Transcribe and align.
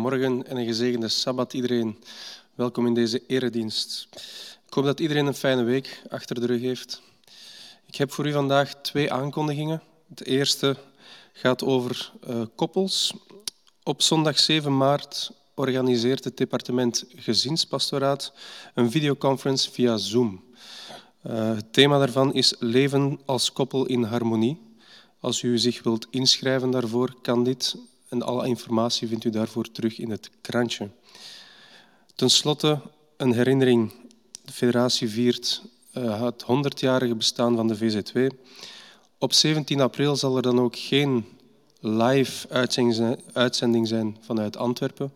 Goedemorgen 0.00 0.46
en 0.46 0.56
een 0.56 0.66
gezegende 0.66 1.08
Sabbat 1.08 1.52
iedereen. 1.52 1.98
Welkom 2.54 2.86
in 2.86 2.94
deze 2.94 3.22
eredienst. 3.26 4.08
Ik 4.66 4.74
hoop 4.74 4.84
dat 4.84 5.00
iedereen 5.00 5.26
een 5.26 5.34
fijne 5.34 5.62
week 5.62 6.02
achter 6.08 6.40
de 6.40 6.46
rug 6.46 6.60
heeft. 6.60 7.02
Ik 7.86 7.96
heb 7.96 8.12
voor 8.12 8.26
u 8.26 8.32
vandaag 8.32 8.74
twee 8.74 9.12
aankondigingen. 9.12 9.82
Het 10.08 10.24
eerste 10.24 10.76
gaat 11.32 11.64
over 11.64 12.12
uh, 12.28 12.42
koppels. 12.54 13.14
Op 13.82 14.02
zondag 14.02 14.38
7 14.38 14.76
maart 14.76 15.30
organiseert 15.54 16.24
het 16.24 16.36
departement 16.36 17.04
Gezinspastoraat 17.16 18.32
een 18.74 18.90
videoconference 18.90 19.70
via 19.70 19.96
Zoom. 19.96 20.44
Uh, 21.26 21.54
het 21.54 21.72
thema 21.72 21.98
daarvan 21.98 22.34
is 22.34 22.54
Leven 22.58 23.20
als 23.24 23.52
koppel 23.52 23.86
in 23.86 24.02
harmonie. 24.02 24.60
Als 25.20 25.42
u 25.42 25.58
zich 25.58 25.82
wilt 25.82 26.06
inschrijven 26.10 26.70
daarvoor, 26.70 27.14
kan 27.22 27.44
dit. 27.44 27.76
En 28.10 28.22
alle 28.22 28.46
informatie 28.46 29.08
vindt 29.08 29.24
u 29.24 29.30
daarvoor 29.30 29.70
terug 29.70 29.98
in 29.98 30.10
het 30.10 30.30
krantje. 30.40 30.90
Ten 32.14 32.30
slotte 32.30 32.80
een 33.16 33.32
herinnering. 33.32 33.92
De 34.44 34.52
federatie 34.52 35.08
viert 35.08 35.62
uh, 35.94 36.22
het 36.22 36.42
100-jarige 36.42 37.14
bestaan 37.14 37.56
van 37.56 37.66
de 37.66 37.76
VZW. 37.76 38.28
Op 39.18 39.32
17 39.32 39.80
april 39.80 40.16
zal 40.16 40.36
er 40.36 40.42
dan 40.42 40.60
ook 40.60 40.76
geen 40.76 41.24
live 41.80 42.48
uitzending 43.32 43.88
zijn 43.88 44.16
vanuit 44.20 44.56
Antwerpen, 44.56 45.12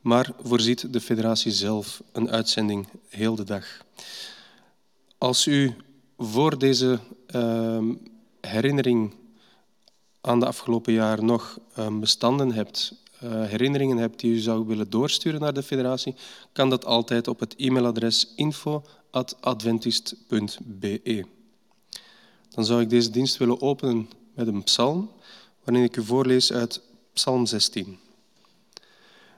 maar 0.00 0.30
voorziet 0.42 0.92
de 0.92 1.00
federatie 1.00 1.52
zelf 1.52 2.02
een 2.12 2.30
uitzending 2.30 2.86
heel 3.08 3.34
de 3.34 3.44
dag. 3.44 3.66
Als 5.18 5.46
u 5.46 5.74
voor 6.18 6.58
deze 6.58 6.98
uh, 7.34 7.78
herinnering 8.40 9.14
aan 10.22 10.40
de 10.40 10.46
afgelopen 10.46 10.92
jaar 10.92 11.24
nog 11.24 11.58
ehm, 11.74 11.98
bestanden 11.98 12.52
hebt, 12.52 12.94
eh, 13.18 13.44
herinneringen 13.44 13.96
hebt 13.96 14.20
die 14.20 14.34
u 14.34 14.38
zou 14.38 14.66
willen 14.66 14.90
doorsturen 14.90 15.40
naar 15.40 15.54
de 15.54 15.62
federatie, 15.62 16.14
kan 16.52 16.70
dat 16.70 16.84
altijd 16.84 17.28
op 17.28 17.40
het 17.40 17.54
e-mailadres 17.56 18.32
info.adventist.be. 18.36 21.24
Dan 22.48 22.64
zou 22.64 22.80
ik 22.80 22.90
deze 22.90 23.10
dienst 23.10 23.36
willen 23.36 23.60
openen 23.60 24.08
met 24.34 24.46
een 24.46 24.62
psalm, 24.62 25.10
waarin 25.64 25.84
ik 25.84 25.96
u 25.96 26.04
voorlees 26.04 26.52
uit 26.52 26.80
Psalm 27.12 27.46
16. 27.46 27.98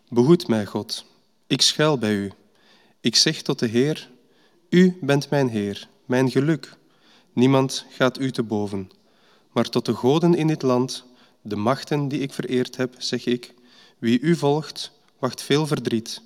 Behoed 0.09 0.49
mij, 0.49 0.67
God, 0.67 1.05
ik 1.47 1.61
schuil 1.61 1.99
bij 1.99 2.15
u. 2.15 2.33
Ik 3.01 3.17
zeg 3.17 3.43
tot 3.43 3.59
de 3.59 3.67
Heer, 3.67 4.11
u 4.69 4.99
bent 5.01 5.31
mijn 5.31 5.49
Heer, 5.49 5.89
mijn 6.05 6.31
geluk. 6.31 6.77
Niemand 7.33 7.85
gaat 7.91 8.21
u 8.21 8.31
te 8.31 8.43
boven. 8.43 8.91
Maar 9.55 9.69
tot 9.69 9.85
de 9.85 9.95
goden 9.95 10.35
in 10.35 10.47
dit 10.47 10.63
land, 10.63 11.05
de 11.43 11.57
machten 11.57 12.09
die 12.09 12.21
ik 12.21 12.33
vereerd 12.33 12.77
heb, 12.77 12.95
zeg 12.99 13.27
ik, 13.27 13.55
wie 13.99 14.21
u 14.21 14.37
volgt, 14.37 14.91
wacht 15.19 15.43
veel 15.43 15.67
verdriet. 15.67 16.23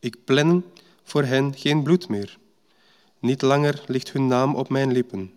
Ik 0.00 0.24
plan 0.24 0.64
voor 1.02 1.24
hen 1.24 1.54
geen 1.56 1.82
bloed 1.82 2.08
meer. 2.08 2.38
Niet 3.18 3.42
langer 3.42 3.82
ligt 3.86 4.12
hun 4.12 4.26
naam 4.26 4.54
op 4.54 4.68
mijn 4.68 4.92
lippen. 4.92 5.32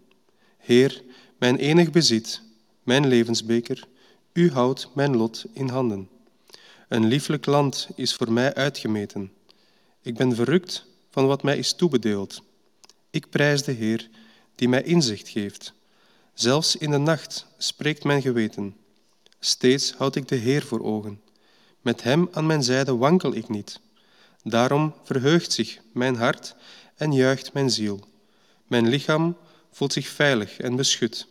Heer, 0.57 1.03
mijn 1.37 1.57
enig 1.57 1.91
bezit, 1.91 2.41
mijn 2.83 3.07
levensbeker, 3.07 3.87
u 4.33 4.51
houdt 4.51 4.89
mijn 4.93 5.17
lot 5.17 5.45
in 5.53 5.69
handen. 5.69 6.09
Een 6.87 7.05
lieflijk 7.05 7.45
land 7.45 7.87
is 7.95 8.15
voor 8.15 8.31
mij 8.31 8.53
uitgemeten. 8.53 9.31
Ik 10.01 10.15
ben 10.15 10.35
verrukt 10.35 10.85
van 11.09 11.27
wat 11.27 11.43
mij 11.43 11.57
is 11.57 11.73
toebedeeld. 11.73 12.43
Ik 13.09 13.29
prijs 13.29 13.63
de 13.63 13.71
Heer 13.71 14.09
die 14.55 14.69
mij 14.69 14.83
inzicht 14.83 15.29
geeft. 15.29 15.73
Zelfs 16.35 16.75
in 16.75 16.91
de 16.91 16.97
nacht 16.97 17.45
spreekt 17.57 18.03
mijn 18.03 18.21
geweten. 18.21 18.75
Steeds 19.39 19.93
houd 19.93 20.15
ik 20.15 20.27
de 20.27 20.35
Heer 20.35 20.63
voor 20.63 20.83
ogen. 20.83 21.21
Met 21.81 22.03
Hem 22.03 22.29
aan 22.31 22.45
mijn 22.45 22.63
zijde 22.63 22.95
wankel 22.95 23.35
ik 23.35 23.49
niet. 23.49 23.79
Daarom 24.43 24.93
verheugt 25.03 25.51
zich 25.51 25.79
mijn 25.93 26.15
hart 26.15 26.55
en 26.95 27.13
juicht 27.13 27.53
mijn 27.53 27.69
ziel. 27.69 27.99
Mijn 28.67 28.87
lichaam 28.87 29.37
voelt 29.71 29.93
zich 29.93 30.07
veilig 30.07 30.59
en 30.59 30.75
beschut. 30.75 31.27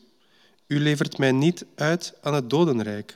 U 0.67 0.81
levert 0.81 1.19
mij 1.19 1.33
niet 1.33 1.65
uit 1.75 2.15
aan 2.21 2.35
het 2.35 2.51
dodenrijk 2.51 3.15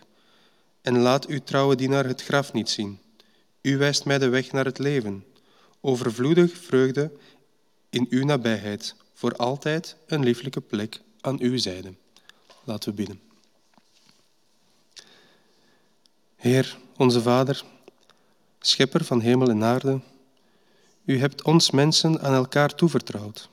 en 0.82 0.98
laat 0.98 1.26
uw 1.26 1.40
trouwe 1.44 1.76
dienaar 1.76 2.06
het 2.06 2.22
graf 2.22 2.52
niet 2.52 2.70
zien. 2.70 2.98
U 3.62 3.76
wijst 3.76 4.04
mij 4.04 4.18
de 4.18 4.28
weg 4.28 4.52
naar 4.52 4.64
het 4.64 4.78
leven. 4.78 5.24
Overvloedig 5.80 6.58
vreugde 6.58 7.12
in 7.90 8.06
uw 8.10 8.24
nabijheid, 8.24 8.94
voor 9.14 9.36
altijd 9.36 9.96
een 10.06 10.24
lieflijke 10.24 10.60
plek 10.60 11.00
aan 11.28 11.40
uw 11.40 11.58
zijde. 11.58 11.94
Laten 12.64 12.90
we 12.90 12.94
bidden. 12.94 13.20
Heer, 16.36 16.78
onze 16.96 17.22
Vader, 17.22 17.64
schepper 18.60 19.04
van 19.04 19.20
hemel 19.20 19.48
en 19.48 19.64
aarde, 19.64 20.00
u 21.04 21.18
hebt 21.18 21.42
ons 21.42 21.70
mensen 21.70 22.20
aan 22.20 22.34
elkaar 22.34 22.74
toevertrouwd 22.74 23.48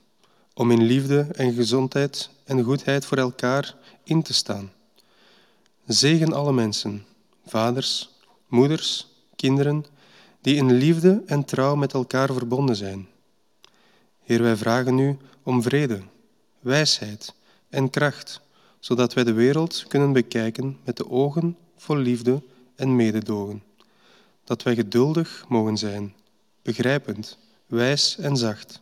om 0.54 0.72
in 0.72 0.84
liefde 0.84 1.28
en 1.32 1.54
gezondheid 1.54 2.30
en 2.44 2.64
goedheid 2.64 3.06
voor 3.06 3.18
elkaar 3.18 3.76
in 4.04 4.24
te 4.24 4.34
staan. 4.34 4.72
Zegen 5.86 6.34
alle 6.34 6.54
mensen, 6.54 7.06
vaders, 7.46 8.10
moeders, 8.48 9.08
kinderen, 9.36 9.86
die 10.42 10.56
in 10.56 10.74
liefde 10.74 11.24
en 11.26 11.46
trouw 11.46 11.76
met 11.76 11.94
elkaar 11.94 12.34
verbonden 12.34 12.76
zijn. 12.76 13.08
Heer, 14.24 14.42
wij 14.42 14.56
vragen 14.56 15.00
u 15.00 15.18
om 15.44 15.62
vrede, 15.62 16.02
wijsheid 16.60 17.34
en 17.76 17.90
kracht, 17.90 18.42
zodat 18.80 19.14
wij 19.14 19.24
de 19.24 19.34
wereld 19.34 19.86
kunnen 19.88 20.14
bekijken 20.14 20.78
met 20.84 20.98
de 20.98 21.10
ogen 21.10 21.58
vol 21.78 21.98
liefde 21.98 22.42
en 22.76 22.96
mededogen. 22.96 23.64
Dat 24.44 24.64
wij 24.64 24.76
geduldig 24.76 25.46
mogen 25.48 25.78
zijn, 25.78 26.14
begrijpend, 26.62 27.38
wijs 27.66 28.18
en 28.18 28.38
zacht. 28.38 28.82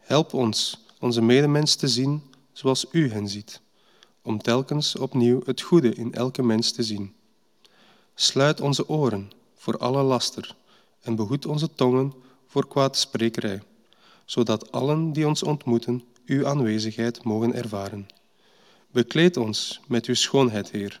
Help 0.00 0.32
ons 0.32 0.86
onze 1.00 1.22
medemens 1.22 1.74
te 1.74 1.88
zien 1.88 2.22
zoals 2.52 2.86
u 2.90 3.10
hen 3.10 3.28
ziet, 3.28 3.60
om 4.22 4.38
telkens 4.38 4.96
opnieuw 4.96 5.40
het 5.44 5.60
goede 5.60 5.94
in 5.94 6.14
elke 6.14 6.42
mens 6.42 6.72
te 6.72 6.82
zien. 6.82 7.14
Sluit 8.14 8.60
onze 8.60 8.88
oren 8.88 9.30
voor 9.54 9.78
alle 9.78 10.02
laster 10.02 10.56
en 11.00 11.16
behoed 11.16 11.46
onze 11.46 11.74
tongen 11.74 12.14
voor 12.46 12.68
kwaadsprekerij, 12.68 13.62
zodat 14.24 14.72
allen 14.72 15.12
die 15.12 15.26
ons 15.26 15.42
ontmoeten 15.42 16.02
uw 16.26 16.46
aanwezigheid 16.46 17.24
mogen 17.24 17.54
ervaren. 17.54 18.06
Bekleed 18.90 19.36
ons 19.36 19.80
met 19.86 20.06
uw 20.06 20.14
schoonheid, 20.14 20.70
Heer, 20.70 21.00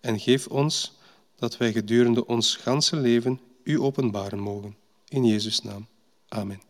en 0.00 0.20
geef 0.20 0.46
ons 0.46 0.98
dat 1.36 1.56
wij 1.56 1.72
gedurende 1.72 2.26
ons 2.26 2.56
ganse 2.56 2.96
leven 2.96 3.40
u 3.62 3.80
openbaren 3.80 4.38
mogen. 4.38 4.76
In 5.08 5.24
Jezus' 5.24 5.62
naam. 5.62 5.86
Amen. 6.28 6.69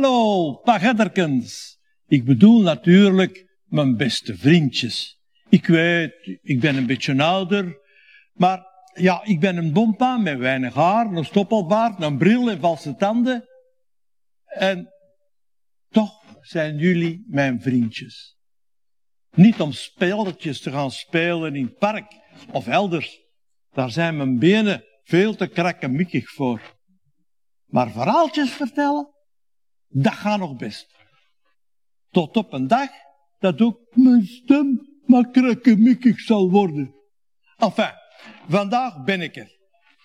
Hallo, 0.00 0.54
pagetterkens. 0.54 1.78
Ik 2.06 2.24
bedoel 2.24 2.60
natuurlijk 2.62 3.58
mijn 3.64 3.96
beste 3.96 4.36
vriendjes. 4.36 5.20
Ik 5.48 5.66
weet, 5.66 6.38
ik 6.42 6.60
ben 6.60 6.76
een 6.76 6.86
beetje 6.86 7.22
ouder, 7.22 7.78
maar 8.32 8.66
ja, 8.94 9.24
ik 9.24 9.40
ben 9.40 9.56
een 9.56 9.72
bompa 9.72 10.16
met 10.16 10.38
weinig 10.38 10.74
haar, 10.74 11.06
een 11.06 11.24
stoppelbaard, 11.24 12.02
een 12.02 12.18
bril 12.18 12.50
en 12.50 12.60
valse 12.60 12.94
tanden. 12.94 13.44
En 14.44 14.88
toch 15.88 16.22
zijn 16.40 16.78
jullie 16.78 17.24
mijn 17.28 17.60
vriendjes. 17.60 18.36
Niet 19.30 19.60
om 19.60 19.72
spelletjes 19.72 20.60
te 20.60 20.70
gaan 20.70 20.90
spelen 20.90 21.56
in 21.56 21.64
het 21.64 21.78
park 21.78 22.12
of 22.52 22.66
elders. 22.66 23.20
Daar 23.70 23.90
zijn 23.90 24.16
mijn 24.16 24.38
benen 24.38 24.84
veel 25.02 25.34
te 25.34 25.46
krakkemikkig 25.46 26.30
voor. 26.30 26.76
Maar 27.66 27.90
verhaaltjes 27.90 28.50
vertellen, 28.50 29.18
dat 29.90 30.12
gaat 30.12 30.38
nog 30.38 30.56
best. 30.56 30.96
Tot 32.10 32.36
op 32.36 32.52
een 32.52 32.66
dag 32.66 32.90
dat 33.38 33.60
ook 33.60 33.80
mijn 33.90 34.26
stem 34.26 34.88
maar 35.04 35.30
krakkemikkig 35.30 36.20
zal 36.20 36.50
worden. 36.50 36.94
Enfin, 37.56 37.92
vandaag 38.48 39.04
ben 39.04 39.20
ik 39.20 39.36
er. 39.36 39.58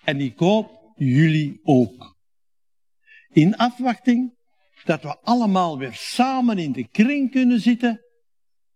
En 0.04 0.20
ik 0.20 0.38
hoop 0.38 0.92
jullie 0.94 1.60
ook. 1.62 2.16
In 3.28 3.56
afwachting 3.56 4.34
dat 4.84 5.02
we 5.02 5.18
allemaal 5.20 5.78
weer 5.78 5.94
samen 5.94 6.58
in 6.58 6.72
de 6.72 6.88
kring 6.88 7.30
kunnen 7.30 7.60
zitten 7.60 8.00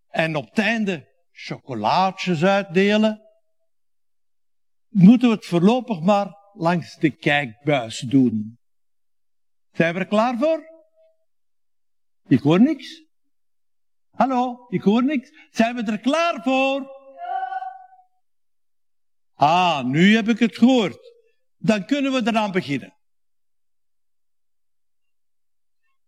en 0.08 0.36
op 0.36 0.48
het 0.48 0.58
einde 0.58 1.08
chocolaatjes 1.32 2.44
uitdelen, 2.44 3.20
moeten 4.88 5.28
we 5.28 5.34
het 5.34 5.46
voorlopig 5.46 6.00
maar 6.00 6.36
langs 6.52 6.96
de 6.96 7.10
kijkbuis 7.10 7.98
doen. 7.98 8.58
Zijn 9.72 9.94
we 9.94 10.00
er 10.00 10.06
klaar 10.06 10.38
voor? 10.38 10.69
Ik 12.30 12.40
hoor 12.40 12.60
niks. 12.60 13.04
Hallo, 14.10 14.66
ik 14.68 14.82
hoor 14.82 15.04
niks. 15.04 15.30
Zijn 15.50 15.74
we 15.74 15.82
er 15.82 16.00
klaar 16.00 16.42
voor? 16.42 16.98
Ah, 19.34 19.84
nu 19.84 20.14
heb 20.14 20.28
ik 20.28 20.38
het 20.38 20.58
gehoord. 20.58 20.98
Dan 21.56 21.86
kunnen 21.86 22.12
we 22.12 22.22
eraan 22.24 22.52
beginnen. 22.52 22.94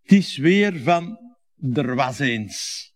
Het 0.03 0.13
is 0.13 0.37
weer 0.37 0.81
van 0.81 1.19
er 1.73 1.95
was 1.95 2.19
eens. 2.19 2.91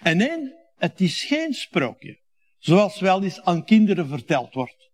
En 0.00 0.16
nee, 0.16 0.52
het 0.76 1.00
is 1.00 1.22
geen 1.22 1.54
sprookje, 1.54 2.20
zoals 2.58 3.00
wel 3.00 3.22
eens 3.22 3.40
aan 3.40 3.64
kinderen 3.64 4.08
verteld 4.08 4.54
wordt. 4.54 4.90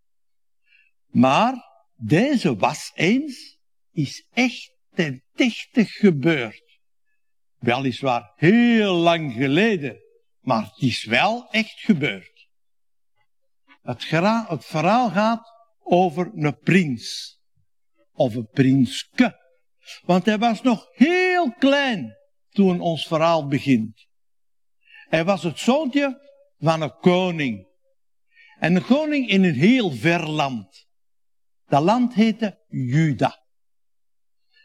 Maar 1.07 1.55
deze 1.97 2.57
was 2.57 2.91
eens 2.95 3.59
is 3.91 4.27
echt 4.33 4.73
ten 4.95 5.25
dichte 5.33 5.85
gebeurd. 5.85 6.66
Weliswaar 7.67 8.33
heel 8.37 8.95
lang 8.95 9.33
geleden, 9.33 10.01
maar 10.41 10.63
het 10.63 10.83
is 10.83 11.05
wel 11.05 11.51
echt 11.51 11.81
gebeurd. 11.81 12.49
Het, 13.83 14.11
het 14.49 14.65
verhaal 14.65 15.11
gaat 15.11 15.53
over 15.83 16.31
een 16.35 16.59
prins. 16.59 17.35
Of 18.13 18.35
een 18.35 18.49
prinske. 18.49 19.41
Want 20.03 20.25
hij 20.27 20.39
was 20.39 20.63
nog 20.63 20.89
heel 20.93 21.53
klein 21.53 22.17
toen 22.49 22.81
ons 22.81 23.07
verhaal 23.07 23.47
begint. 23.47 24.07
Hij 25.09 25.25
was 25.25 25.43
het 25.43 25.59
zoontje 25.59 26.31
van 26.59 26.81
een 26.81 26.97
koning. 26.97 27.67
En 28.59 28.77
een 28.77 28.85
koning 28.85 29.29
in 29.29 29.45
een 29.45 29.55
heel 29.55 29.91
ver 29.91 30.29
land. 30.29 30.87
Dat 31.65 31.83
land 31.83 32.15
heette 32.15 32.65
Juda. 32.69 33.45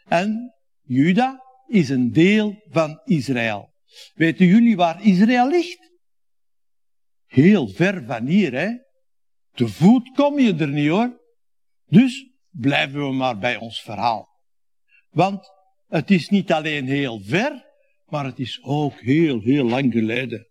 En 0.04 0.54
Juda 0.80 1.41
is 1.72 1.88
een 1.88 2.12
deel 2.12 2.62
van 2.70 3.00
Israël. 3.04 3.72
Weten 4.14 4.46
jullie 4.46 4.76
waar 4.76 5.04
Israël 5.04 5.48
ligt? 5.48 5.90
Heel 7.26 7.68
ver 7.68 8.04
van 8.04 8.26
hier, 8.26 8.52
hè? 8.52 8.70
Te 9.52 9.68
voet 9.68 10.10
kom 10.14 10.38
je 10.38 10.54
er 10.54 10.68
niet 10.68 10.88
hoor. 10.88 11.20
Dus 11.86 12.30
blijven 12.50 13.08
we 13.08 13.12
maar 13.12 13.38
bij 13.38 13.56
ons 13.56 13.82
verhaal. 13.82 14.28
Want 15.10 15.50
het 15.86 16.10
is 16.10 16.28
niet 16.28 16.52
alleen 16.52 16.86
heel 16.86 17.20
ver, 17.20 17.64
maar 18.06 18.24
het 18.24 18.38
is 18.38 18.62
ook 18.62 19.00
heel, 19.00 19.40
heel 19.40 19.64
lang 19.64 19.92
geleden. 19.92 20.48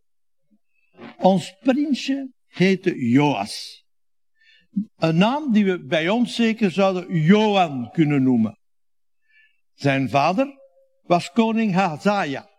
Ons 1.18 1.56
prinsje 1.60 2.34
heette 2.48 2.96
Joas. 2.96 3.86
Een 4.96 5.18
naam 5.18 5.54
die 5.54 5.66
we 5.66 5.86
bij 5.86 6.10
ons 6.10 6.36
zeker 6.36 6.72
zouden 6.72 7.22
Johan 7.22 7.92
kunnen 7.92 8.24
noemen. 8.24 8.60
Zijn 9.74 10.10
vader 10.10 10.61
was 11.12 11.32
koning 11.32 11.74
Hazaja. 11.74 12.50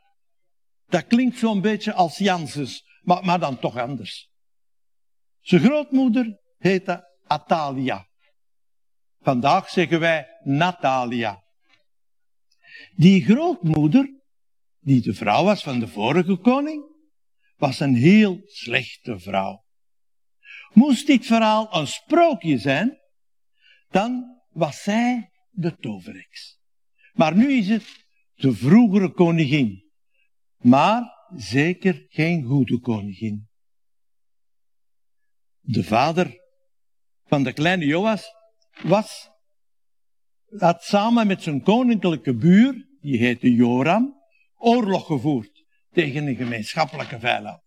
Dat 0.87 1.07
klinkt 1.07 1.39
zo'n 1.39 1.61
beetje 1.61 1.93
als 1.93 2.19
Jansus, 2.19 2.85
maar, 3.03 3.25
maar 3.25 3.41
dan 3.41 3.59
toch 3.59 3.77
anders. 3.77 4.31
Zijn 5.41 5.61
grootmoeder 5.61 6.41
heette 6.59 7.09
Atalia. 7.27 8.07
Vandaag 9.21 9.71
zeggen 9.71 10.01
wij 10.01 10.27
Natalia. 10.45 11.43
Die 12.95 13.25
grootmoeder, 13.25 14.21
die 14.81 15.01
de 15.01 15.15
vrouw 15.15 15.45
was 15.45 15.63
van 15.63 15.79
de 15.79 15.89
vorige 15.89 16.37
koning, 16.37 16.85
was 17.57 17.81
een 17.81 17.95
heel 17.95 18.41
slechte 18.45 19.19
vrouw. 19.19 19.65
Moest 20.73 21.07
dit 21.07 21.27
verhaal 21.27 21.77
een 21.77 21.87
sprookje 21.87 22.59
zijn, 22.59 22.99
dan 23.91 24.41
was 24.51 24.83
zij 24.83 25.31
de 25.51 25.77
toverheks. 25.77 26.59
Maar 27.13 27.37
nu 27.37 27.53
is 27.53 27.69
het 27.69 28.03
de 28.35 28.55
vroegere 28.55 29.13
koningin, 29.13 29.91
maar 30.57 31.03
zeker 31.35 32.07
geen 32.09 32.45
goede 32.45 32.81
koningin. 32.81 33.49
De 35.61 35.85
vader 35.85 36.41
van 37.25 37.43
de 37.43 37.53
kleine 37.53 37.85
Joas 37.85 38.35
was, 38.83 39.31
had 40.59 40.83
samen 40.83 41.27
met 41.27 41.43
zijn 41.43 41.63
koninklijke 41.63 42.35
buur, 42.35 42.89
die 43.01 43.19
heette 43.19 43.55
Joram, 43.55 44.23
oorlog 44.57 45.07
gevoerd 45.07 45.65
tegen 45.91 46.27
een 46.27 46.37
gemeenschappelijke 46.37 47.19
vijand. 47.19 47.63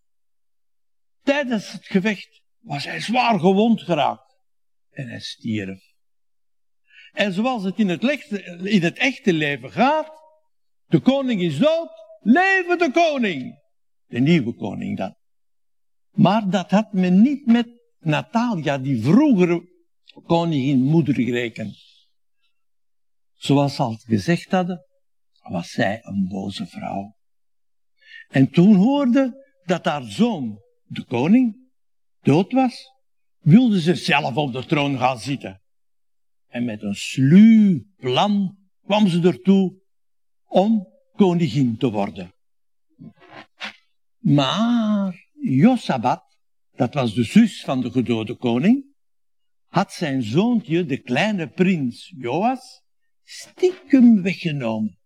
Tijdens 1.22 1.72
het 1.72 1.86
gevecht 1.86 2.42
was 2.58 2.84
hij 2.84 3.00
zwaar 3.00 3.40
gewond 3.40 3.82
geraakt 3.82 4.36
en 4.90 5.08
hij 5.08 5.20
stierf. 5.20 5.94
En 7.12 7.32
zoals 7.32 7.62
het 7.62 7.78
in 7.78 7.88
het, 7.88 8.02
in 8.62 8.82
het 8.82 8.98
echte 8.98 9.32
leven 9.32 9.70
gaat, 9.70 10.25
de 10.86 11.00
koning 11.00 11.40
is 11.40 11.58
dood, 11.58 11.90
leven 12.20 12.78
de 12.78 12.90
koning. 12.90 13.64
De 14.06 14.18
nieuwe 14.18 14.54
koning 14.54 14.96
dan. 14.96 15.14
Maar 16.10 16.50
dat 16.50 16.70
had 16.70 16.92
men 16.92 17.22
niet 17.22 17.46
met 17.46 17.68
Natalia, 17.98 18.78
die 18.78 19.02
vroegere 19.02 19.68
koningin 20.24 20.82
moeder, 20.82 21.14
gerekend. 21.14 21.76
Zoals 23.34 23.74
ze 23.74 23.82
al 23.82 23.96
gezegd 23.96 24.50
hadden, 24.50 24.86
was 25.42 25.70
zij 25.70 26.00
een 26.02 26.28
boze 26.28 26.66
vrouw. 26.66 27.16
En 28.28 28.50
toen 28.50 28.74
hoorde 28.74 29.44
dat 29.64 29.84
haar 29.84 30.02
zoon, 30.02 30.60
de 30.84 31.04
koning, 31.04 31.70
dood 32.20 32.52
was, 32.52 32.92
wilde 33.38 33.80
ze 33.80 33.94
zelf 33.94 34.36
op 34.36 34.52
de 34.52 34.66
troon 34.66 34.98
gaan 34.98 35.18
zitten. 35.18 35.62
En 36.46 36.64
met 36.64 36.82
een 36.82 36.94
sluw 36.94 37.80
plan 37.96 38.58
kwam 38.84 39.08
ze 39.08 39.20
ertoe 39.20 39.85
om 40.56 40.88
koningin 41.12 41.76
te 41.76 41.90
worden. 41.90 42.34
Maar 44.18 45.28
Josabat, 45.40 46.24
dat 46.72 46.94
was 46.94 47.14
de 47.14 47.24
zus 47.24 47.64
van 47.64 47.80
de 47.80 47.90
gedode 47.90 48.36
koning, 48.36 48.94
had 49.66 49.92
zijn 49.92 50.22
zoontje, 50.22 50.84
de 50.84 50.98
kleine 50.98 51.48
prins 51.48 52.14
Joas, 52.18 52.82
stiekem 53.22 54.22
weggenomen. 54.22 54.98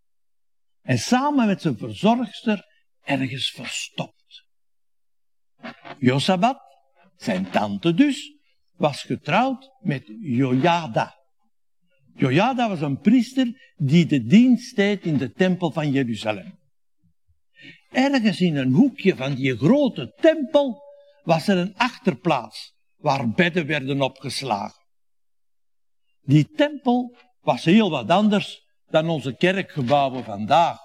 En 0.83 0.99
samen 0.99 1.47
met 1.47 1.61
zijn 1.61 1.79
verzorgster 1.79 2.67
ergens 3.03 3.51
verstopt. 3.51 4.45
Josabat, 5.99 6.61
zijn 7.17 7.51
tante 7.51 7.95
dus, 7.95 8.37
was 8.77 9.03
getrouwd 9.03 9.71
met 9.81 10.05
Jojada. 10.21 11.20
Jojada 12.15 12.69
was 12.69 12.81
een 12.81 12.99
priester 12.99 13.73
die 13.77 14.07
de 14.07 14.25
dienst 14.25 14.77
deed 14.77 15.05
in 15.05 15.17
de 15.17 15.33
tempel 15.33 15.71
van 15.71 15.91
Jeruzalem. 15.91 16.59
Ergens 17.91 18.41
in 18.41 18.57
een 18.57 18.73
hoekje 18.73 19.17
van 19.17 19.35
die 19.35 19.57
grote 19.57 20.13
tempel 20.21 20.83
was 21.23 21.49
er 21.49 21.57
een 21.57 21.75
achterplaats 21.77 22.75
waar 22.97 23.31
bedden 23.31 23.67
werden 23.67 24.03
opgeslagen. 24.03 24.83
Die 26.21 26.51
tempel 26.51 27.17
was 27.41 27.65
heel 27.65 27.91
wat 27.91 28.11
anders 28.11 28.67
dan 28.91 29.09
onze 29.09 29.37
kerkgebouwen 29.37 30.25
vandaag. 30.25 30.79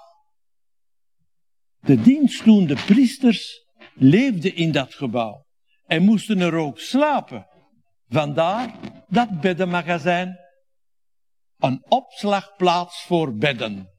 De 1.80 2.02
dienstdoende 2.02 2.76
priesters 2.76 3.66
leefden 3.94 4.56
in 4.56 4.72
dat 4.72 4.94
gebouw 4.94 5.46
en 5.86 6.04
moesten 6.04 6.40
er 6.40 6.54
ook 6.54 6.80
slapen. 6.80 7.48
Vandaar 8.08 8.76
dat 9.08 9.42
beddenmagazijn, 9.42 10.40
een 11.58 11.86
opslagplaats 11.88 13.02
voor 13.02 13.36
bedden. 13.36 13.90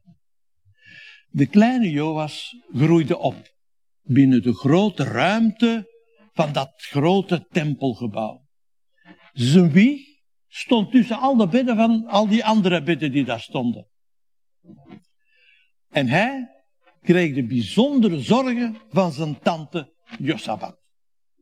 De 1.28 1.46
kleine 1.46 1.90
Joas 1.90 2.56
groeide 2.72 3.18
op 3.18 3.54
binnen 4.02 4.42
de 4.42 4.54
grote 4.54 5.04
ruimte 5.04 5.94
van 6.32 6.52
dat 6.52 6.72
grote 6.76 7.46
tempelgebouw. 7.50 8.44
Zijn 9.32 9.70
wieg 9.70 10.00
stond 10.48 10.90
tussen 10.90 11.18
al 11.18 11.36
de 11.36 11.48
bedden 11.48 11.76
van 11.76 12.06
al 12.06 12.28
die 12.28 12.44
andere 12.44 12.82
bedden 12.82 13.12
die 13.12 13.24
daar 13.24 13.40
stonden. 13.40 13.88
En 15.88 16.08
hij 16.08 16.50
kreeg 17.00 17.34
de 17.34 17.46
bijzondere 17.46 18.20
zorgen 18.20 18.76
van 18.88 19.12
zijn 19.12 19.38
tante 19.38 19.94
Josabat, 20.18 20.78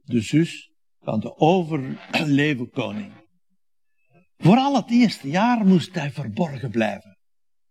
de 0.02 0.20
zus 0.20 0.70
van 1.00 1.20
de 1.20 1.36
overleven 1.36 2.70
koning. 2.70 3.23
Vooral 4.36 4.76
het 4.76 4.90
eerste 4.90 5.28
jaar 5.28 5.66
moest 5.66 5.94
hij 5.94 6.10
verborgen 6.10 6.70
blijven, 6.70 7.18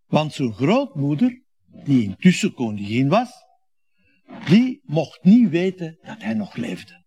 want 0.06 0.34
zijn 0.34 0.54
grootmoeder, 0.54 1.42
die 1.66 2.04
intussen 2.04 2.54
koningin 2.54 3.10
was, 3.10 3.32
die 4.46 4.82
mocht 4.84 5.24
niet 5.24 5.50
weten 5.50 5.98
dat 6.02 6.22
hij 6.22 6.34
nog 6.34 6.56
leefde. 6.56 7.04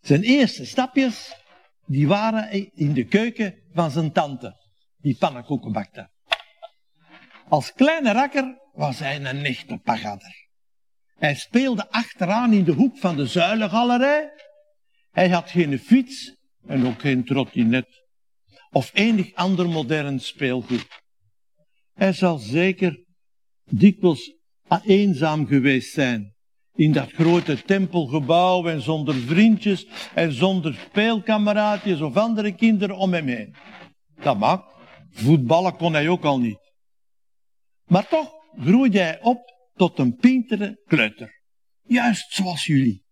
Zijn 0.00 0.22
eerste 0.22 0.66
stapjes, 0.66 1.36
die 1.86 2.08
waren 2.08 2.72
in 2.74 2.92
de 2.92 3.04
keuken 3.04 3.54
van 3.72 3.90
zijn 3.90 4.12
tante, 4.12 4.54
die 4.96 5.16
pannenkoeken 5.16 5.72
bakte. 5.72 6.10
Als 7.48 7.72
kleine 7.72 8.12
rakker 8.12 8.58
was 8.72 8.98
hij 8.98 9.16
een 9.16 9.44
echte 9.44 9.76
pagadder. 9.76 10.46
Hij 11.16 11.34
speelde 11.34 11.90
achteraan 11.90 12.52
in 12.52 12.64
de 12.64 12.72
hoek 12.72 12.98
van 12.98 13.16
de 13.16 13.26
zuilengalerij. 13.26 14.30
Hij 15.10 15.28
had 15.28 15.50
geen 15.50 15.78
fiets 15.78 16.36
en 16.66 16.86
ook 16.86 17.00
geen 17.00 17.24
trottinet 17.24 18.05
of 18.70 18.90
enig 18.94 19.34
ander 19.34 19.68
modern 19.68 20.20
speelgoed. 20.20 20.86
Hij 21.92 22.12
zal 22.12 22.38
zeker 22.38 23.04
dikwijls 23.64 24.34
eenzaam 24.84 25.46
geweest 25.46 25.92
zijn 25.92 26.34
in 26.76 26.92
dat 26.92 27.12
grote 27.12 27.62
tempelgebouw 27.62 28.66
en 28.66 28.82
zonder 28.82 29.14
vriendjes 29.14 29.86
en 30.14 30.32
zonder 30.32 30.74
speelkameraadjes 30.74 32.00
of 32.00 32.16
andere 32.16 32.54
kinderen 32.54 32.96
om 32.96 33.12
hem 33.12 33.26
heen. 33.26 33.54
Dat 34.14 34.38
mag. 34.38 34.74
Voetballen 35.10 35.76
kon 35.76 35.92
hij 35.92 36.08
ook 36.08 36.24
al 36.24 36.40
niet. 36.40 36.72
Maar 37.84 38.08
toch 38.08 38.32
groeide 38.60 38.98
hij 38.98 39.20
op 39.22 39.54
tot 39.74 39.98
een 39.98 40.16
pintere 40.16 40.82
kleuter. 40.86 41.42
Juist 41.82 42.32
zoals 42.32 42.64
jullie. 42.64 43.04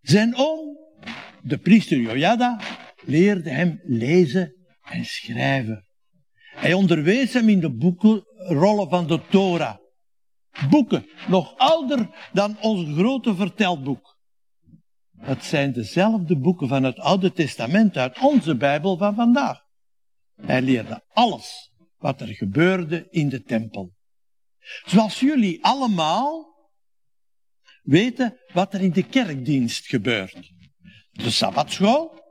Zijn 0.00 0.34
oom, 0.36 0.76
de 1.42 1.58
priester 1.58 1.98
Jojada, 1.98 2.60
leerde 3.04 3.50
hem 3.50 3.80
lezen 3.82 4.54
en 4.82 5.04
schrijven. 5.04 5.86
Hij 6.54 6.72
onderwees 6.72 7.32
hem 7.32 7.48
in 7.48 7.60
de 7.60 7.70
boekenrollen 7.70 8.88
van 8.88 9.06
de 9.06 9.20
Torah 9.30 9.76
boeken, 10.70 11.06
nog 11.28 11.56
ouder 11.56 12.28
dan 12.32 12.56
ons 12.60 12.96
grote 12.96 13.34
vertelboek. 13.34 14.18
Het 15.18 15.44
zijn 15.44 15.72
dezelfde 15.72 16.38
boeken 16.38 16.68
van 16.68 16.82
het 16.82 16.98
Oude 16.98 17.32
Testament 17.32 17.96
uit 17.96 18.18
onze 18.18 18.56
Bijbel 18.56 18.96
van 18.96 19.14
vandaag. 19.14 19.60
Hij 20.34 20.62
leerde 20.62 21.04
alles 21.08 21.72
wat 21.98 22.20
er 22.20 22.26
gebeurde 22.28 23.06
in 23.10 23.28
de 23.28 23.42
tempel. 23.42 23.94
Zoals 24.84 25.20
jullie 25.20 25.64
allemaal 25.64 26.54
weten 27.82 28.38
wat 28.52 28.74
er 28.74 28.80
in 28.80 28.92
de 28.92 29.02
kerkdienst 29.02 29.86
gebeurt. 29.86 30.52
De 31.10 31.30
sabbatschool, 31.30 32.23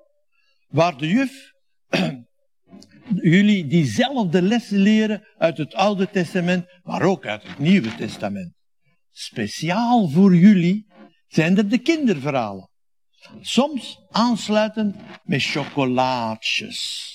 waar 0.73 0.97
de 0.97 1.07
juf 1.07 1.53
jullie 3.33 3.67
diezelfde 3.67 4.41
lessen 4.41 4.77
leren 4.77 5.27
uit 5.37 5.57
het 5.57 5.73
Oude 5.73 6.09
Testament, 6.09 6.65
maar 6.83 7.01
ook 7.01 7.25
uit 7.25 7.43
het 7.43 7.59
Nieuwe 7.59 7.95
Testament. 7.95 8.53
Speciaal 9.11 10.09
voor 10.09 10.35
jullie 10.35 10.87
zijn 11.27 11.57
er 11.57 11.69
de 11.69 11.77
kinderverhalen. 11.77 12.69
Soms 13.41 13.99
aansluitend 14.09 14.95
met 15.23 15.43
chocolaatjes. 15.43 17.11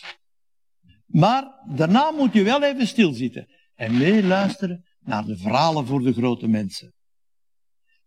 Maar 1.07 1.45
daarna 1.75 2.11
moet 2.11 2.33
je 2.33 2.43
wel 2.43 2.63
even 2.63 2.87
stilzitten 2.87 3.49
en 3.75 3.97
meeluisteren 3.99 4.85
naar 5.01 5.25
de 5.25 5.37
verhalen 5.37 5.87
voor 5.87 6.03
de 6.03 6.13
grote 6.13 6.49
mensen. 6.49 6.95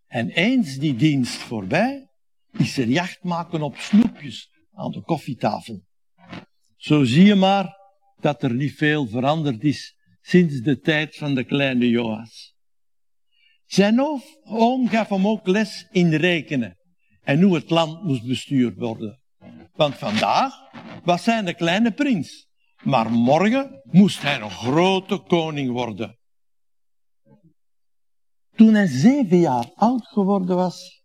En 0.08 0.30
eens 0.30 0.78
die 0.78 0.96
dienst 0.96 1.36
voorbij, 1.38 2.10
is 2.52 2.78
er 2.78 2.88
jacht 2.88 3.24
maken 3.24 3.62
op 3.62 3.78
snoepjes 3.78 4.50
aan 4.82 4.91
de 4.91 5.02
koffietafel. 5.02 5.84
Zo 6.76 7.04
zie 7.04 7.26
je 7.26 7.36
maar 7.36 7.78
dat 8.20 8.44
er 8.44 8.54
niet 8.54 8.74
veel 8.74 9.08
veranderd 9.08 9.63
is 9.63 9.96
sinds 10.22 10.62
de 10.62 10.80
tijd 10.80 11.15
van 11.15 11.36
de 11.36 11.44
kleine 11.44 11.89
Joas. 11.89 12.56
Zijn 13.65 14.00
oom 14.44 14.88
gaf 14.88 15.10
hem 15.10 15.28
ook 15.28 15.48
les 15.48 15.88
in 15.91 16.13
rekenen 16.13 16.78
en 17.22 17.41
hoe 17.41 17.56
het 17.56 17.70
land 17.70 18.04
moest 18.04 18.28
bestuurd 18.28 18.78
worden. 18.78 19.22
Want 19.74 19.96
vandaag 19.96 20.54
was 21.04 21.26
hij 21.26 21.39
een 21.39 21.56
kleine 21.56 21.91
prins, 21.91 22.48
maar 22.84 23.12
morgen 23.12 23.82
moest 23.84 24.22
hij 24.22 24.41
een 24.41 24.52
grote 24.52 25.17
koning 25.17 25.72
worden. 25.72 26.20
Toen 28.56 28.74
hij 28.74 28.88
zeven 28.88 29.39
jaar 29.39 29.72
oud 29.76 30.08
geworden 30.08 30.56
was, 30.56 31.04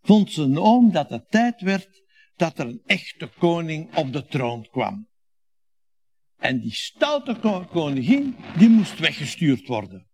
vond 0.00 0.32
zijn 0.32 0.58
oom 0.58 0.92
dat 0.92 1.10
het 1.10 1.30
tijd 1.30 1.60
werd 1.60 1.97
dat 2.38 2.58
er 2.58 2.66
een 2.66 2.82
echte 2.86 3.26
koning 3.38 3.96
op 3.96 4.12
de 4.12 4.26
troon 4.26 4.68
kwam. 4.70 5.08
En 6.36 6.60
die 6.60 6.74
stoute 6.74 7.66
koningin, 7.70 8.36
die 8.58 8.68
moest 8.68 8.98
weggestuurd 8.98 9.66
worden. 9.66 10.08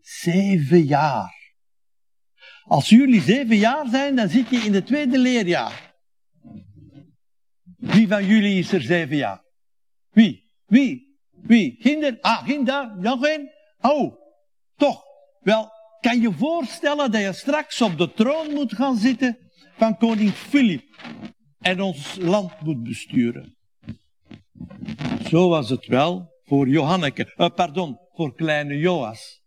Zeven 0.00 0.84
jaar. 0.84 1.38
Als 2.64 2.88
jullie 2.88 3.20
zeven 3.20 3.56
jaar 3.56 3.88
zijn, 3.88 4.16
dan 4.16 4.28
zit 4.28 4.48
je 4.48 4.56
in 4.56 4.74
het 4.74 4.86
tweede 4.86 5.18
leerjaar. 5.18 5.94
Wie 7.76 8.08
van 8.08 8.26
jullie 8.26 8.58
is 8.58 8.72
er 8.72 8.82
zeven 8.82 9.16
jaar? 9.16 9.44
Wie? 10.10 10.50
Wie? 10.66 11.18
Wie? 11.30 11.76
Ginder? 11.78 12.18
Ah, 12.20 12.44
Ginder? 12.44 12.96
Nog 12.96 13.26
één? 13.26 13.50
Oh, 13.80 14.16
toch. 14.76 15.02
Wel, 15.40 15.70
kan 16.00 16.20
je 16.20 16.32
voorstellen 16.32 17.10
dat 17.10 17.20
je 17.20 17.32
straks 17.32 17.80
op 17.80 17.98
de 17.98 18.12
troon 18.12 18.50
moet 18.50 18.74
gaan 18.74 18.96
zitten 18.96 19.49
van 19.80 19.96
koning 19.96 20.30
Filip 20.30 20.84
en 21.58 21.80
ons 21.80 22.16
land 22.16 22.60
moet 22.60 22.82
besturen? 22.82 23.56
Zo 25.28 25.48
was 25.48 25.68
het 25.70 25.86
wel 25.86 26.28
voor 26.42 26.68
Johanneke, 26.68 27.34
uh, 27.36 27.48
pardon, 27.54 27.98
voor 28.12 28.34
kleine 28.34 28.78
Joas. 28.78 29.42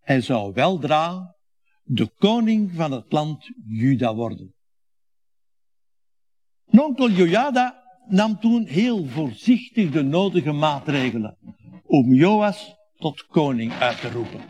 Hij 0.00 0.20
zou 0.20 0.52
weldra 0.52 1.34
de 1.82 2.08
koning 2.18 2.72
van 2.74 2.92
het 2.92 3.12
land 3.12 3.50
Juda 3.66 4.14
worden. 4.14 4.54
Nonkel 6.64 7.10
Jojada 7.10 7.82
nam 8.08 8.40
toen 8.40 8.66
heel 8.66 9.06
voorzichtig 9.06 9.90
de 9.90 10.02
nodige 10.02 10.52
maatregelen 10.52 11.38
om 11.84 12.14
Joas 12.14 12.74
tot 12.96 13.26
koning 13.26 13.72
uit 13.72 14.00
te 14.00 14.10
roepen. 14.10 14.40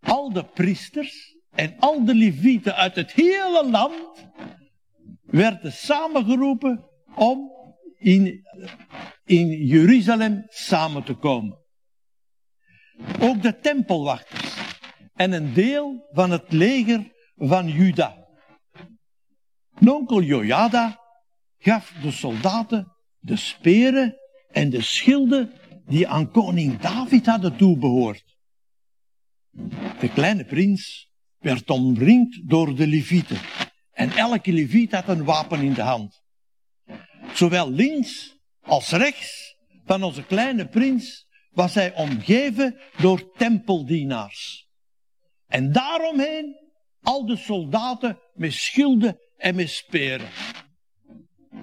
Al 0.00 0.32
de 0.32 0.44
priesters 0.44 1.35
en 1.56 1.76
al 1.78 2.04
de 2.04 2.14
levieten 2.14 2.74
uit 2.74 2.94
het 2.94 3.12
hele 3.12 3.68
land 3.70 3.94
werden 5.22 5.72
samengeroepen 5.72 6.84
om 7.14 7.50
in, 7.98 8.46
in 9.24 9.66
Jeruzalem 9.66 10.44
samen 10.48 11.04
te 11.04 11.14
komen. 11.14 11.58
Ook 13.20 13.42
de 13.42 13.58
tempelwachters 13.58 14.54
en 15.14 15.32
een 15.32 15.52
deel 15.52 16.08
van 16.12 16.30
het 16.30 16.52
leger 16.52 17.12
van 17.36 17.68
Juda. 17.68 18.26
Nonkel 19.78 20.22
Jojada 20.22 21.00
gaf 21.58 21.92
de 22.02 22.10
soldaten 22.10 22.92
de 23.18 23.36
speren 23.36 24.16
en 24.50 24.70
de 24.70 24.80
schilden 24.80 25.52
die 25.86 26.08
aan 26.08 26.30
koning 26.30 26.78
David 26.78 27.26
hadden 27.26 27.56
toebehoord. 27.56 28.36
De 30.00 30.12
kleine 30.14 30.44
prins 30.44 31.10
werd 31.46 31.70
omringd 31.70 32.48
door 32.48 32.74
de 32.74 32.86
levieten 32.86 33.38
en 33.92 34.10
elke 34.10 34.52
leviet 34.52 34.92
had 34.92 35.08
een 35.08 35.24
wapen 35.24 35.60
in 35.60 35.72
de 35.72 35.82
hand. 35.82 36.22
Zowel 37.34 37.70
links 37.70 38.36
als 38.62 38.90
rechts 38.90 39.56
van 39.84 40.02
onze 40.02 40.22
kleine 40.22 40.68
prins 40.68 41.26
was 41.50 41.74
hij 41.74 41.94
omgeven 41.94 42.78
door 42.98 43.32
tempeldienaars. 43.36 44.68
En 45.46 45.72
daaromheen 45.72 46.56
al 47.02 47.26
de 47.26 47.36
soldaten 47.36 48.18
met 48.34 48.52
schilden 48.52 49.18
en 49.36 49.54
met 49.54 49.70
speren. 49.70 50.28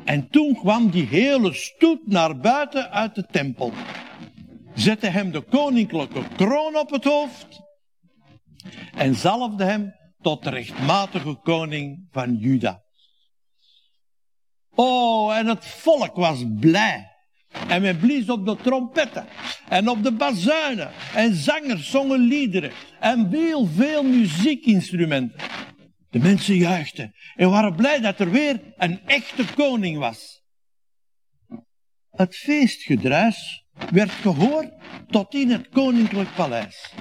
En 0.05 0.29
toen 0.29 0.55
kwam 0.55 0.91
die 0.91 1.05
hele 1.05 1.53
stoet 1.53 2.07
naar 2.07 2.37
buiten 2.37 2.91
uit 2.91 3.15
de 3.15 3.25
tempel. 3.31 3.73
Zette 4.75 5.07
hem 5.07 5.31
de 5.31 5.41
koninklijke 5.41 6.21
kroon 6.35 6.77
op 6.77 6.89
het 6.89 7.03
hoofd. 7.03 7.61
En 8.95 9.15
zalfde 9.15 9.63
hem 9.63 9.93
tot 10.21 10.43
de 10.43 10.49
rechtmatige 10.49 11.34
koning 11.34 12.08
van 12.12 12.36
Juda. 12.36 12.82
Oh, 14.69 15.38
en 15.38 15.47
het 15.47 15.65
volk 15.65 16.15
was 16.15 16.43
blij. 16.60 17.12
En 17.67 17.82
men 17.82 17.99
blies 17.99 18.30
op 18.30 18.45
de 18.45 18.56
trompetten 18.56 19.28
en 19.69 19.89
op 19.89 20.04
de 20.04 20.12
bazuinen. 20.12 20.91
En 21.15 21.36
zangers 21.36 21.89
zongen 21.89 22.19
liederen 22.19 22.71
en 22.99 23.30
heel 23.30 23.65
veel 23.65 24.04
muziekinstrumenten. 24.04 25.39
De 26.10 26.19
mensen 26.19 26.56
juichten 26.56 27.13
en 27.36 27.49
waren 27.49 27.76
blij 27.76 27.99
dat 27.99 28.19
er 28.19 28.32
weer 28.32 28.73
een 28.78 29.02
echte 29.06 29.45
koning 29.56 29.97
was. 29.97 30.41
Het 32.10 32.36
feestgedruis 32.36 33.65
werd 33.91 34.12
gehoord 34.12 34.73
tot 35.08 35.34
in 35.34 35.52
het 35.52 35.69
koninklijk 35.69 36.36
paleis. 36.36 36.93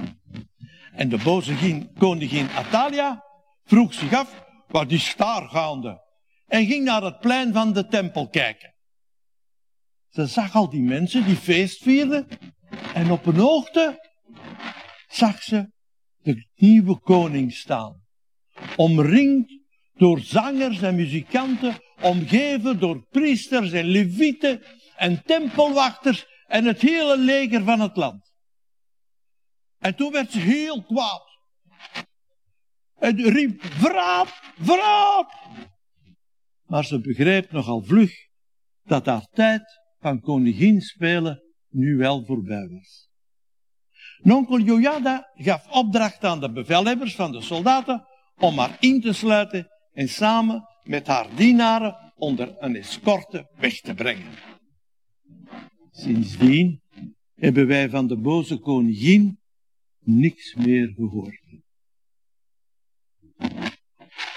En 0.92 1.08
de 1.08 1.18
boze 1.18 1.88
koningin 1.98 2.48
Atalia 2.50 3.24
vroeg 3.64 3.94
zich 3.94 4.12
af, 4.12 4.44
wat 4.68 4.90
is 4.90 5.14
daar 5.16 5.48
gaande? 5.48 6.00
En 6.46 6.66
ging 6.66 6.84
naar 6.84 7.02
het 7.02 7.18
plein 7.18 7.52
van 7.52 7.72
de 7.72 7.86
tempel 7.86 8.28
kijken. 8.28 8.74
Ze 10.08 10.26
zag 10.26 10.54
al 10.54 10.68
die 10.68 10.82
mensen 10.82 11.24
die 11.24 11.36
feest 11.36 11.82
vierden. 11.82 12.28
En 12.94 13.10
op 13.10 13.26
een 13.26 13.36
hoogte 13.36 14.10
zag 15.08 15.42
ze 15.42 15.70
de 16.22 16.46
nieuwe 16.54 17.00
koning 17.00 17.52
staan. 17.52 18.02
Omringd 18.76 19.58
door 19.94 20.20
zangers 20.20 20.82
en 20.82 20.94
muzikanten, 20.94 21.76
omgeven 22.00 22.78
door 22.78 23.06
priesters 23.10 23.72
en 23.72 23.84
levieten 23.84 24.62
en 24.96 25.22
tempelwachters 25.24 26.26
en 26.46 26.64
het 26.64 26.80
hele 26.80 27.18
leger 27.18 27.64
van 27.64 27.80
het 27.80 27.96
land. 27.96 28.31
En 29.82 29.96
toen 29.96 30.12
werd 30.12 30.32
ze 30.32 30.38
heel 30.38 30.82
kwaad. 30.82 31.22
En 32.98 33.16
riep, 33.16 33.62
verraad, 33.62 34.28
verraad. 34.60 35.32
Maar 36.66 36.84
ze 36.84 37.00
begreep 37.00 37.52
nogal 37.52 37.82
vlug 37.82 38.12
dat 38.82 39.06
haar 39.06 39.26
tijd 39.30 39.62
van 39.98 40.20
koningin 40.20 40.80
spelen 40.80 41.42
nu 41.68 41.96
wel 41.96 42.24
voorbij 42.24 42.68
was. 42.68 43.08
Nonkel 44.18 44.60
Jojada 44.60 45.30
gaf 45.34 45.70
opdracht 45.70 46.24
aan 46.24 46.40
de 46.40 46.52
bevelhebbers 46.52 47.14
van 47.14 47.32
de 47.32 47.40
soldaten 47.40 48.06
om 48.36 48.58
haar 48.58 48.76
in 48.80 49.00
te 49.00 49.12
sluiten 49.12 49.68
en 49.92 50.08
samen 50.08 50.62
met 50.82 51.06
haar 51.06 51.26
dienaren 51.36 52.12
onder 52.16 52.54
een 52.58 52.76
escorte 52.76 53.50
weg 53.56 53.80
te 53.80 53.94
brengen. 53.94 54.32
Sindsdien 55.90 56.80
hebben 57.34 57.66
wij 57.66 57.90
van 57.90 58.06
de 58.06 58.18
boze 58.18 58.58
koningin 58.58 59.40
niks 60.04 60.54
meer 60.54 60.92
gehoord. 60.96 61.40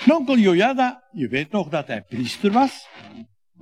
Nonkel 0.06 0.38
Jojada, 0.38 1.08
je 1.12 1.28
weet 1.28 1.51
nog 1.51 1.69
dat 1.69 1.88
hij 1.88 2.01
priester 2.01 2.51
was 2.51 2.88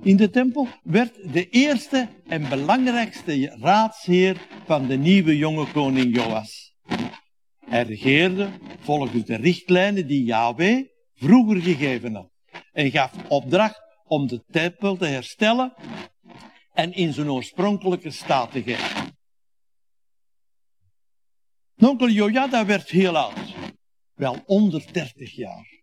in 0.02 0.16
de 0.16 0.30
tempel, 0.30 0.68
werd 0.82 1.32
de 1.32 1.48
eerste 1.48 2.08
en 2.26 2.48
belangrijkste 2.48 3.56
raadsheer 3.60 4.46
van 4.64 4.86
de 4.86 4.96
nieuwe 4.96 5.36
jonge 5.36 5.72
koning 5.72 6.16
Joas. 6.16 6.74
Hij 7.66 7.82
regeerde 7.82 8.48
volgens 8.80 9.24
de 9.24 9.36
richtlijnen 9.36 10.06
die 10.06 10.24
Yahweh 10.24 10.84
vroeger 11.14 11.60
gegeven 11.60 12.14
had 12.14 12.30
en 12.72 12.90
gaf 12.90 13.12
opdracht 13.28 13.80
om 14.04 14.26
de 14.26 14.44
tempel 14.50 14.96
te 14.96 15.06
herstellen 15.06 15.74
en 16.72 16.92
in 16.92 17.12
zijn 17.12 17.30
oorspronkelijke 17.30 18.10
staat 18.10 18.52
te 18.52 18.62
geven. 18.62 19.03
Nonkel 21.76 22.08
Jojada 22.08 22.66
werd 22.66 22.90
heel 22.90 23.16
oud, 23.16 23.54
wel 24.14 24.42
onder 24.46 24.92
30 24.92 25.34
jaar. 25.34 25.82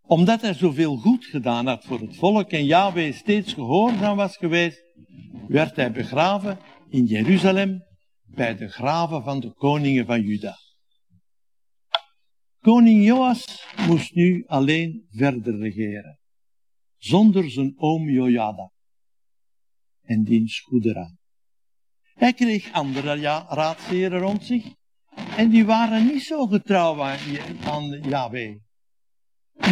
Omdat 0.00 0.40
hij 0.40 0.54
zoveel 0.54 0.96
goed 0.96 1.24
gedaan 1.24 1.66
had 1.66 1.84
voor 1.84 2.00
het 2.00 2.16
volk 2.16 2.50
en 2.50 2.64
Yahweh 2.64 3.14
steeds 3.14 3.52
gehoorzaam 3.52 4.16
was 4.16 4.36
geweest, 4.36 4.82
werd 5.48 5.76
hij 5.76 5.92
begraven 5.92 6.58
in 6.88 7.04
Jeruzalem 7.04 7.84
bij 8.22 8.56
de 8.56 8.68
graven 8.68 9.22
van 9.22 9.40
de 9.40 9.52
koningen 9.52 10.06
van 10.06 10.22
Juda. 10.22 10.56
Koning 12.60 13.04
Joas 13.04 13.66
moest 13.86 14.14
nu 14.14 14.44
alleen 14.46 15.06
verder 15.10 15.58
regeren, 15.58 16.18
zonder 16.96 17.50
zijn 17.50 17.74
oom 17.76 18.08
Jojada 18.08 18.72
en 20.02 20.24
diens 20.24 20.60
goede 20.60 20.92
raad. 20.92 21.23
Hij 22.14 22.32
kreeg 22.32 22.72
andere 22.72 23.16
raadsheren 23.48 24.18
rond 24.18 24.44
zich 24.44 24.64
en 25.36 25.50
die 25.50 25.64
waren 25.64 26.06
niet 26.06 26.22
zo 26.22 26.46
getrouw 26.46 27.02
aan 27.64 28.00
Yahweh. 28.02 28.56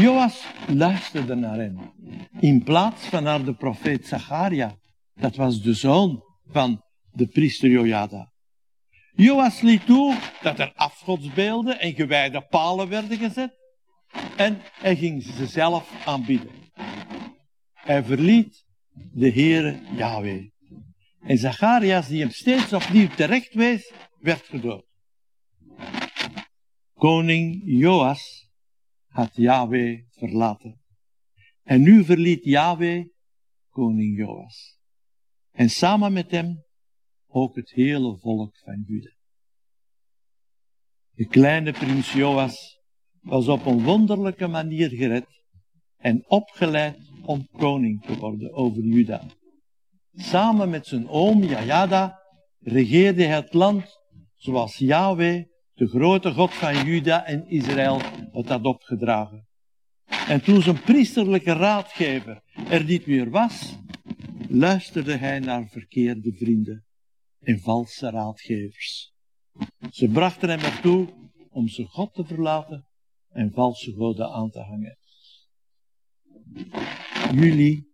Joas 0.01 0.47
luisterde 0.69 1.35
naar 1.35 1.59
hen, 1.59 1.93
in 2.41 2.63
plaats 2.63 3.05
van 3.05 3.23
naar 3.23 3.45
de 3.45 3.55
profeet 3.55 4.07
Zacharia. 4.07 4.77
Dat 5.15 5.37
was 5.37 5.63
de 5.63 5.75
zoon 5.75 6.23
van 6.45 6.83
de 7.11 7.27
priester 7.27 7.71
Jojada. 7.71 8.33
Joas 9.15 9.61
liet 9.61 9.87
toe 9.87 10.17
dat 10.43 10.59
er 10.59 10.73
afgodsbeelden 10.75 11.81
en 11.81 11.95
gewijde 11.95 12.47
palen 12.47 12.89
werden 12.89 13.19
gezet 13.19 13.61
en 14.37 14.61
hij 14.73 14.97
ging 14.97 15.23
ze 15.23 15.47
zelf 15.47 16.07
aanbieden. 16.07 16.51
Hij 17.73 18.05
verliet 18.05 18.65
de 19.13 19.31
Heere 19.31 19.81
Yahweh. 19.97 20.51
En 21.23 21.39
Zacharias, 21.39 22.09
die 22.09 22.21
hem 22.21 22.31
steeds 22.31 22.73
opnieuw 22.73 23.09
terecht 23.09 23.55
wees, 23.55 23.93
werd 24.19 24.43
gedood. 24.43 24.87
Koning 26.93 27.63
Joas 27.65 28.51
had 29.07 29.37
Yahweh 29.37 30.05
verlaten. 30.11 30.81
En 31.63 31.83
nu 31.83 32.05
verliet 32.05 32.45
Yahweh 32.45 33.05
koning 33.69 34.17
Joas. 34.17 34.79
En 35.51 35.71
samen 35.71 36.13
met 36.13 36.31
hem 36.31 36.65
ook 37.27 37.57
het 37.57 37.71
hele 37.71 38.19
volk 38.19 38.59
van 38.59 38.85
Juda. 38.87 39.11
De 41.15 41.27
kleine 41.27 41.73
prins 41.73 42.13
Joas 42.13 42.79
was 43.21 43.49
op 43.49 43.67
een 43.67 43.83
wonderlijke 43.83 44.47
manier 44.47 44.89
gered 44.89 45.27
en 45.97 46.25
opgeleid 46.29 46.99
om 47.23 47.49
koning 47.53 48.03
te 48.03 48.17
worden 48.17 48.53
over 48.53 48.83
Juda. 48.83 49.27
Samen 50.15 50.71
met 50.71 50.87
zijn 50.87 51.09
oom 51.09 51.45
Jajada 51.45 52.23
regeerde 52.59 53.25
het 53.25 53.55
land 53.55 54.01
zoals 54.35 54.77
Yahweh, 54.77 55.45
de 55.75 55.87
grote 55.87 56.33
God 56.33 56.55
van 56.55 56.85
Juda 56.87 57.25
en 57.25 57.47
Israël, 57.47 58.01
het 58.33 58.49
had 58.49 58.65
opgedragen. 58.65 59.47
En 60.29 60.43
toen 60.43 60.63
zijn 60.63 60.81
priesterlijke 60.81 61.53
raadgever 61.53 62.43
er 62.69 62.85
niet 62.85 63.07
meer 63.07 63.31
was, 63.31 63.77
luisterde 64.49 65.17
hij 65.17 65.39
naar 65.39 65.69
verkeerde 65.69 66.33
vrienden 66.33 66.85
en 67.39 67.61
valse 67.61 68.11
raadgevers. 68.11 69.13
Ze 69.91 70.09
brachten 70.09 70.49
hem 70.49 70.61
ertoe 70.61 71.09
om 71.51 71.69
zijn 71.69 71.87
God 71.87 72.15
te 72.15 72.25
verlaten 72.25 72.87
en 73.29 73.53
valse 73.53 73.93
goden 73.93 74.33
aan 74.33 74.51
te 74.51 74.61
hangen. 74.61 74.99
Jullie 77.35 77.93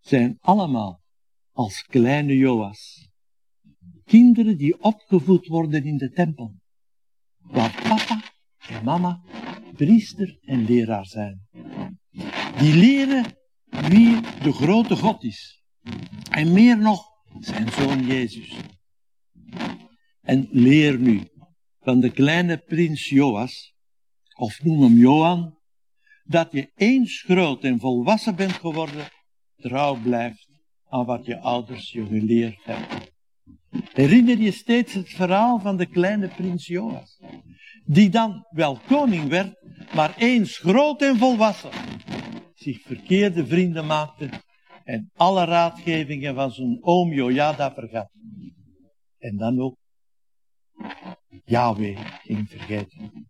zijn 0.00 0.36
allemaal 0.40 1.03
als 1.54 1.82
kleine 1.82 2.36
Joas 2.36 3.08
kinderen 4.04 4.56
die 4.56 4.82
opgevoed 4.82 5.46
worden 5.46 5.84
in 5.84 5.96
de 5.96 6.10
tempel, 6.10 6.54
waar 7.38 7.82
papa 7.82 8.22
en 8.68 8.84
mama 8.84 9.22
priester 9.76 10.38
en 10.40 10.64
leraar 10.64 11.06
zijn. 11.06 11.48
Die 12.58 12.74
leren 12.74 13.24
wie 13.64 14.20
de 14.42 14.52
grote 14.52 14.96
God 14.96 15.24
is. 15.24 15.62
En 16.30 16.52
meer 16.52 16.78
nog, 16.78 17.04
zijn 17.38 17.70
zoon 17.70 18.06
Jezus. 18.06 18.56
En 20.20 20.48
leer 20.50 20.98
nu 20.98 21.28
van 21.80 22.00
de 22.00 22.10
kleine 22.10 22.58
prins 22.58 23.08
Joas, 23.08 23.74
of 24.36 24.62
noem 24.62 24.82
hem 24.82 24.96
Johan, 24.96 25.58
dat 26.24 26.52
je 26.52 26.70
eens 26.74 27.22
groot 27.22 27.64
en 27.64 27.80
volwassen 27.80 28.36
bent 28.36 28.52
geworden, 28.52 29.08
trouw 29.56 30.00
blijft 30.02 30.53
aan 30.94 31.04
wat 31.04 31.26
je 31.26 31.40
ouders 31.40 31.90
je 31.90 32.06
geleerd 32.06 32.64
hebben. 32.64 33.02
Herinner 33.92 34.38
je 34.38 34.50
steeds 34.50 34.92
het 34.92 35.08
verhaal 35.08 35.60
van 35.60 35.76
de 35.76 35.86
kleine 35.86 36.28
prins 36.28 36.66
Joas, 36.66 37.20
die 37.84 38.08
dan 38.08 38.46
wel 38.50 38.78
koning 38.86 39.28
werd, 39.28 39.54
maar 39.94 40.16
eens 40.16 40.58
groot 40.58 41.02
en 41.02 41.16
volwassen 41.16 41.70
zich 42.54 42.80
verkeerde 42.82 43.46
vrienden 43.46 43.86
maakte 43.86 44.28
en 44.84 45.10
alle 45.14 45.44
raadgevingen 45.44 46.34
van 46.34 46.50
zijn 46.50 46.78
oom 46.80 47.12
Jojada 47.12 47.74
vergat. 47.74 48.10
En 49.18 49.36
dan 49.36 49.60
ook 49.60 49.76
Yahweh 51.44 51.98
ging 52.22 52.48
vergeten. 52.48 53.28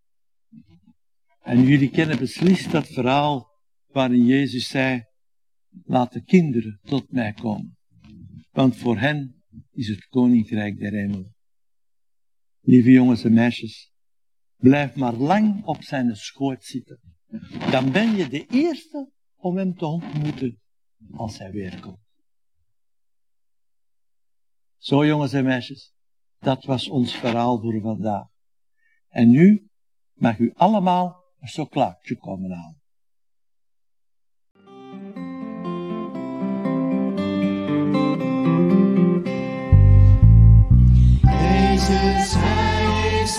En 1.43 1.63
jullie 1.63 1.91
kennen 1.91 2.19
beslist 2.19 2.71
dat 2.71 2.87
verhaal 2.87 3.49
waarin 3.87 4.25
Jezus 4.25 4.69
zei, 4.69 5.05
laat 5.83 6.13
de 6.13 6.23
kinderen 6.23 6.79
tot 6.83 7.11
mij 7.11 7.33
komen, 7.33 7.77
want 8.51 8.77
voor 8.77 8.99
hen 8.99 9.43
is 9.71 9.89
het 9.89 10.07
koninkrijk 10.07 10.79
der 10.79 10.93
hemel. 10.93 11.33
Lieve 12.61 12.91
jongens 12.91 13.25
en 13.25 13.33
meisjes, 13.33 13.93
blijf 14.57 14.97
maar 14.97 15.15
lang 15.15 15.65
op 15.65 15.83
zijn 15.83 16.17
schoot 16.17 16.65
zitten. 16.65 17.01
Dan 17.71 17.93
ben 17.93 18.17
je 18.17 18.29
de 18.29 18.47
eerste 18.47 19.11
om 19.37 19.57
hem 19.57 19.75
te 19.75 19.87
ontmoeten 19.87 20.61
als 21.11 21.39
hij 21.39 21.51
weer 21.51 21.81
komt. 21.81 22.03
Zo 24.77 25.07
jongens 25.07 25.33
en 25.33 25.45
meisjes, 25.45 25.95
dat 26.39 26.65
was 26.65 26.89
ons 26.89 27.15
verhaal 27.15 27.61
voor 27.61 27.81
vandaag. 27.81 28.27
En 29.09 29.31
nu 29.31 29.69
mag 30.13 30.39
u 30.39 30.53
allemaal 30.55 31.25
een 31.39 31.49
chocolaatje 31.49 32.17
komen 32.17 32.51
halen. 32.51 32.83
Jezus, 41.89 42.35
hij 42.39 43.21
is 43.23 43.39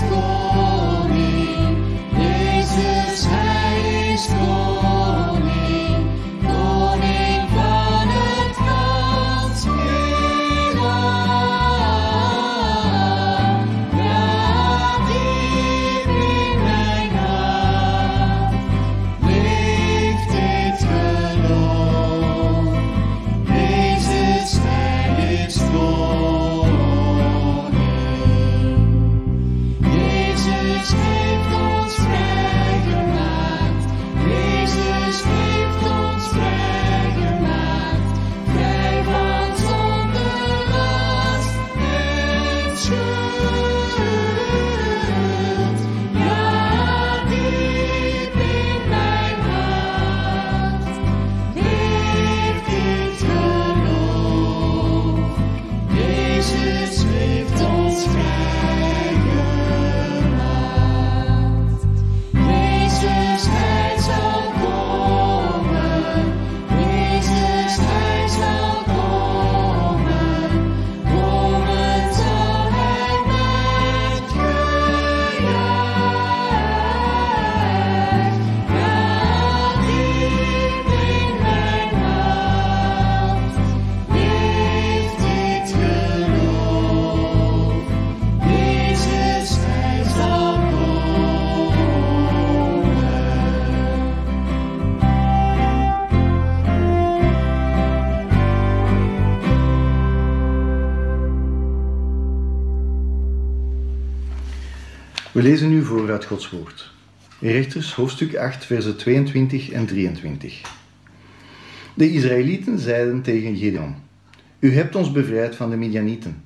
We 105.35 105.41
lezen 105.41 105.69
nu 105.69 105.83
voor 105.83 106.11
uit 106.11 106.25
Gods 106.25 106.49
woord. 106.49 106.93
Rechters, 107.39 107.93
hoofdstuk 107.93 108.35
8, 108.35 108.65
versen 108.65 108.97
22 108.97 109.69
en 109.69 109.85
23. 109.85 110.61
De 111.93 112.11
Israëlieten 112.11 112.79
zeiden 112.79 113.21
tegen 113.21 113.55
Gideon: 113.55 113.95
U 114.59 114.73
hebt 114.73 114.95
ons 114.95 115.11
bevrijd 115.11 115.55
van 115.55 115.69
de 115.69 115.75
Midianieten. 115.75 116.43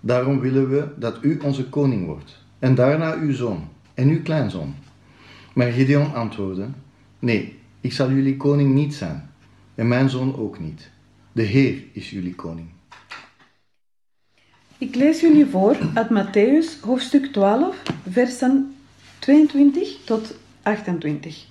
Daarom 0.00 0.40
willen 0.40 0.70
we 0.70 0.88
dat 0.96 1.18
u 1.22 1.38
onze 1.42 1.68
koning 1.68 2.06
wordt, 2.06 2.44
en 2.58 2.74
daarna 2.74 3.14
uw 3.14 3.32
zoon 3.32 3.68
en 3.94 4.08
uw 4.08 4.22
kleinzoon. 4.22 4.74
Maar 5.54 5.72
Gideon 5.72 6.14
antwoordde: 6.14 6.68
Nee, 7.18 7.58
ik 7.80 7.92
zal 7.92 8.12
jullie 8.12 8.36
koning 8.36 8.74
niet 8.74 8.94
zijn, 8.94 9.30
en 9.74 9.88
mijn 9.88 10.10
zoon 10.10 10.36
ook 10.36 10.60
niet. 10.60 10.90
De 11.32 11.42
Heer 11.42 11.84
is 11.92 12.10
jullie 12.10 12.34
koning. 12.34 12.68
Ik 14.82 14.94
lees 14.94 15.20
jullie 15.20 15.46
voor 15.46 15.76
uit 15.94 16.08
Matthäus 16.10 16.80
hoofdstuk 16.80 17.26
12, 17.26 17.82
versen 18.10 18.74
22 19.18 20.04
tot 20.04 20.34
28. 20.62 21.46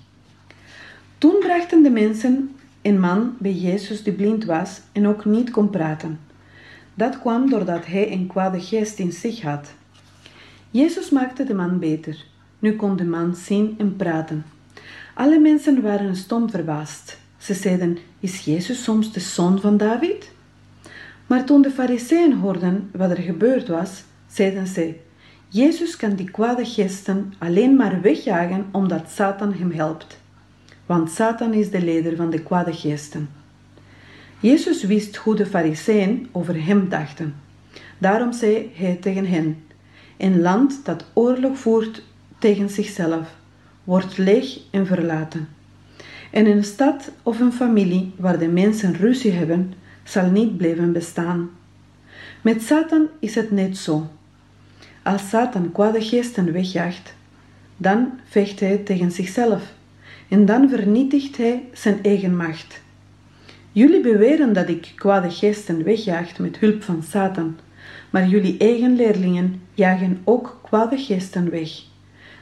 Toen 1.18 1.38
brachten 1.38 1.82
de 1.82 1.90
mensen 1.90 2.56
een 2.82 3.00
man 3.00 3.36
bij 3.38 3.52
Jezus 3.52 4.02
die 4.02 4.12
blind 4.12 4.44
was 4.44 4.80
en 4.92 5.06
ook 5.06 5.24
niet 5.24 5.50
kon 5.50 5.70
praten. 5.70 6.20
Dat 6.94 7.20
kwam 7.20 7.50
doordat 7.50 7.86
hij 7.86 8.12
een 8.12 8.26
kwade 8.26 8.60
geest 8.60 8.98
in 8.98 9.12
zich 9.12 9.42
had. 9.42 9.72
Jezus 10.70 11.10
maakte 11.10 11.44
de 11.44 11.54
man 11.54 11.78
beter. 11.78 12.24
Nu 12.58 12.76
kon 12.76 12.96
de 12.96 13.04
man 13.04 13.34
zien 13.36 13.74
en 13.78 13.96
praten. 13.96 14.44
Alle 15.14 15.38
mensen 15.38 15.82
waren 15.82 16.16
stom 16.16 16.50
verbaasd. 16.50 17.18
Ze 17.38 17.54
zeiden: 17.54 17.98
Is 18.20 18.40
Jezus 18.40 18.82
soms 18.82 19.12
de 19.12 19.20
zoon 19.20 19.60
van 19.60 19.76
David? 19.76 20.30
Maar 21.32 21.44
toen 21.44 21.62
de 21.62 21.70
fariseeën 21.70 22.32
hoorden 22.32 22.90
wat 22.92 23.10
er 23.10 23.22
gebeurd 23.22 23.68
was, 23.68 24.02
zeiden 24.26 24.66
ze: 24.66 24.94
Jezus 25.48 25.96
kan 25.96 26.14
die 26.14 26.30
kwade 26.30 26.64
geesten 26.64 27.32
alleen 27.38 27.76
maar 27.76 28.00
wegjagen 28.00 28.66
omdat 28.72 29.10
Satan 29.10 29.52
hem 29.52 29.70
helpt. 29.70 30.20
Want 30.86 31.10
Satan 31.10 31.54
is 31.54 31.70
de 31.70 31.84
leider 31.84 32.16
van 32.16 32.30
de 32.30 32.42
kwade 32.42 32.72
geesten. 32.72 33.28
Jezus 34.40 34.82
wist 34.82 35.16
hoe 35.16 35.34
de 35.34 35.46
fariseeën 35.46 36.28
over 36.32 36.64
hem 36.64 36.88
dachten. 36.88 37.34
Daarom 37.98 38.32
zei 38.32 38.70
hij 38.74 38.98
tegen 39.00 39.26
hen: 39.26 39.64
Een 40.16 40.40
land 40.40 40.84
dat 40.84 41.04
oorlog 41.12 41.58
voert 41.58 42.02
tegen 42.38 42.68
zichzelf, 42.68 43.34
wordt 43.84 44.18
leeg 44.18 44.58
en 44.70 44.86
verlaten. 44.86 45.48
En 46.30 46.46
een 46.46 46.64
stad 46.64 47.10
of 47.22 47.40
een 47.40 47.52
familie 47.52 48.12
waar 48.16 48.38
de 48.38 48.48
mensen 48.48 48.94
ruzie 48.94 49.32
hebben, 49.32 49.74
zal 50.04 50.30
niet 50.30 50.56
blijven 50.56 50.92
bestaan. 50.92 51.50
Met 52.40 52.62
Satan 52.62 53.08
is 53.18 53.34
het 53.34 53.50
net 53.50 53.76
zo. 53.76 54.06
Als 55.02 55.28
Satan 55.28 55.72
kwade 55.72 56.02
geesten 56.02 56.52
wegjaagt, 56.52 57.14
dan 57.76 58.10
vecht 58.28 58.60
hij 58.60 58.76
tegen 58.76 59.10
zichzelf 59.10 59.72
en 60.28 60.46
dan 60.46 60.68
vernietigt 60.68 61.36
hij 61.36 61.68
zijn 61.72 62.02
eigen 62.02 62.36
macht. 62.36 62.80
Jullie 63.72 64.00
beweren 64.00 64.52
dat 64.52 64.68
ik 64.68 64.92
kwade 64.94 65.30
geesten 65.30 65.84
wegjaag 65.84 66.38
met 66.38 66.56
hulp 66.56 66.82
van 66.82 67.02
Satan, 67.02 67.58
maar 68.10 68.28
jullie 68.28 68.58
eigen 68.58 68.96
leerlingen 68.96 69.62
jagen 69.74 70.20
ook 70.24 70.58
kwade 70.62 70.96
geesten 70.96 71.50
weg. 71.50 71.70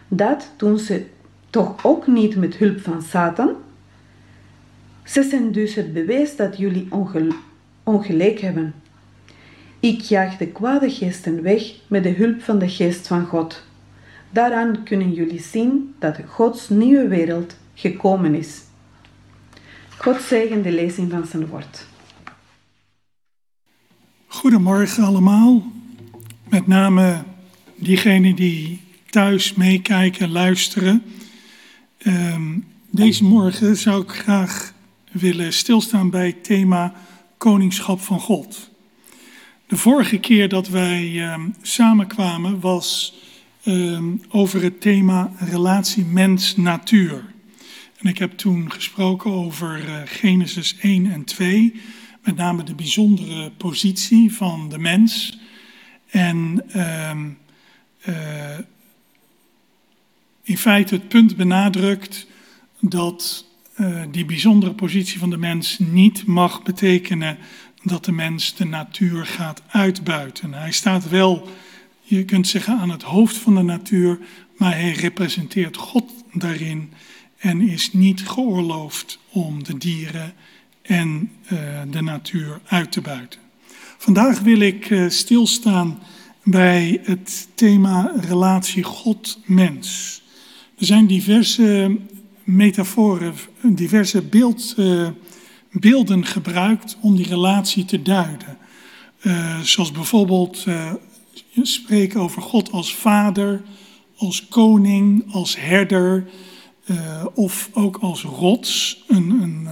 Dat 0.08 0.52
doen 0.56 0.78
ze 0.78 1.04
toch 1.50 1.84
ook 1.84 2.06
niet 2.06 2.36
met 2.36 2.56
hulp 2.56 2.80
van 2.80 3.02
Satan? 3.02 3.54
Ze 5.04 5.22
zijn 5.22 5.52
dus 5.52 5.74
het 5.74 5.92
bewijs 5.92 6.36
dat 6.36 6.58
jullie 6.58 6.86
ongelijk 7.90 8.40
hebben. 8.40 8.74
Ik 9.80 10.00
jaag 10.00 10.36
de 10.36 10.46
kwade 10.46 10.90
geesten 10.90 11.42
weg 11.42 11.62
met 11.86 12.02
de 12.02 12.10
hulp 12.10 12.42
van 12.42 12.58
de 12.58 12.68
geest 12.68 13.06
van 13.06 13.26
God. 13.26 13.62
Daaraan 14.30 14.82
kunnen 14.84 15.12
jullie 15.12 15.40
zien 15.40 15.94
dat 15.98 16.18
Gods 16.28 16.68
nieuwe 16.68 17.08
wereld 17.08 17.56
gekomen 17.74 18.34
is. 18.34 18.60
God 19.98 20.20
zegen 20.20 20.62
de 20.62 20.72
lezing 20.72 21.10
van 21.10 21.26
zijn 21.26 21.46
woord. 21.46 21.86
Goedemorgen 24.26 25.04
allemaal. 25.04 25.62
Met 26.48 26.66
name 26.66 27.24
diegenen 27.74 28.34
die 28.34 28.80
thuis 29.10 29.54
meekijken, 29.54 30.30
luisteren. 30.30 31.02
Ehm, 31.98 32.58
deze 32.90 33.24
morgen 33.24 33.76
zou 33.76 34.02
ik 34.02 34.10
graag 34.10 34.72
willen 35.12 35.52
stilstaan 35.52 36.10
bij 36.10 36.26
het 36.26 36.44
thema 36.44 36.94
Koningschap 37.40 38.00
van 38.00 38.20
God. 38.20 38.70
De 39.66 39.76
vorige 39.76 40.18
keer 40.18 40.48
dat 40.48 40.68
wij 40.68 41.32
um, 41.32 41.54
samenkwamen 41.62 42.60
was 42.60 43.14
um, 43.64 44.22
over 44.28 44.62
het 44.62 44.80
thema 44.80 45.32
relatie 45.38 46.04
mens-natuur. 46.04 47.24
En 47.96 48.08
ik 48.08 48.18
heb 48.18 48.32
toen 48.32 48.72
gesproken 48.72 49.30
over 49.30 49.88
uh, 49.88 50.00
Genesis 50.04 50.76
1 50.80 51.12
en 51.12 51.24
2, 51.24 51.80
met 52.22 52.36
name 52.36 52.62
de 52.62 52.74
bijzondere 52.74 53.50
positie 53.50 54.34
van 54.34 54.68
de 54.68 54.78
mens. 54.78 55.38
En 56.10 56.64
um, 57.10 57.38
uh, 58.08 58.58
in 60.42 60.58
feite 60.58 60.94
het 60.94 61.08
punt 61.08 61.36
benadrukt 61.36 62.26
dat 62.80 63.49
uh, 63.80 64.02
die 64.10 64.24
bijzondere 64.24 64.72
positie 64.72 65.18
van 65.18 65.30
de 65.30 65.36
mens 65.36 65.78
niet 65.78 66.26
mag 66.26 66.62
betekenen 66.62 67.38
dat 67.82 68.04
de 68.04 68.12
mens 68.12 68.54
de 68.54 68.64
natuur 68.64 69.26
gaat 69.26 69.62
uitbuiten. 69.68 70.54
Hij 70.54 70.72
staat 70.72 71.08
wel, 71.08 71.48
je 72.02 72.24
kunt 72.24 72.48
zeggen, 72.48 72.78
aan 72.78 72.90
het 72.90 73.02
hoofd 73.02 73.36
van 73.36 73.54
de 73.54 73.62
natuur, 73.62 74.18
maar 74.56 74.72
hij 74.72 74.92
representeert 74.92 75.76
God 75.76 76.12
daarin 76.32 76.92
en 77.38 77.60
is 77.60 77.92
niet 77.92 78.28
geoorloofd 78.28 79.18
om 79.30 79.64
de 79.64 79.78
dieren 79.78 80.32
en 80.82 81.30
uh, 81.52 81.58
de 81.90 82.02
natuur 82.02 82.60
uit 82.66 82.92
te 82.92 83.00
buiten. 83.00 83.40
Vandaag 83.98 84.40
wil 84.40 84.60
ik 84.60 84.90
uh, 84.90 85.08
stilstaan 85.08 85.98
bij 86.42 87.00
het 87.02 87.48
thema 87.54 88.12
relatie 88.20 88.82
God-mens. 88.82 90.22
Er 90.78 90.86
zijn 90.86 91.06
diverse 91.06 91.98
metaforen, 92.56 93.34
diverse 93.62 94.22
beeld, 94.22 94.74
uh, 94.78 95.08
beelden 95.72 96.24
gebruikt 96.24 96.96
om 97.00 97.16
die 97.16 97.28
relatie 97.28 97.84
te 97.84 98.02
duiden. 98.02 98.58
Uh, 99.22 99.60
zoals 99.60 99.92
bijvoorbeeld 99.92 100.64
uh, 100.68 100.92
spreken 101.62 102.20
over 102.20 102.42
God 102.42 102.70
als 102.70 102.94
vader, 102.94 103.62
als 104.16 104.48
koning, 104.48 105.32
als 105.32 105.56
herder 105.56 106.26
of 107.34 107.70
ook 107.72 107.96
als 107.96 108.22
rots, 108.22 109.04
een, 109.08 109.30
een 109.30 109.68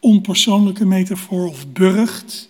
onpersoonlijke 0.00 0.86
metafoor 0.86 1.48
of 1.48 1.72
burcht. 1.72 2.48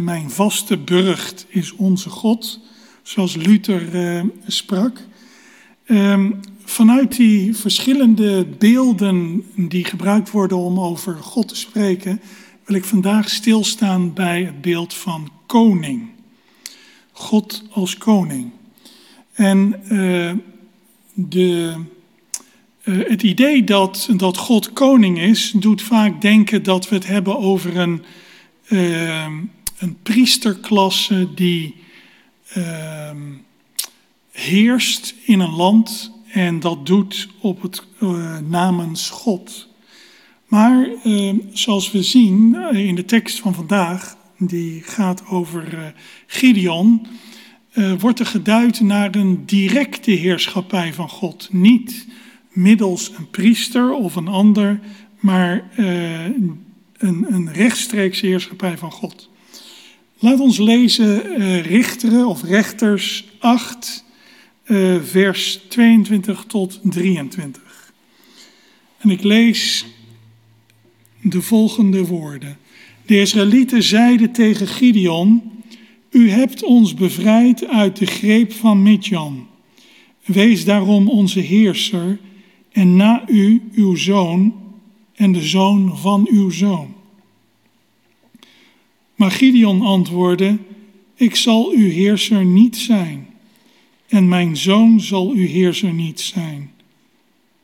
mijn 0.00 0.30
vaste 0.30 0.76
burcht 0.76 1.46
is 1.48 1.72
onze 1.72 2.10
God, 2.10 2.60
zoals 3.02 3.34
Luther 3.34 4.24
sprak. 4.46 5.00
Um, 5.86 6.40
vanuit 6.68 7.16
die 7.16 7.56
verschillende 7.56 8.46
beelden 8.58 9.44
die 9.56 9.84
gebruikt 9.84 10.30
worden 10.30 10.58
om 10.58 10.80
over 10.80 11.14
God 11.14 11.48
te 11.48 11.56
spreken, 11.56 12.20
wil 12.64 12.76
ik 12.76 12.84
vandaag 12.84 13.30
stilstaan 13.30 14.12
bij 14.12 14.42
het 14.42 14.60
beeld 14.60 14.94
van 14.94 15.30
koning. 15.46 16.08
God 17.12 17.62
als 17.70 17.98
koning. 17.98 18.50
En 19.32 19.80
uh, 19.92 20.32
de, 21.14 21.74
uh, 22.84 23.08
het 23.08 23.22
idee 23.22 23.64
dat, 23.64 24.08
dat 24.16 24.36
God 24.36 24.72
koning 24.72 25.18
is, 25.18 25.52
doet 25.56 25.82
vaak 25.82 26.20
denken 26.20 26.62
dat 26.62 26.88
we 26.88 26.94
het 26.94 27.06
hebben 27.06 27.38
over 27.38 27.76
een, 27.76 28.02
uh, 28.68 29.26
een 29.78 29.96
priesterklasse 30.02 31.28
die 31.34 31.74
heerst 34.30 35.14
in 35.24 35.40
een 35.40 35.54
land 35.54 36.16
en 36.32 36.60
dat 36.60 36.86
doet 36.86 37.28
op 37.40 37.62
het 37.62 37.86
uh, 38.00 38.38
namens 38.38 39.10
God. 39.10 39.68
Maar 40.46 40.88
uh, 41.04 41.34
zoals 41.52 41.90
we 41.90 42.02
zien 42.02 42.54
uh, 42.54 42.86
in 42.86 42.94
de 42.94 43.04
tekst 43.04 43.40
van 43.40 43.54
vandaag, 43.54 44.16
die 44.38 44.82
gaat 44.82 45.26
over 45.26 45.94
Gideon, 46.26 47.06
wordt 47.98 48.18
er 48.18 48.26
geduid 48.26 48.80
naar 48.80 49.14
een 49.14 49.46
directe 49.46 50.10
heerschappij 50.10 50.92
van 50.92 51.08
God. 51.08 51.48
Niet 51.52 52.06
middels 52.48 53.12
een 53.16 53.30
priester 53.30 53.92
of 53.92 54.16
een 54.16 54.28
ander, 54.28 54.80
maar 55.20 55.70
een, 55.76 57.26
een 57.28 57.52
rechtstreekse 57.52 58.26
heerschappij 58.26 58.78
van 58.78 58.92
God. 58.92 59.30
Laat 60.18 60.40
ons 60.40 60.58
lezen 60.58 61.36
Richteren 61.62 62.26
of 62.26 62.42
Rechters 62.42 63.24
8, 63.38 64.04
uh, 64.68 65.02
vers 65.02 65.60
22 65.68 66.44
tot 66.46 66.80
23. 66.82 67.92
En 68.98 69.10
ik 69.10 69.22
lees 69.22 69.86
de 71.20 71.42
volgende 71.42 72.06
woorden. 72.06 72.58
De 73.06 73.20
Israëlieten 73.20 73.82
zeiden 73.82 74.32
tegen 74.32 74.66
Gideon: 74.66 75.42
U 76.10 76.30
hebt 76.30 76.62
ons 76.62 76.94
bevrijd 76.94 77.66
uit 77.66 77.96
de 77.96 78.06
greep 78.06 78.52
van 78.52 78.82
Midjan. 78.82 79.46
Wees 80.24 80.64
daarom 80.64 81.08
onze 81.08 81.40
heerser 81.40 82.18
en 82.72 82.96
na 82.96 83.28
u 83.28 83.62
uw 83.72 83.94
zoon 83.94 84.54
en 85.14 85.32
de 85.32 85.42
zoon 85.42 85.98
van 85.98 86.28
uw 86.30 86.50
zoon. 86.50 86.94
Maar 89.14 89.30
Gideon 89.30 89.80
antwoordde: 89.82 90.58
Ik 91.14 91.34
zal 91.34 91.70
uw 91.70 91.90
heerser 91.90 92.44
niet 92.44 92.76
zijn 92.76 93.27
en 94.08 94.28
mijn 94.28 94.56
zoon 94.56 95.00
zal 95.00 95.30
uw 95.30 95.46
heerser 95.46 95.92
niet 95.92 96.20
zijn, 96.20 96.70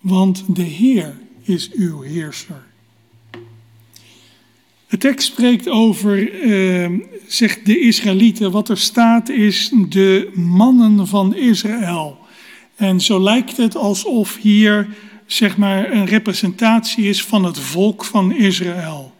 want 0.00 0.44
de 0.48 0.62
Heer 0.62 1.18
is 1.42 1.70
uw 1.72 2.00
heerser. 2.00 2.62
De 4.88 5.00
tekst 5.00 5.27
spreekt 5.27 5.68
over, 5.68 6.42
eh, 6.42 6.90
zegt 7.27 7.66
de 7.66 7.81
Israëlieten, 7.81 8.50
wat 8.50 8.68
er 8.68 8.79
staat 8.79 9.29
is 9.29 9.73
de 9.88 10.31
mannen 10.35 11.06
van 11.06 11.35
Israël. 11.35 12.18
En 12.77 13.00
zo 13.00 13.23
lijkt 13.23 13.56
het 13.56 13.77
alsof 13.77 14.37
hier 14.37 14.88
zeg 15.27 15.56
maar 15.56 15.92
een 15.92 16.06
representatie 16.06 17.08
is 17.08 17.25
van 17.25 17.44
het 17.44 17.58
volk 17.58 18.04
van 18.04 18.33
Israël. 18.33 19.14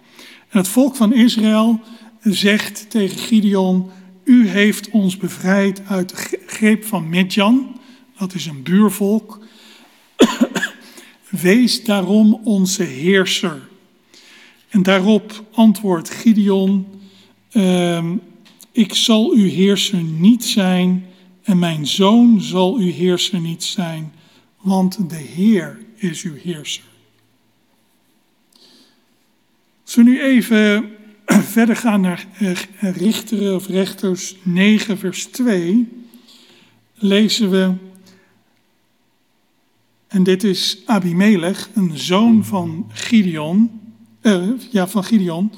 En 0.49 0.59
het 0.59 0.69
volk 0.69 0.97
van 0.97 1.15
Israël 1.15 1.81
zegt 2.21 2.87
tegen 2.91 3.19
Gideon, 3.19 3.91
u 4.25 4.49
heeft 4.49 4.91
ons 4.91 5.17
bevrijd 5.17 5.83
uit 5.87 6.09
de 6.09 6.39
greep 6.47 6.85
van 6.85 7.09
Midjan, 7.09 7.81
dat 8.19 8.35
is 8.35 8.47
een 8.47 8.63
buurvolk. 8.63 9.39
Wees 11.29 11.85
daarom 11.85 12.41
onze 12.45 12.83
heerser. 12.83 13.69
En 14.69 14.83
daarop 14.83 15.45
antwoordt 15.53 16.11
Gideon, 16.11 16.87
uh, 17.53 18.11
ik 18.73 18.95
zal 18.95 19.33
uw 19.33 19.49
heerser 19.49 20.03
niet 20.03 20.45
zijn 20.45 21.07
en 21.43 21.59
mijn 21.59 21.87
zoon 21.87 22.41
zal 22.41 22.77
uw 22.77 22.93
heerser 22.93 23.41
niet 23.41 23.65
zijn, 23.65 24.13
want 24.61 25.11
de 25.11 25.17
Heer 25.17 25.79
is 25.97 26.23
uw 26.23 26.35
heerser. 26.35 26.85
Als 29.85 29.95
we 29.95 30.03
nu 30.03 30.23
even 30.23 30.91
verder 31.55 31.77
gaan 31.77 32.01
naar 32.01 32.27
eh, 32.39 32.57
Richteren 32.97 33.55
of 33.55 33.67
Rechters 33.67 34.37
9, 34.43 34.99
vers 34.99 35.25
2, 35.25 35.89
lezen 36.95 37.51
we, 37.51 37.73
en 40.09 40.23
dit 40.23 40.45
is 40.45 40.83
Abimelech, 40.87 41.69
een 41.75 41.99
zoon 41.99 42.45
van 42.45 42.91
Gideon, 42.93 43.81
uh, 44.23 44.49
ja, 44.71 44.89
van 44.89 45.05
Gideon, 45.05 45.53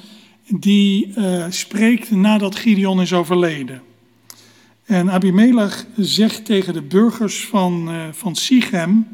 die 0.49 1.13
uh, 1.17 1.47
spreekt 1.49 2.11
nadat 2.11 2.57
Gideon 2.57 3.01
is 3.01 3.13
overleden. 3.13 3.83
En 4.85 5.11
Abimelech 5.11 5.87
zegt 5.97 6.45
tegen 6.45 6.73
de 6.73 6.83
burgers 6.83 7.47
van, 7.47 7.89
uh, 7.89 8.09
van 8.13 8.37
Sichem, 8.37 9.09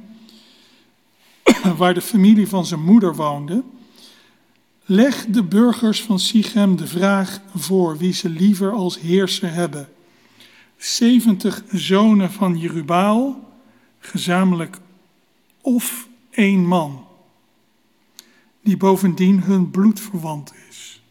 waar 1.77 1.95
de 1.95 2.01
familie 2.01 2.49
van 2.49 2.67
zijn 2.67 2.85
moeder 2.85 3.15
woonde, 3.15 3.63
Leg 4.85 5.27
de 5.27 5.43
burgers 5.43 6.03
van 6.03 6.19
Sichem 6.19 6.77
de 6.77 6.87
vraag 6.87 7.41
voor 7.55 7.99
wie 7.99 8.13
ze 8.13 8.29
liever 8.29 8.73
als 8.73 9.01
heerser 9.01 9.53
hebben. 9.53 9.89
70 10.77 11.63
zonen 11.71 12.33
van 12.33 12.59
Jerubaal, 12.59 13.53
gezamenlijk 13.99 14.79
of 15.61 16.09
één 16.31 16.67
man, 16.67 17.07
die 18.63 18.77
bovendien 18.77 19.43
hun 19.43 19.71
bloedverwant 19.71 20.53
is. 20.69 21.03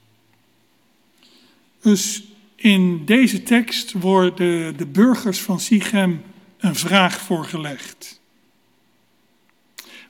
Dus 1.82 2.24
in 2.56 3.06
deze 3.06 3.44
tekst 3.44 3.92
worden 3.92 4.78
de 4.78 4.88
burgers 4.88 5.42
van 5.42 5.60
Sichem 5.60 6.22
een 6.58 6.76
vraag 6.76 7.22
voorgelegd. 7.22 8.20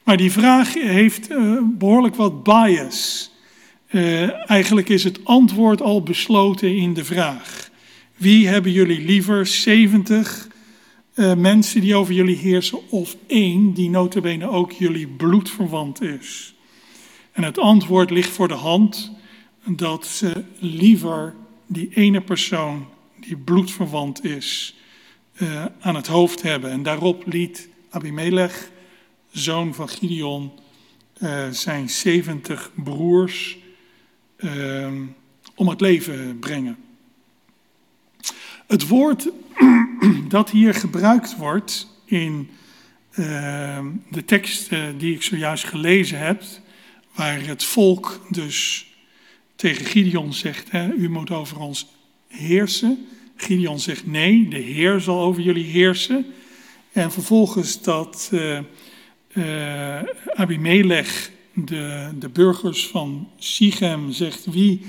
Maar 0.04 0.18
die 0.18 0.32
vraag 0.32 0.74
heeft 0.74 1.30
uh, 1.30 1.62
behoorlijk 1.64 2.16
wat 2.16 2.44
bias. 2.44 3.31
Uh, 3.92 4.50
eigenlijk 4.50 4.90
is 4.90 5.04
het 5.04 5.26
antwoord 5.26 5.82
al 5.82 6.04
besloten 6.04 6.76
in 6.76 6.94
de 6.94 7.06
vraag. 7.06 7.70
Wie 8.16 8.48
hebben 8.48 8.72
jullie 8.72 9.06
liever? 9.06 9.46
70 9.46 10.48
uh, 11.16 11.34
mensen 11.34 11.82
die 11.82 11.96
over 11.96 12.14
jullie 12.14 12.36
heersen 12.36 12.90
of 12.90 13.16
één 13.28 13.74
die 13.74 13.90
notabene 13.90 14.50
ook 14.50 14.72
jullie 14.72 15.08
bloedverwant 15.08 16.02
is? 16.02 16.54
En 17.32 17.44
het 17.44 17.58
antwoord 17.58 18.10
ligt 18.10 18.30
voor 18.30 18.48
de 18.48 18.54
hand 18.54 19.12
dat 19.66 20.06
ze 20.06 20.44
liever 20.60 21.36
die 21.68 21.90
ene 21.94 22.22
persoon 22.22 22.88
die 23.20 23.38
bloedverwant 23.38 24.24
is 24.24 24.76
uh, 25.38 25.66
aan 25.80 25.96
het 25.96 26.08
hoofd 26.08 26.42
hebben. 26.42 26.72
En 26.72 26.84
daarop 26.84 27.24
liet 27.26 27.70
Abimelech, 27.90 28.72
zoon 29.32 29.74
van 29.74 29.90
Gideon, 29.90 30.52
zijn 31.52 31.90
70 31.90 32.72
broers 32.76 33.60
uh, 34.44 34.88
om 35.56 35.68
het 35.68 35.82
leven 35.82 36.40
brengen. 36.40 36.78
Het 38.68 38.88
woord 38.88 39.30
dat 40.28 40.50
hier 40.50 40.74
gebruikt 40.74 41.36
wordt 41.36 41.88
in 42.06 42.50
ehm, 43.12 43.86
de 44.10 44.26
tekst 44.26 44.70
die 44.98 45.16
ik 45.16 45.22
zojuist 45.22 45.64
gelezen 45.64 46.20
heb, 46.20 46.44
waar 47.16 47.46
het 47.46 47.64
volk 47.64 48.26
dus 48.30 48.86
tegen 49.56 49.86
Gideon 49.86 50.34
zegt, 50.34 50.72
hè, 50.72 50.92
u 50.94 51.10
moet 51.10 51.32
over 51.32 51.60
ons 51.60 51.88
heersen. 52.28 53.08
Gideon 53.36 53.80
zegt 53.80 54.08
nee, 54.08 54.48
de 54.48 54.58
Heer 54.58 55.00
zal 55.00 55.20
over 55.20 55.42
jullie 55.42 55.66
heersen. 55.66 56.26
En 56.92 57.12
vervolgens 57.12 57.82
dat 57.82 58.32
uh, 59.34 60.00
Abimelech, 60.34 61.32
de, 61.54 62.10
de 62.20 62.30
burgers 62.30 62.88
van 62.88 63.28
Sichem, 63.38 64.12
zegt, 64.12 64.46
wie 64.46 64.82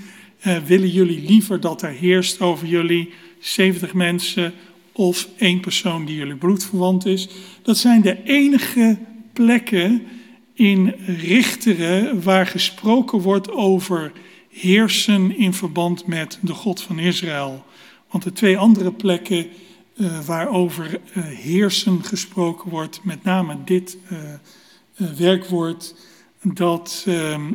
uh, 0.46 0.56
willen 0.56 0.90
jullie 0.90 1.28
liever 1.28 1.60
dat 1.60 1.82
er 1.82 1.90
heerst 1.90 2.40
over 2.40 2.66
jullie? 2.66 3.12
70 3.38 3.94
mensen 3.94 4.52
of 4.92 5.28
één 5.36 5.60
persoon 5.60 6.04
die 6.04 6.16
jullie 6.16 6.36
bloedverwant 6.36 7.06
is. 7.06 7.28
Dat 7.62 7.76
zijn 7.78 8.02
de 8.02 8.22
enige 8.22 8.98
plekken 9.32 10.02
in 10.54 10.94
Richteren 11.06 12.22
waar 12.22 12.46
gesproken 12.46 13.20
wordt 13.20 13.50
over 13.50 14.12
heersen 14.48 15.36
in 15.36 15.52
verband 15.52 16.06
met 16.06 16.38
de 16.42 16.54
God 16.54 16.82
van 16.82 16.98
Israël. 16.98 17.64
Want 18.10 18.24
de 18.24 18.32
twee 18.32 18.58
andere 18.58 18.92
plekken 18.92 19.46
uh, 19.96 20.20
waarover 20.20 20.90
uh, 20.90 21.24
heersen 21.24 22.04
gesproken 22.04 22.70
wordt, 22.70 23.00
met 23.04 23.24
name 23.24 23.56
dit 23.64 23.96
uh, 24.12 24.18
werkwoord, 25.16 25.94
dat 26.42 27.06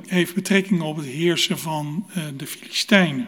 heeft 0.06 0.34
betrekking 0.34 0.82
op 0.82 0.96
het 0.96 1.06
heersen 1.06 1.60
van 1.60 2.06
de 2.38 2.48
Filistijnen. 2.48 3.28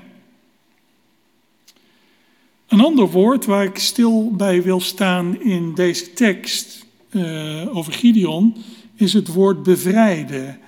Een 2.68 2.82
ander 2.82 3.10
woord 3.10 3.46
waar 3.46 3.64
ik 3.64 3.78
stil 3.78 4.32
bij 4.32 4.64
wil 4.64 4.80
staan 4.80 5.42
in 5.42 5.74
deze 5.74 6.14
tekst 6.14 6.86
over 7.72 7.94
Gideon 7.94 8.56
is 9.00 9.14
het 9.14 9.28
woord 9.28 9.64
bevrijden. 9.64 10.60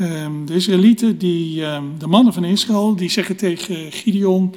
Um, 0.00 0.46
de 0.46 0.54
Israëlieten, 0.54 1.18
die, 1.18 1.64
um, 1.64 1.98
de 1.98 2.06
mannen 2.06 2.32
van 2.32 2.44
Israël, 2.44 2.96
die 2.96 3.10
zeggen 3.10 3.36
tegen 3.36 3.92
Gideon: 3.92 4.54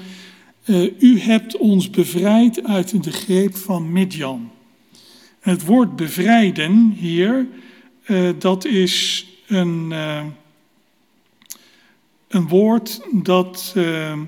uh, 0.65 0.91
U 0.99 1.19
hebt 1.19 1.57
ons 1.57 1.89
bevrijd 1.89 2.63
uit 2.63 3.03
de 3.03 3.11
greep 3.11 3.55
van 3.55 3.91
Midjan. 3.91 4.51
En 5.39 5.51
het 5.51 5.65
woord 5.65 5.95
bevrijden 5.95 6.95
hier, 6.97 7.47
dat 8.39 8.65
is 8.65 9.24
een, 9.47 9.91
uh, 9.91 10.23
een 12.27 12.47
woord 12.47 13.01
dat 13.11 13.73
ehm, 13.75 14.19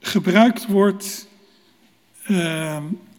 gebruikt 0.00 0.66
wordt 0.66 1.28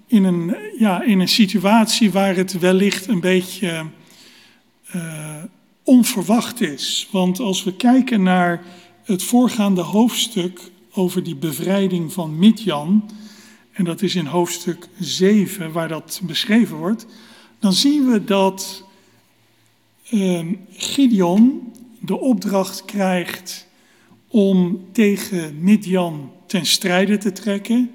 in, 0.07 0.23
een, 0.23 0.55
ja, 0.77 1.03
in 1.03 1.19
een 1.19 1.27
situatie 1.27 2.11
waar 2.11 2.35
het 2.35 2.59
wellicht 2.59 3.07
een 3.07 3.19
beetje 3.19 3.85
onverwacht 5.83 6.61
is. 6.61 7.07
Want 7.11 7.39
als 7.39 7.63
we 7.63 7.75
kijken 7.75 8.23
naar 8.23 8.63
het 9.03 9.23
voorgaande 9.23 9.81
hoofdstuk 9.81 10.59
over 10.91 11.23
die 11.23 11.35
bevrijding 11.35 12.13
van 12.13 12.39
Midjan, 12.39 13.09
en 13.71 13.83
dat 13.83 14.01
is 14.01 14.15
in 14.15 14.25
hoofdstuk 14.25 14.87
7 14.99 15.71
waar 15.71 15.87
dat 15.87 16.21
beschreven 16.23 16.77
wordt, 16.77 17.05
dan 17.59 17.73
zien 17.73 18.11
we 18.11 18.23
dat 18.23 18.83
Gideon 20.69 21.73
de 21.99 22.19
opdracht 22.19 22.85
krijgt 22.85 23.67
om 24.27 24.85
tegen 24.91 25.63
Midjan 25.63 26.31
ten 26.45 26.65
strijde 26.65 27.17
te 27.17 27.31
trekken. 27.31 27.91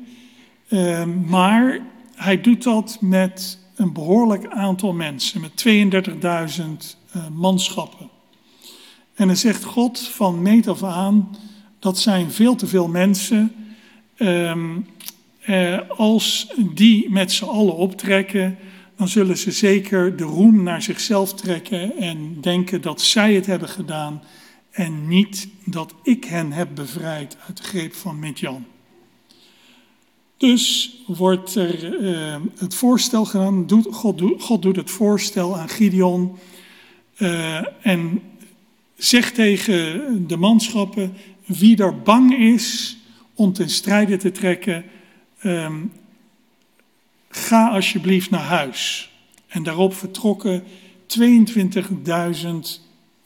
Uh, 0.68 1.04
maar 1.26 1.80
hij 2.14 2.40
doet 2.40 2.62
dat 2.62 2.98
met 3.00 3.58
een 3.76 3.92
behoorlijk 3.92 4.46
aantal 4.46 4.92
mensen, 4.92 5.40
met 5.40 5.64
32.000 5.66 6.64
uh, 7.16 7.28
manschappen. 7.32 8.08
En 9.14 9.26
dan 9.26 9.36
zegt 9.36 9.64
God 9.64 10.00
van 10.00 10.42
meet 10.42 10.68
af 10.68 10.82
aan, 10.82 11.36
dat 11.78 11.98
zijn 11.98 12.30
veel 12.30 12.54
te 12.54 12.66
veel 12.66 12.88
mensen. 12.88 13.52
Um, 14.18 14.86
uh, 15.46 15.78
als 15.88 16.52
die 16.74 17.10
met 17.10 17.32
z'n 17.32 17.44
allen 17.44 17.76
optrekken, 17.76 18.58
dan 18.96 19.08
zullen 19.08 19.38
ze 19.38 19.50
zeker 19.50 20.16
de 20.16 20.24
roem 20.24 20.62
naar 20.62 20.82
zichzelf 20.82 21.34
trekken 21.34 21.96
en 21.96 22.40
denken 22.40 22.80
dat 22.80 23.00
zij 23.00 23.34
het 23.34 23.46
hebben 23.46 23.68
gedaan 23.68 24.22
en 24.70 25.08
niet 25.08 25.48
dat 25.64 25.94
ik 26.02 26.24
hen 26.24 26.52
heb 26.52 26.68
bevrijd 26.74 27.36
uit 27.46 27.56
de 27.56 27.62
greep 27.62 27.94
van 27.94 28.18
Midjan. 28.18 28.64
Dus 30.36 30.94
wordt 31.06 31.54
er 31.54 32.02
uh, 32.02 32.36
het 32.58 32.74
voorstel 32.74 33.24
gedaan, 33.24 33.66
doet, 33.66 33.86
God, 33.90 34.22
God 34.38 34.62
doet 34.62 34.76
het 34.76 34.90
voorstel 34.90 35.58
aan 35.58 35.68
Gideon 35.68 36.36
uh, 37.18 37.86
en 37.86 38.22
zegt 38.96 39.34
tegen 39.34 40.26
de 40.26 40.36
manschappen, 40.36 41.14
wie 41.46 41.76
er 41.76 42.02
bang 42.02 42.38
is 42.38 42.96
om 43.34 43.52
ten 43.52 43.70
strijde 43.70 44.16
te 44.16 44.30
trekken, 44.30 44.84
um, 45.42 45.92
ga 47.34 47.68
alsjeblieft 47.68 48.30
naar 48.30 48.40
huis. 48.40 49.10
En 49.46 49.62
daarop 49.62 49.94
vertrokken 49.94 50.62
22.000 51.06 51.20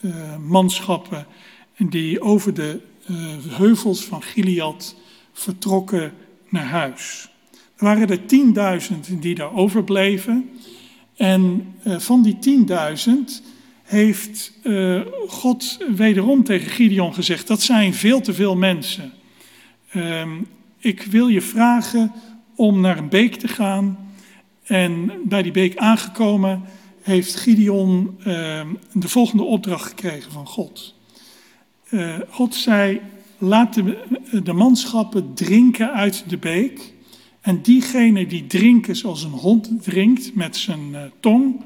uh, 0.01 0.37
manschappen 0.37 1.27
die 1.79 2.21
over 2.21 2.55
de 2.55 2.81
uh, 3.11 3.17
heuvels 3.49 4.05
van 4.05 4.23
Gilead 4.23 4.97
vertrokken 5.33 6.13
naar 6.49 6.65
huis. 6.65 7.29
Er 7.53 7.85
waren 7.85 8.09
er 8.09 8.21
10.000 9.13 9.19
die 9.21 9.35
daar 9.35 9.55
overbleven. 9.55 10.51
En 11.17 11.75
uh, 11.87 11.99
van 11.99 12.23
die 12.23 12.67
10.000 12.69 13.45
heeft 13.83 14.53
God 15.27 15.79
wederom 15.97 16.45
tegen 16.45 16.71
Gideon 16.71 17.15
gezegd: 17.15 17.47
dat 17.47 17.63
zijn 17.63 17.95
veel 17.95 18.21
te 18.21 18.35
veel 18.35 18.57
mensen. 18.57 19.13
Uh, 19.93 20.23
ik 20.79 21.03
wil 21.03 21.29
je 21.29 21.41
vragen 21.41 22.13
om 22.59 22.81
naar 22.81 22.99
een 22.99 23.09
beek 23.09 23.35
te 23.35 23.49
gaan. 23.49 23.99
En 24.65 25.11
bij 25.25 25.43
die 25.43 25.53
beek 25.53 25.77
aangekomen 25.77 26.63
heeft 27.03 27.37
Gideon 27.37 28.17
uh, 28.19 28.25
de 28.93 29.09
volgende 29.09 29.43
opdracht 29.43 29.89
gekregen 29.89 30.33
van 30.33 30.47
God. 30.47 30.95
Eh, 31.89 32.15
God 32.29 32.55
zei: 32.55 33.01
laat 33.39 33.75
de, 34.43 34.53
manschappen 34.53 35.35
drinken 35.35 35.93
uit 35.93 36.25
de 36.29 36.37
beek. 36.37 36.93
En 37.41 37.63
diegene 37.63 38.27
die 38.27 38.47
drinken 38.47 38.97
zoals 38.97 39.23
een 39.23 39.31
hond 39.31 39.83
drinkt 39.83 40.35
met 40.35 40.57
zijn 40.57 40.89
uh, 40.93 41.03
tong, 41.21 41.65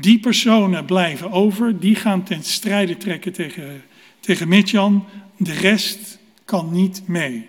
die 0.00 0.18
personen 0.18 0.84
blijven 0.84 1.30
over, 1.30 1.80
die 1.80 1.94
gaan 1.94 2.22
ten 2.22 2.42
strijde 2.42 2.96
trekken 2.96 3.32
tegen, 3.32 3.82
tegen 4.20 4.48
Midjan. 4.48 5.04
De 5.36 5.52
rest 5.52 6.18
kan 6.44 6.72
niet 6.72 7.02
mee. 7.06 7.46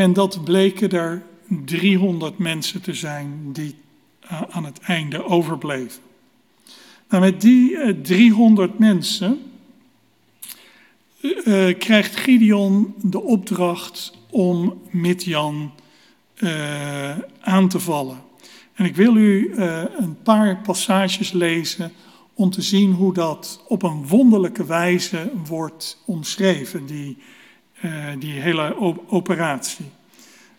En 0.00 0.12
dat 0.12 0.44
bleken 0.44 0.90
er 0.90 1.22
300 1.64 2.38
mensen 2.38 2.82
te 2.82 2.94
zijn 2.94 3.52
die 3.52 3.74
uh, 4.24 4.42
aan 4.50 4.64
het 4.64 4.78
einde 4.78 5.24
overbleven. 5.24 6.02
Nou, 7.08 7.22
met 7.22 7.40
die 7.40 7.70
uh, 7.70 7.94
300 8.02 8.78
mensen 8.78 9.38
uh, 11.20 11.78
krijgt 11.78 12.16
Gideon 12.16 12.94
de 13.02 13.20
opdracht 13.20 14.12
om 14.30 14.80
Midjan 14.90 15.72
eh, 16.34 17.18
aan 17.40 17.68
te 17.68 17.80
vallen. 17.80 18.20
En 18.74 18.84
ik 18.84 18.96
wil 18.96 19.16
u 19.16 19.52
eh, 19.54 19.82
een 19.98 20.22
paar 20.22 20.60
passages 20.62 21.32
lezen 21.32 21.92
om 22.34 22.50
te 22.50 22.62
zien 22.62 22.92
hoe 22.92 23.14
dat 23.14 23.64
op 23.68 23.82
een 23.82 24.06
wonderlijke 24.06 24.64
wijze 24.64 25.32
wordt 25.46 26.02
omschreven, 26.06 26.86
die, 26.86 27.16
eh, 27.80 28.06
die 28.18 28.32
hele 28.32 28.76
operatie. 29.08 29.84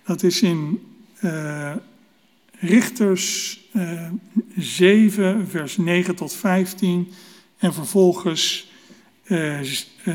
Dat 0.05 0.23
is 0.23 0.41
in 0.41 0.85
uh, 1.21 1.75
Richters 2.59 3.59
7, 4.57 5.47
vers 5.47 5.77
9 5.77 6.15
tot 6.15 6.33
15 6.33 7.11
en 7.57 7.73
vervolgens 7.73 8.71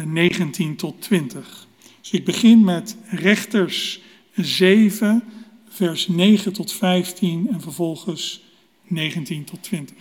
19 0.05 0.77
tot 0.77 1.03
20. 1.03 1.67
Dus 2.01 2.11
ik 2.11 2.25
begin 2.25 2.65
met 2.65 2.97
Rechters 3.11 4.01
7, 4.35 5.23
vers 5.69 6.09
9 6.09 6.53
tot 6.53 6.73
15 6.73 7.49
en 7.53 7.61
vervolgens 7.61 8.45
19 8.83 9.45
tot 9.45 9.63
20. 9.63 9.97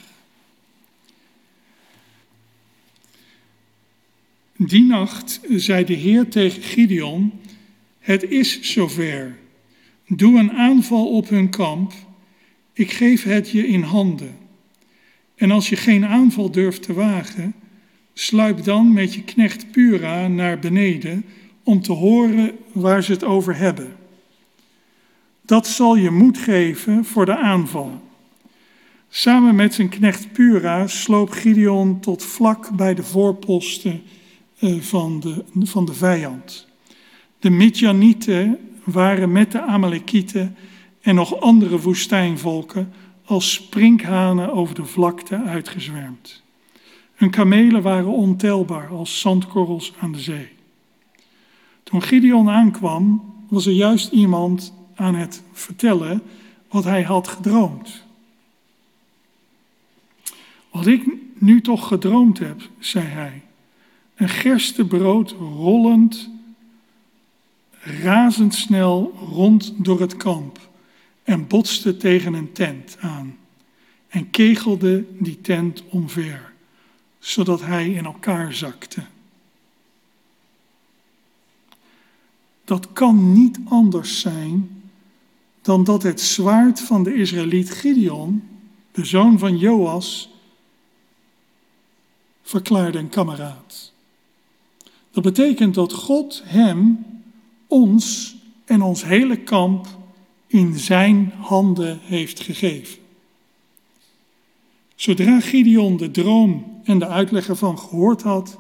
Die 4.57 4.83
nacht 4.83 5.39
zei 5.49 5.85
de 5.85 5.93
Heer 5.93 6.29
tegen 6.29 6.61
Gideon: 6.61 7.31
Het 7.99 8.23
is 8.23 8.61
zover. 8.61 9.37
Doe 10.07 10.39
een 10.39 10.51
aanval 10.51 11.07
op 11.07 11.29
hun 11.29 11.49
kamp. 11.49 11.93
Ik 12.73 12.91
geef 12.91 13.23
het 13.23 13.49
je 13.49 13.67
in 13.67 13.81
handen. 13.81 14.37
En 15.35 15.51
als 15.51 15.69
je 15.69 15.75
geen 15.75 16.05
aanval 16.05 16.51
durft 16.51 16.81
te 16.81 16.93
wagen, 16.93 17.53
sluip 18.13 18.63
dan 18.63 18.93
met 18.93 19.13
je 19.13 19.23
knecht 19.23 19.71
Pura 19.71 20.27
naar 20.27 20.59
beneden 20.59 21.25
om 21.63 21.81
te 21.81 21.91
horen 21.91 22.51
waar 22.71 23.03
ze 23.03 23.11
het 23.11 23.23
over 23.23 23.57
hebben. 23.57 23.95
Dat 25.41 25.67
zal 25.67 25.95
je 25.95 26.11
moed 26.11 26.37
geven 26.37 27.05
voor 27.05 27.25
de 27.25 27.37
aanval. 27.37 28.01
Samen 29.09 29.55
met 29.55 29.73
zijn 29.73 29.89
knecht 29.89 30.33
Pura 30.33 30.87
sloop 30.87 31.29
Gideon 31.29 31.99
tot 31.99 32.23
vlak 32.23 32.75
bij 32.75 32.93
de 32.93 33.03
voorposten 33.03 34.01
van 34.79 35.19
de, 35.19 35.43
van 35.59 35.85
de 35.85 35.93
vijand. 35.93 36.67
De 37.39 37.49
Midjanieten 37.49 38.57
waren 38.83 39.31
met 39.31 39.51
de 39.51 39.61
Amalekieten 39.61 40.55
en 41.01 41.15
nog 41.15 41.39
andere 41.39 41.79
woestijnvolken 41.79 42.93
als 43.25 43.53
sprinkhanen 43.53 44.53
over 44.53 44.75
de 44.75 44.85
vlakte 44.85 45.43
uitgezwermd. 45.43 46.43
Hun 47.15 47.29
kamelen 47.29 47.81
waren 47.81 48.11
ontelbaar 48.11 48.87
als 48.87 49.19
zandkorrels 49.19 49.93
aan 49.99 50.11
de 50.11 50.19
zee. 50.19 50.49
Toen 51.83 52.01
Gideon 52.01 52.49
aankwam, 52.49 53.33
was 53.49 53.65
er 53.65 53.73
juist 53.73 54.11
iemand 54.11 54.73
aan 54.95 55.15
het 55.15 55.43
vertellen 55.51 56.21
wat 56.69 56.83
hij 56.83 57.03
had 57.03 57.27
gedroomd. 57.27 58.03
Wat 60.71 60.87
ik 60.87 61.03
nu 61.37 61.61
toch 61.61 61.87
gedroomd 61.87 62.39
heb, 62.39 62.69
zei 62.79 63.05
hij. 63.05 63.41
Een 64.15 64.29
gerstebrood 64.29 65.31
rollend, 65.31 66.29
razendsnel 67.79 69.13
rond 69.29 69.73
door 69.77 69.99
het 69.99 70.17
kamp 70.17 70.59
en 71.23 71.47
botste 71.47 71.97
tegen 71.97 72.33
een 72.33 72.51
tent 72.51 72.97
aan 72.99 73.37
en 74.07 74.29
kegelde 74.29 75.05
die 75.19 75.41
tent 75.41 75.83
omver, 75.89 76.53
zodat 77.19 77.61
hij 77.61 77.89
in 77.89 78.05
elkaar 78.05 78.53
zakte. 78.53 79.03
Dat 82.63 82.93
kan 82.93 83.33
niet 83.33 83.59
anders 83.65 84.19
zijn 84.19 84.83
dan 85.61 85.83
dat 85.83 86.03
het 86.03 86.21
zwaard 86.21 86.81
van 86.81 87.03
de 87.03 87.13
Israëliet 87.13 87.71
Gideon, 87.71 88.43
de 88.91 89.05
zoon 89.05 89.39
van 89.39 89.57
Joas, 89.57 90.29
verklaarde 92.41 92.97
een 92.97 93.09
kameraad. 93.09 93.93
Dat 95.15 95.23
betekent 95.23 95.73
dat 95.73 95.93
God 95.93 96.41
hem, 96.45 97.05
ons 97.67 98.35
en 98.65 98.81
ons 98.81 99.03
hele 99.03 99.37
kamp 99.37 99.87
in 100.47 100.77
zijn 100.79 101.33
handen 101.37 101.99
heeft 102.01 102.39
gegeven. 102.39 102.97
Zodra 104.95 105.39
Gideon 105.39 105.97
de 105.97 106.11
droom 106.11 106.81
en 106.83 106.99
de 106.99 107.07
uitleg 107.07 107.47
ervan 107.47 107.79
gehoord 107.79 108.21
had, 108.21 108.57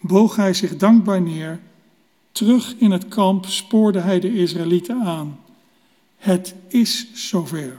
boog 0.00 0.36
hij 0.36 0.54
zich 0.54 0.76
dankbaar 0.76 1.22
neer. 1.22 1.60
Terug 2.32 2.74
in 2.78 2.90
het 2.90 3.08
kamp 3.08 3.46
spoorde 3.46 4.00
hij 4.00 4.20
de 4.20 4.34
Israëlieten 4.34 5.00
aan. 5.00 5.38
Het 6.16 6.54
is 6.68 7.06
zover. 7.14 7.78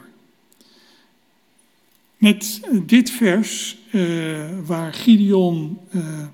Met 2.18 2.62
dit 2.86 3.10
vers, 3.10 3.78
uh, 3.92 4.60
waar 4.66 4.94
Gideon 4.94 5.80
uh, 5.92 6.26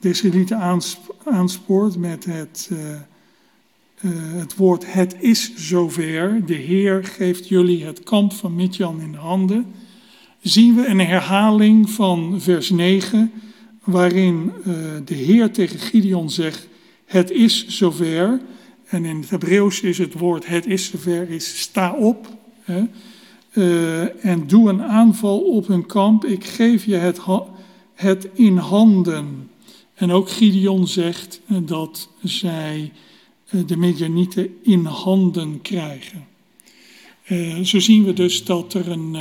de 0.00 0.08
Israëlieten 0.08 0.80
aanspoort 1.24 1.96
met 1.96 2.24
het, 2.24 2.70
uh, 2.72 2.78
het 4.38 4.56
woord 4.56 4.92
het 4.92 5.16
is 5.18 5.54
zover, 5.56 6.46
de 6.46 6.54
Heer 6.54 7.04
geeft 7.04 7.48
jullie 7.48 7.84
het 7.84 8.02
kamp 8.02 8.32
van 8.32 8.54
Midjan 8.54 9.00
in 9.00 9.12
de 9.12 9.18
handen, 9.18 9.66
zien 10.40 10.74
we 10.74 10.86
een 10.86 11.00
herhaling 11.00 11.90
van 11.90 12.40
vers 12.40 12.70
9, 12.70 13.32
waarin 13.84 14.52
de 15.04 15.14
Heer 15.14 15.50
tegen 15.50 15.78
Gideon 15.78 16.30
zegt, 16.30 16.68
het 17.10 17.30
is 17.30 17.66
zover. 17.66 18.40
En 18.86 19.04
in 19.04 19.16
het 19.16 19.30
Hebreeuws 19.30 19.80
is 19.80 19.98
het 19.98 20.12
woord 20.12 20.46
het 20.46 20.66
is 20.66 20.90
zover 20.90 21.30
is 21.30 21.60
sta 21.60 21.92
op. 21.92 22.26
Hè, 22.62 22.84
en 24.20 24.46
doe 24.46 24.68
een 24.68 24.82
aanval 24.82 25.40
op 25.40 25.66
hun 25.66 25.86
kamp. 25.86 26.24
Ik 26.24 26.44
geef 26.44 26.84
je 26.84 26.94
het, 26.94 27.20
het 27.94 28.28
in 28.34 28.56
handen. 28.56 29.49
En 30.00 30.10
ook 30.10 30.30
Gideon 30.30 30.86
zegt 30.86 31.40
uh, 31.46 31.58
dat 31.62 32.08
zij 32.22 32.92
uh, 33.50 33.66
de 33.66 33.76
Medianieten 33.76 34.56
in 34.62 34.84
handen 34.84 35.60
krijgen. 35.62 36.26
zo 37.62 37.78
zien 37.78 38.04
we 38.04 38.12
dus 38.12 38.44
dat 38.44 38.74
er 38.74 38.88
een, 38.88 39.12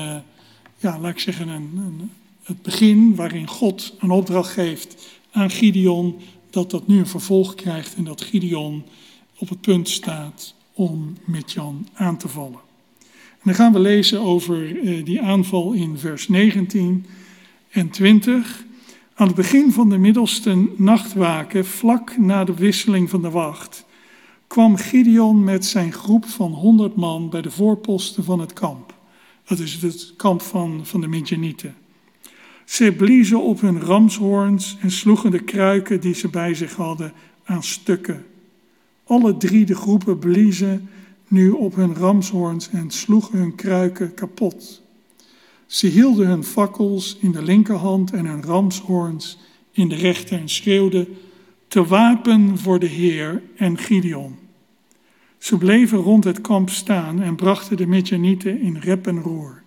ja, 0.78 1.00
laat 1.00 1.12
ik 1.12 1.20
zeggen, 1.20 1.48
een, 1.48 2.12
het 2.44 2.62
begin 2.62 3.16
waarin 3.16 3.48
God 3.48 3.96
een 4.00 4.12
opdracht 4.12 4.52
geeft 4.52 5.08
aan 5.32 5.50
Gideon, 5.50 6.16
dat 6.50 6.72
dat 6.72 6.88
nu 6.88 7.00
een 7.00 7.08
vervolg 7.08 7.56
krijgt 7.56 7.96
en 7.96 8.04
dat 8.04 8.22
Gideon 8.22 8.84
op 9.38 9.50
het 9.50 9.62
punt 9.62 9.90
staat 9.90 10.54
om 10.74 11.18
Midjan 11.26 11.88
aan 11.94 12.18
te 12.18 12.28
vallen. 12.28 12.60
En 13.40 13.46
dan 13.46 13.56
gaan 13.56 13.74
we 13.74 13.80
lezen 13.80 14.20
over 14.20 14.80
eh, 14.80 15.06
die 15.06 15.22
aanval 15.22 15.72
in 15.72 15.98
vers 15.98 16.28
19 16.28 17.06
en 17.70 17.90
20. 17.90 18.66
Aan 19.20 19.28
het 19.28 19.36
begin 19.36 19.72
van 19.72 19.90
de 19.90 19.98
middelste 19.98 20.68
nachtwaken, 20.76 21.66
vlak 21.66 22.18
na 22.18 22.44
de 22.44 22.54
wisseling 22.54 23.10
van 23.10 23.22
de 23.22 23.30
wacht, 23.30 23.86
kwam 24.48 24.76
Gideon 24.76 25.44
met 25.44 25.66
zijn 25.66 25.94
groep 25.94 26.26
van 26.26 26.52
100 26.52 26.96
man 26.96 27.30
bij 27.30 27.42
de 27.42 27.52
voorposten 27.52 28.24
van 28.24 28.40
het 28.40 28.54
kamp. 28.54 28.94
Dat 29.48 29.60
is 29.60 29.82
het 29.82 30.14
kamp 30.18 30.42
van, 30.42 30.82
van 30.84 31.02
de 31.02 31.08
Midjanieten. 31.08 31.76
Ze 32.66 32.94
bliezen 32.98 33.42
op 33.42 33.62
hun 33.62 33.80
ramshoorns 33.80 34.78
en 34.82 34.92
sloegen 34.92 35.32
de 35.32 35.44
kruiken 35.44 36.02
die 36.02 36.14
ze 36.14 36.28
bij 36.28 36.54
zich 36.54 36.76
hadden 36.76 37.14
aan 37.44 37.64
stukken. 37.64 38.26
Alle 39.04 39.38
drie 39.38 39.66
de 39.66 39.76
groepen 39.76 40.20
bliezen 40.20 40.90
nu 41.28 41.50
op 41.50 41.76
hun 41.76 41.96
ramshoorns 41.96 42.70
en 42.70 42.92
sloegen 42.92 43.38
hun 43.38 43.56
kruiken 43.56 44.14
kapot. 44.14 44.88
Ze 45.70 45.88
hielden 45.88 46.28
hun 46.28 46.44
fakkels 46.44 47.18
in 47.20 47.32
de 47.32 47.42
linkerhand 47.42 48.12
en 48.12 48.26
hun 48.26 48.44
ramshoorns 48.44 49.38
in 49.72 49.90
de 49.90 49.96
rechter 49.96 50.40
en 50.40 50.50
schreeuwden: 50.50 51.08
Te 51.68 51.86
wapen 51.86 52.58
voor 52.58 52.80
de 52.80 52.86
Heer 52.86 53.44
en 53.56 53.78
Gideon. 53.78 54.36
Ze 55.38 55.58
bleven 55.58 55.98
rond 55.98 56.24
het 56.24 56.42
kamp 56.42 56.70
staan 56.70 57.22
en 57.22 57.36
brachten 57.36 57.78
de 57.78 57.88
Midjanieten 57.88 58.62
in 58.62 58.78
rep 58.78 59.08
en 59.08 59.20
roer. 59.22 59.64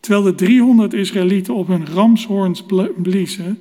Terwijl 0.00 0.24
de 0.24 0.34
300 0.34 0.92
Israëlieten 0.92 1.54
op 1.54 1.66
hun 1.66 1.86
ramshoorns 1.86 2.64
bliezen, 2.96 3.58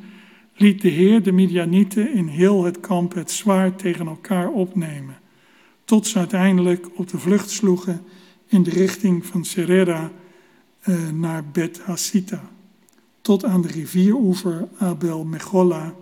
liet 0.56 0.82
de 0.82 0.90
Heer 0.90 1.24
de 1.24 1.32
Midianieten 1.32 2.14
in 2.14 2.28
heel 2.28 2.64
het 2.64 2.80
kamp 2.80 3.14
het 3.14 3.32
zwaard 3.32 3.80
tegen 3.80 4.08
elkaar 4.08 4.50
opnemen, 4.50 5.18
tot 5.86 6.08
ze 6.08 6.18
uiteindelijk 6.18 6.88
op 6.96 7.10
de 7.10 7.20
vlucht 7.20 7.50
sloegen 7.50 8.02
in 8.48 8.64
de 8.64 8.70
richting 8.70 9.26
van 9.26 9.46
Serera 9.46 10.12
eh, 10.86 11.10
naar 11.10 11.46
Bet 11.46 11.80
Hasita, 11.80 12.50
tot 13.22 13.46
aan 13.46 13.62
de 13.62 13.68
rivieroever 13.68 14.68
Abel 14.78 15.24
Mechola 15.24 15.94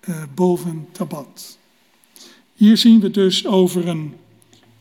eh, 0.00 0.22
boven 0.34 0.86
Tabat. 0.92 1.58
Hier 2.54 2.76
zien 2.76 3.00
we 3.00 3.10
dus 3.10 3.46
over 3.46 3.88
een, 3.88 4.14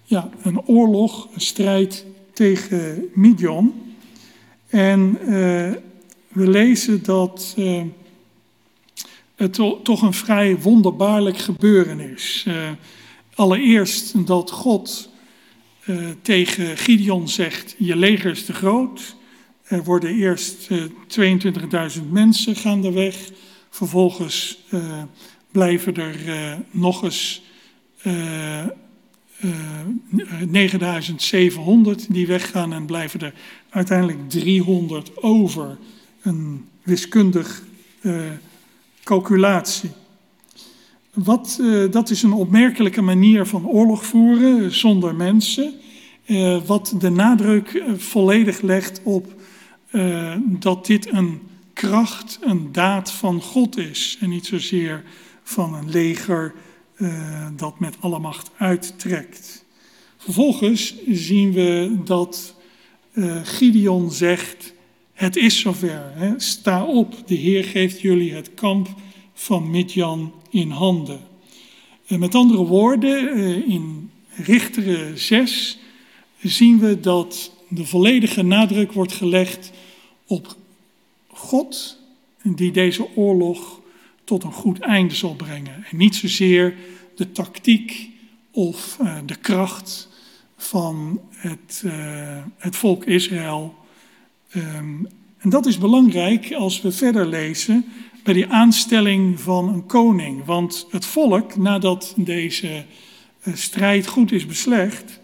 ja, 0.03 0.29
een 0.41 0.61
oorlog, 0.65 1.27
een 1.33 1.41
strijd 1.41 2.05
tegen 2.33 3.09
Midian. 3.13 3.73
En 4.67 5.17
uh, 5.21 5.27
we 6.27 6.47
lezen 6.49 7.03
dat 7.03 7.55
het 9.35 9.53
toch 9.83 10.01
een 10.01 10.13
vrij 10.13 10.59
wonderbaarlijk 10.59 11.37
gebeuren 11.37 11.99
is. 11.99 12.47
Allereerst 13.33 14.27
dat 14.27 14.51
God 14.51 15.09
eh, 15.85 15.97
tegen 16.21 16.77
Gideon 16.77 17.29
zegt: 17.29 17.75
Je 17.77 17.95
leger 17.95 18.31
is 18.31 18.45
te 18.45 18.53
groot. 18.53 19.15
Er 19.63 19.83
worden 19.83 20.15
eerst 20.15 20.69
uh, 20.69 20.83
22.000 21.97 22.09
mensen 22.09 22.55
gaandeweg. 22.55 23.31
Vervolgens 23.69 24.63
uh, 24.69 25.03
blijven 25.51 25.95
er 25.95 26.15
nog 26.71 27.03
eens 27.03 27.41
9700 30.47 32.13
die 32.13 32.27
weggaan 32.27 32.73
en 32.73 32.85
blijven 32.85 33.19
er 33.19 33.33
uiteindelijk 33.69 34.29
300 34.29 35.23
over. 35.23 35.77
Een 36.21 36.67
wiskundig 36.83 37.63
calculatie. 39.03 39.91
Wat, 41.13 41.57
uh, 41.61 41.91
dat 41.91 42.09
is 42.09 42.23
een 42.23 42.33
opmerkelijke 42.33 43.01
manier 43.01 43.45
van 43.45 43.67
oorlog 43.67 44.05
voeren 44.05 44.75
zonder 44.75 45.15
mensen. 45.15 45.73
Uh, 46.25 46.61
wat 46.65 46.95
de 46.99 47.09
nadruk 47.09 47.73
uh, 47.73 47.93
volledig 47.97 48.61
legt 48.61 49.01
op 49.03 49.41
dat 50.41 50.85
dit 50.85 51.11
een 51.11 51.41
kracht, 51.73 52.39
een 52.41 52.71
daad 52.71 53.11
van 53.11 53.41
God 53.41 53.77
is. 53.77 54.17
En 54.19 54.29
niet 54.29 54.45
zozeer 54.45 55.03
van 55.43 55.73
een 55.73 55.89
leger 55.89 56.53
dat 57.55 57.79
met 57.79 57.95
alle 57.99 58.19
macht 58.19 58.51
uittrekt. 58.57 59.65
Vervolgens 60.17 60.95
zien 61.07 61.51
we 61.51 61.97
dat 62.03 62.55
Gideon 63.43 64.11
zegt: 64.11 64.73
Het 65.13 65.35
is 65.35 65.59
zover. 65.59 66.11
Hè? 66.13 66.39
Sta 66.39 66.85
op, 66.85 67.27
de 67.27 67.35
Heer 67.35 67.63
geeft 67.63 68.01
jullie 68.01 68.33
het 68.33 68.53
kamp 68.53 68.87
van 69.33 69.69
Midjan 69.69 70.33
in 70.53 70.69
handen. 70.69 71.19
En 72.05 72.19
met 72.19 72.35
andere 72.35 72.65
woorden, 72.65 73.33
eh, 73.33 73.67
in 73.67 74.11
Richteren 74.29 75.19
6 75.19 75.77
zien 76.41 76.79
we 76.79 76.99
dat 76.99 77.51
de 77.69 77.85
volledige 77.85 78.41
nadruk 78.41 78.91
wordt 78.91 79.13
gelegd 79.13 79.71
op 80.27 80.55
God, 81.27 81.97
die 82.43 82.71
deze 82.71 83.15
oorlog 83.15 83.79
tot 84.23 84.43
een 84.43 84.51
goed 84.51 84.79
einde 84.79 85.15
zal 85.15 85.35
brengen. 85.35 85.85
En 85.91 85.97
niet 85.97 86.15
zozeer 86.15 86.75
de 87.15 87.31
tactiek 87.31 88.09
of 88.51 88.97
uh, 89.01 89.17
de 89.25 89.35
kracht 89.35 90.09
van 90.57 91.21
het, 91.29 91.81
uh, 91.85 92.43
het 92.57 92.75
volk 92.75 93.05
Israël. 93.05 93.75
Um, 94.55 95.07
en 95.37 95.49
dat 95.49 95.65
is 95.65 95.77
belangrijk 95.77 96.53
als 96.53 96.81
we 96.81 96.91
verder 96.91 97.25
lezen 97.25 97.85
bij 98.23 98.33
die 98.33 98.47
aanstelling 98.47 99.39
van 99.39 99.67
een 99.67 99.85
koning. 99.85 100.45
Want 100.45 100.87
het 100.89 101.05
volk, 101.05 101.55
nadat 101.55 102.13
deze 102.17 102.85
eh, 103.41 103.53
strijd 103.53 104.07
goed 104.07 104.31
is 104.31 104.45
beslecht, 104.45 105.19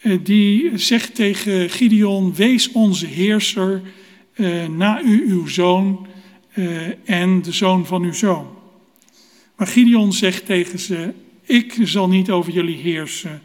eh, 0.00 0.18
die 0.22 0.78
zegt 0.78 1.14
tegen 1.14 1.70
Gideon: 1.70 2.34
Wees 2.34 2.72
onze 2.72 3.06
heerser 3.06 3.82
eh, 4.32 4.66
na 4.68 5.02
u, 5.02 5.30
uw 5.30 5.46
zoon 5.46 6.08
en 7.04 7.42
de 7.42 7.52
zoon 7.52 7.86
van 7.86 8.02
uw 8.02 8.12
zoon. 8.12 8.46
Maar 9.56 9.66
Gideon 9.66 10.12
zegt 10.12 10.46
tegen 10.46 10.78
ze: 10.78 11.12
Ik 11.42 11.76
zal 11.82 12.08
niet 12.08 12.30
over 12.30 12.52
jullie 12.52 12.76
heersen, 12.76 13.42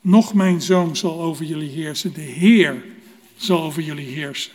noch 0.00 0.34
mijn 0.34 0.62
zoon 0.62 0.96
zal 0.96 1.20
over 1.20 1.44
jullie 1.44 1.70
heersen. 1.70 2.14
De 2.14 2.20
Heer 2.20 2.84
zal 3.36 3.62
over 3.62 3.82
jullie 3.82 4.06
heersen. 4.08 4.52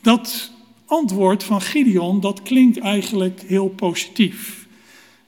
Dat 0.00 0.50
antwoord 0.88 1.44
van 1.44 1.60
Gideon, 1.60 2.20
dat 2.20 2.42
klinkt 2.42 2.78
eigenlijk 2.78 3.42
heel 3.46 3.68
positief. 3.68 4.66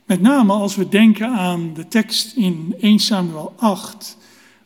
Met 0.05 0.21
name 0.21 0.53
als 0.53 0.77
we 0.77 0.89
denken 0.89 1.29
aan 1.29 1.75
de 1.75 1.89
tekst 1.89 2.37
in 2.37 2.75
1 2.81 2.99
Samuel 2.99 3.55
8, 3.57 4.17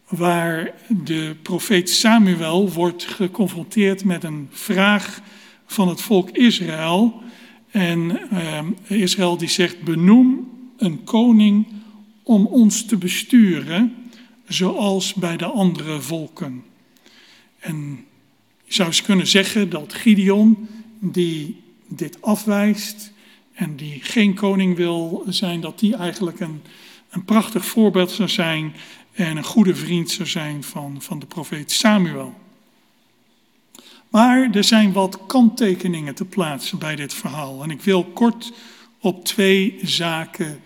waar 0.09 0.75
de 0.89 1.37
profeet 1.43 1.91
Samuel 1.91 2.73
wordt 2.73 3.05
geconfronteerd 3.05 4.05
met 4.05 4.25
een 4.25 4.49
vraag 4.51 5.21
van 5.67 5.89
het 5.89 6.01
volk 6.01 6.31
Israël. 6.31 7.23
En 7.71 8.31
eh, 8.31 9.01
Israël 9.01 9.37
die 9.37 9.49
zegt, 9.49 9.83
benoem 9.83 10.51
een 10.77 11.05
koning 11.05 11.67
om 12.23 12.47
ons 12.47 12.85
te 12.87 12.97
besturen, 12.97 13.95
zoals 14.49 15.15
bij 15.15 15.37
de 15.37 15.47
andere 15.47 16.01
volken. 16.01 16.65
En 17.59 18.05
je 18.65 18.75
zou 18.75 18.89
eens 18.89 19.03
kunnen 19.03 19.27
zeggen 19.27 19.71
dat 19.71 19.95
Gideon 19.95 20.69
die 20.99 21.63
dit 21.89 22.23
afwijst 22.23 23.13
en 23.53 23.77
die 23.77 24.01
geen 24.03 24.35
koning 24.35 24.77
wil 24.77 25.25
zijn, 25.29 25.61
dat 25.61 25.79
die 25.79 25.97
eigenlijk 25.97 26.41
een, 26.41 26.63
een 27.11 27.25
prachtig 27.25 27.65
voorbeeld 27.65 28.11
zou 28.11 28.29
zijn 28.29 28.73
en 29.13 29.37
een 29.37 29.45
goede 29.45 29.75
vriend 29.75 30.11
zou 30.11 30.29
zijn 30.29 30.63
van, 30.63 31.03
van 31.03 31.19
de 31.19 31.27
profeet 31.27 31.73
Samuel. 31.73 32.35
Maar 34.09 34.51
er 34.51 34.65
zijn 34.65 34.93
wat 34.93 35.27
kanttekeningen 35.27 36.15
te 36.15 36.25
plaatsen 36.25 36.79
bij 36.79 36.97
dit 36.97 37.15
verhaal. 37.15 37.63
En 37.63 37.71
ik 37.71 37.83
wil 37.83 38.05
kort 38.05 38.53
op 39.01 39.25
twee 39.25 39.79
zaken 39.83 40.61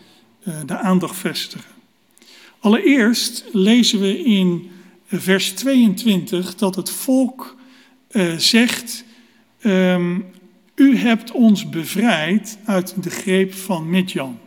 uh, 0.44 0.54
de 0.66 0.78
aandacht 0.78 1.16
vestigen. 1.16 1.70
Allereerst 2.60 3.44
lezen 3.52 4.00
we 4.00 4.24
in 4.24 4.70
vers 5.06 5.50
22 5.52 6.54
dat 6.54 6.74
het 6.74 6.90
volk 6.90 7.56
uh, 8.10 8.36
zegt 8.36 9.04
Um, 9.62 10.24
u 10.74 10.96
hebt 10.96 11.30
ons 11.30 11.68
bevrijd 11.68 12.58
uit 12.64 13.02
de 13.02 13.10
greep 13.10 13.54
van 13.54 13.90
Midjan. 13.90 14.38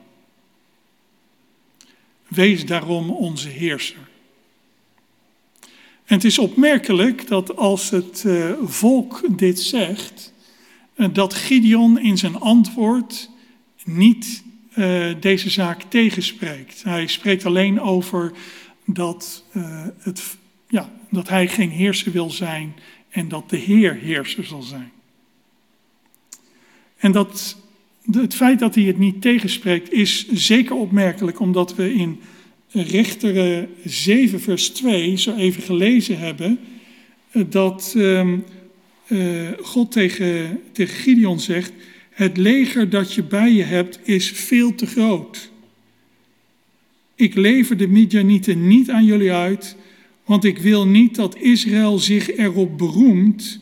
Wees 2.28 2.66
daarom 2.66 3.10
onze 3.10 3.48
heerser. 3.48 4.10
En 6.06 6.16
het 6.16 6.24
is 6.24 6.40
opmerkelijk 6.40 7.28
dat 7.28 7.56
als 7.56 7.90
het 7.90 8.24
uh, 8.28 8.52
volk 8.64 9.22
dit 9.38 9.60
zegt, 9.60 10.34
uh, 10.96 11.08
dat 11.14 11.34
Gideon 11.34 12.00
in 12.00 12.18
zijn 12.18 12.36
antwoord 12.36 13.30
niet 13.84 14.44
uh, 14.76 15.16
deze 15.20 15.50
zaak 15.50 15.82
tegenspreekt. 15.82 16.84
Hij 16.84 17.08
spreekt 17.08 17.46
alleen 17.46 17.80
over 17.80 18.32
dat, 18.86 19.44
het, 19.98 20.38
ja, 20.68 20.90
dat 21.10 21.30
hij 21.30 21.48
geen 21.48 21.70
heerser 21.70 22.12
wil 22.12 22.30
zijn 22.30 22.76
en 23.10 23.28
dat 23.28 23.50
de 23.50 23.58
Heer 23.58 23.94
heerser 23.94 24.46
zal 24.46 24.62
zijn. 24.62 24.92
En 27.02 27.12
dat, 27.12 27.58
het 28.12 28.36
feit 28.36 28.60
dat 28.60 28.76
hij 28.76 28.84
het 28.84 28.98
niet 28.98 29.22
tegenspreekt 29.22 29.92
is 29.92 30.28
zeker 30.32 30.76
opmerkelijk, 30.76 31.40
omdat 31.40 31.76
we 31.76 31.94
in 31.94 32.20
Richteren 32.72 33.70
7, 33.84 34.42
vers 34.42 34.70
2 34.70 35.18
zo 35.18 35.36
even 35.36 35.64
gelezen 35.64 36.20
hebben 36.20 36.60
eh, 37.32 37.44
dat 37.50 37.94
uh, 37.98 38.34
uh, 39.08 39.50
God 39.62 39.92
tegen, 39.92 40.60
tegen 40.72 40.96
Gideon 40.96 41.40
zegt: 41.40 41.72
Het 42.10 42.38
leger 42.38 42.90
dat 42.90 43.14
je 43.14 43.24
bij 43.24 43.52
je 43.52 43.64
hebt 43.64 44.00
is 44.04 44.32
veel 44.32 44.76
te 44.76 44.86
groot. 44.86 45.52
Ik 47.16 47.36
lever 47.36 47.78
de 47.78 47.88
Midjanieten 47.88 48.68
niet 48.68 48.90
aan 48.90 49.06
jullie 49.06 49.32
uit, 49.32 49.76
want 50.26 50.44
ik 50.44 50.58
wil 50.58 50.88
niet 50.88 51.16
dat 51.16 51.36
Israël 51.36 52.00
zich 52.00 52.36
erop 52.36 52.78
beroemt 52.78 53.60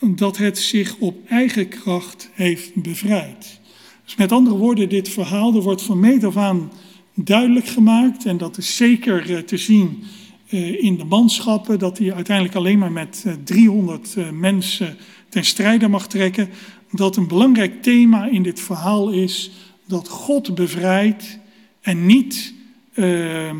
dat 0.00 0.36
het 0.36 0.58
zich 0.58 0.96
op 0.98 1.28
eigen 1.28 1.68
kracht 1.68 2.30
heeft 2.32 2.74
bevrijd. 2.74 3.60
Dus 4.04 4.16
met 4.16 4.32
andere 4.32 4.56
woorden, 4.56 4.88
dit 4.88 5.08
verhaal 5.08 5.54
er 5.54 5.62
wordt 5.62 5.82
van 5.82 6.00
meet 6.00 6.24
af 6.24 6.36
aan 6.36 6.72
duidelijk 7.14 7.66
gemaakt, 7.66 8.24
en 8.24 8.36
dat 8.36 8.58
is 8.58 8.76
zeker 8.76 9.34
eh, 9.34 9.38
te 9.38 9.56
zien 9.56 10.04
eh, 10.48 10.84
in 10.84 10.96
de 10.96 11.04
manschappen, 11.04 11.78
dat 11.78 11.98
hij 11.98 12.14
uiteindelijk 12.14 12.56
alleen 12.56 12.78
maar 12.78 12.92
met 12.92 13.24
300 13.44 14.14
eh, 14.16 14.30
mensen 14.30 14.96
ten 15.28 15.44
strijde 15.44 15.88
mag 15.88 16.08
trekken, 16.08 16.48
dat 16.90 17.16
een 17.16 17.28
belangrijk 17.28 17.82
thema 17.82 18.26
in 18.26 18.42
dit 18.42 18.60
verhaal 18.60 19.10
is 19.10 19.50
dat 19.84 20.08
God 20.08 20.54
bevrijdt 20.54 21.38
en 21.80 22.06
niet 22.06 22.54
ehm, 22.94 23.56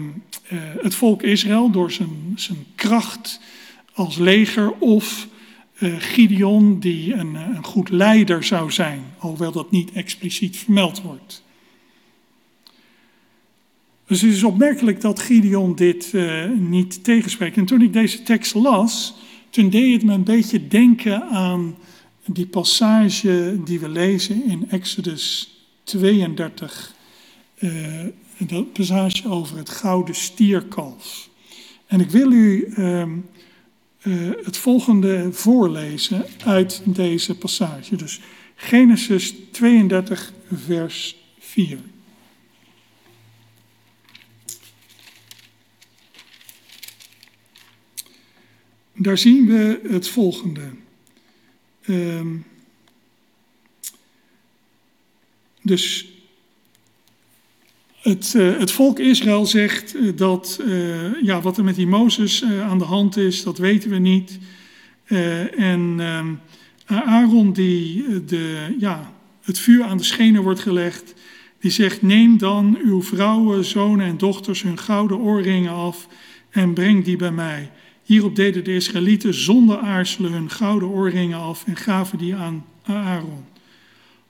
het 0.82 0.94
volk 0.94 1.22
Israël 1.22 1.70
door 1.70 1.92
zijn, 1.92 2.32
zijn 2.34 2.64
kracht 2.74 3.40
als 3.92 4.16
leger 4.16 4.72
of 4.72 5.28
Gideon, 5.78 6.78
die 6.80 7.14
een, 7.14 7.36
eh, 7.36 7.42
een, 7.54 7.64
goed 7.64 7.88
leider 7.88 8.44
zou 8.44 8.70
zijn, 8.70 9.02
alhoewel 9.18 9.52
dat 9.52 9.70
niet 9.70 9.92
expliciet 9.92 10.56
vermeld 10.56 11.02
wordt. 11.02 11.44
Dus 14.06 14.20
het 14.20 14.32
is 14.32 14.42
opmerkelijk 14.42 15.00
dat 15.00 15.20
Gideon 15.20 15.74
dit 15.74 16.12
uh, 16.12 16.50
niet 16.50 17.04
tegenspreekt. 17.04 17.56
En 17.56 17.64
toen 17.64 17.82
ik 17.82 17.92
deze 17.92 18.22
tekst 18.22 18.54
las, 18.54 19.14
toen 19.50 19.70
deed 19.70 19.92
het 19.92 20.04
me 20.04 20.12
een 20.12 20.24
beetje 20.24 20.68
denken 20.68 21.22
aan 21.22 21.76
die 22.26 22.46
passage 22.46 23.58
die 23.64 23.80
we 23.80 23.88
lezen 23.88 24.44
in 24.44 24.70
Exodus 24.70 25.54
32. 25.84 26.94
Uh, 27.58 28.04
dat 28.38 28.72
passage 28.72 29.28
over 29.28 29.56
het 29.56 29.70
gouden 29.70 30.14
stierkalf. 30.14 31.28
En 31.86 32.00
ik 32.00 32.10
wil 32.10 32.32
u 32.32 32.66
uh, 32.78 33.02
het 34.44 34.56
volgende 34.56 35.32
voorlezen 35.32 36.24
uit 36.44 36.82
deze 36.84 37.38
passage. 37.38 37.96
Dus 37.96 38.20
Genesis 38.54 39.34
32, 39.50 40.32
vers 40.52 41.16
4. 41.38 41.78
daar 48.96 49.18
zien 49.18 49.46
we 49.46 49.80
het 49.88 50.08
volgende. 50.08 50.70
Ehm, 51.82 52.36
dus 55.62 56.15
het, 58.08 58.34
uh, 58.36 58.58
het, 58.58 58.70
volk 58.70 58.98
Israël 58.98 59.46
zegt 59.46 59.96
uh, 59.96 60.12
dat 60.16 60.60
uh, 60.66 61.22
ja, 61.22 61.40
wat 61.40 61.58
er 61.58 61.64
met 61.64 61.74
die 61.74 61.86
Mozes 61.86 62.44
aan 62.44 62.78
de 62.78 62.84
hand 62.84 63.16
is, 63.16 63.42
dat 63.42 63.58
weten 63.58 63.90
we 63.90 63.98
niet. 63.98 64.38
en 65.56 65.94
ehm, 65.98 66.34
Aaron, 66.86 67.52
die 67.52 68.24
de, 68.24 68.74
ja, 68.78 69.12
het 69.42 69.58
vuur 69.58 69.84
aan 69.84 69.96
de 69.96 70.04
schenen 70.04 70.42
wordt 70.42 70.60
gelegd, 70.60 71.14
die 71.60 71.70
zegt: 71.70 72.02
Neem 72.02 72.38
dan 72.38 72.78
uw 72.84 73.02
vrouwen, 73.02 73.64
zonen 73.64 74.06
en 74.06 74.18
dochters 74.18 74.62
hun 74.62 74.78
gouden 74.78 75.18
oorringen 75.18 75.72
af 75.72 76.08
en 76.50 76.74
breng 76.74 77.04
die 77.04 77.16
bij 77.16 77.32
mij. 77.32 77.70
Hierop 78.02 78.36
deden 78.36 78.64
de 78.64 78.74
Israëlieten 78.74 79.34
zonder 79.34 79.78
aarzelen 79.78 80.32
hun 80.32 80.50
gouden 80.50 80.88
oorringen 80.88 81.38
af 81.38 81.64
en 81.66 81.76
gaven 81.76 82.18
die 82.18 82.34
aan 82.34 82.64
Aaron. 82.82 83.44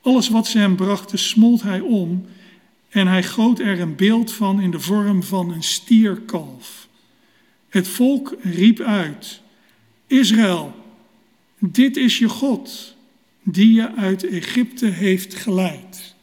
Alles 0.03 0.29
wat 0.29 0.47
ze 0.47 0.59
hem 0.59 0.77
brachten, 0.77 1.18
smolt 1.18 1.62
hij 1.62 1.81
om 1.81 2.27
en 2.89 3.07
hij 3.07 3.22
goot 3.22 3.59
er 3.59 3.80
een 3.80 3.97
beeld 3.97 4.32
van 4.32 4.61
in 4.61 4.70
de 4.70 4.80
vorm 4.80 5.22
van 5.22 5.53
een 5.53 5.62
stierkalf. 5.62 6.89
Het 7.68 7.89
volk 7.89 8.34
riep 8.43 8.80
uit: 8.80 9.41
Israël, 10.07 10.74
dit 11.59 11.97
is 11.97 12.18
je 12.18 12.28
God, 12.28 12.97
die 13.43 13.72
je 13.72 13.95
uit 13.95 14.24
Egypte 14.28 14.87
heeft 14.87 15.34
geleid. 15.34 16.14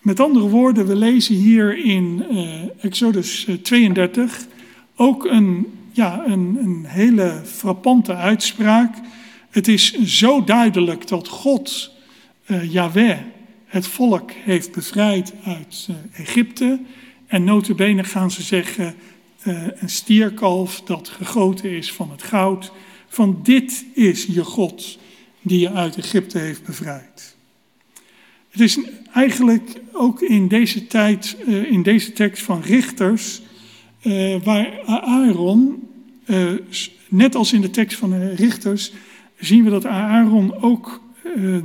Met 0.00 0.20
andere 0.20 0.48
woorden, 0.48 0.86
we 0.86 0.96
lezen 0.96 1.34
hier 1.34 1.84
in 1.84 2.24
uh, 2.30 2.84
Exodus 2.84 3.46
32 3.62 4.46
ook 4.96 5.24
een, 5.24 5.66
ja, 5.92 6.22
een, 6.26 6.58
een 6.60 6.84
hele 6.86 7.40
frappante 7.44 8.14
uitspraak. 8.14 8.96
Het 9.50 9.68
is 9.68 9.92
zo 10.02 10.44
duidelijk 10.44 11.08
dat 11.08 11.28
God, 11.28 11.90
uh, 12.46 12.72
Yahweh, 12.72 13.18
het 13.68 13.86
volk 13.86 14.30
heeft 14.30 14.72
bevrijd 14.72 15.32
uit 15.44 15.88
uh, 15.90 15.96
Egypte. 16.20 16.80
En 17.26 17.44
notabene 17.44 18.04
gaan 18.04 18.30
ze 18.30 18.42
zeggen, 18.42 18.94
uh, 19.44 19.66
een 19.74 19.88
stierkalf 19.88 20.80
dat 20.80 21.08
gegoten 21.08 21.70
is 21.70 21.92
van 21.92 22.10
het 22.10 22.22
goud. 22.22 22.72
Van 23.08 23.40
dit 23.42 23.84
is 23.94 24.24
je 24.24 24.44
God 24.44 24.98
die 25.42 25.60
je 25.60 25.70
uit 25.70 25.96
Egypte 25.96 26.38
heeft 26.38 26.64
bevrijd. 26.64 27.36
Het 28.50 28.60
is 28.60 28.78
eigenlijk 29.12 29.70
ook 29.92 30.20
in 30.20 30.48
deze 30.48 30.86
tijd, 30.86 31.36
uh, 31.46 31.70
in 31.70 31.82
deze 31.82 32.12
tekst 32.12 32.42
van 32.42 32.60
Richters, 32.60 33.40
waar 34.42 34.80
Aaron, 34.84 35.88
net 37.08 37.34
als 37.34 37.52
in 37.52 37.60
de 37.60 37.70
tekst 37.70 37.98
van 37.98 38.28
Richters, 38.28 38.92
zien 39.38 39.64
we 39.64 39.70
dat 39.70 39.86
Aaron 39.86 40.62
ook 40.62 41.02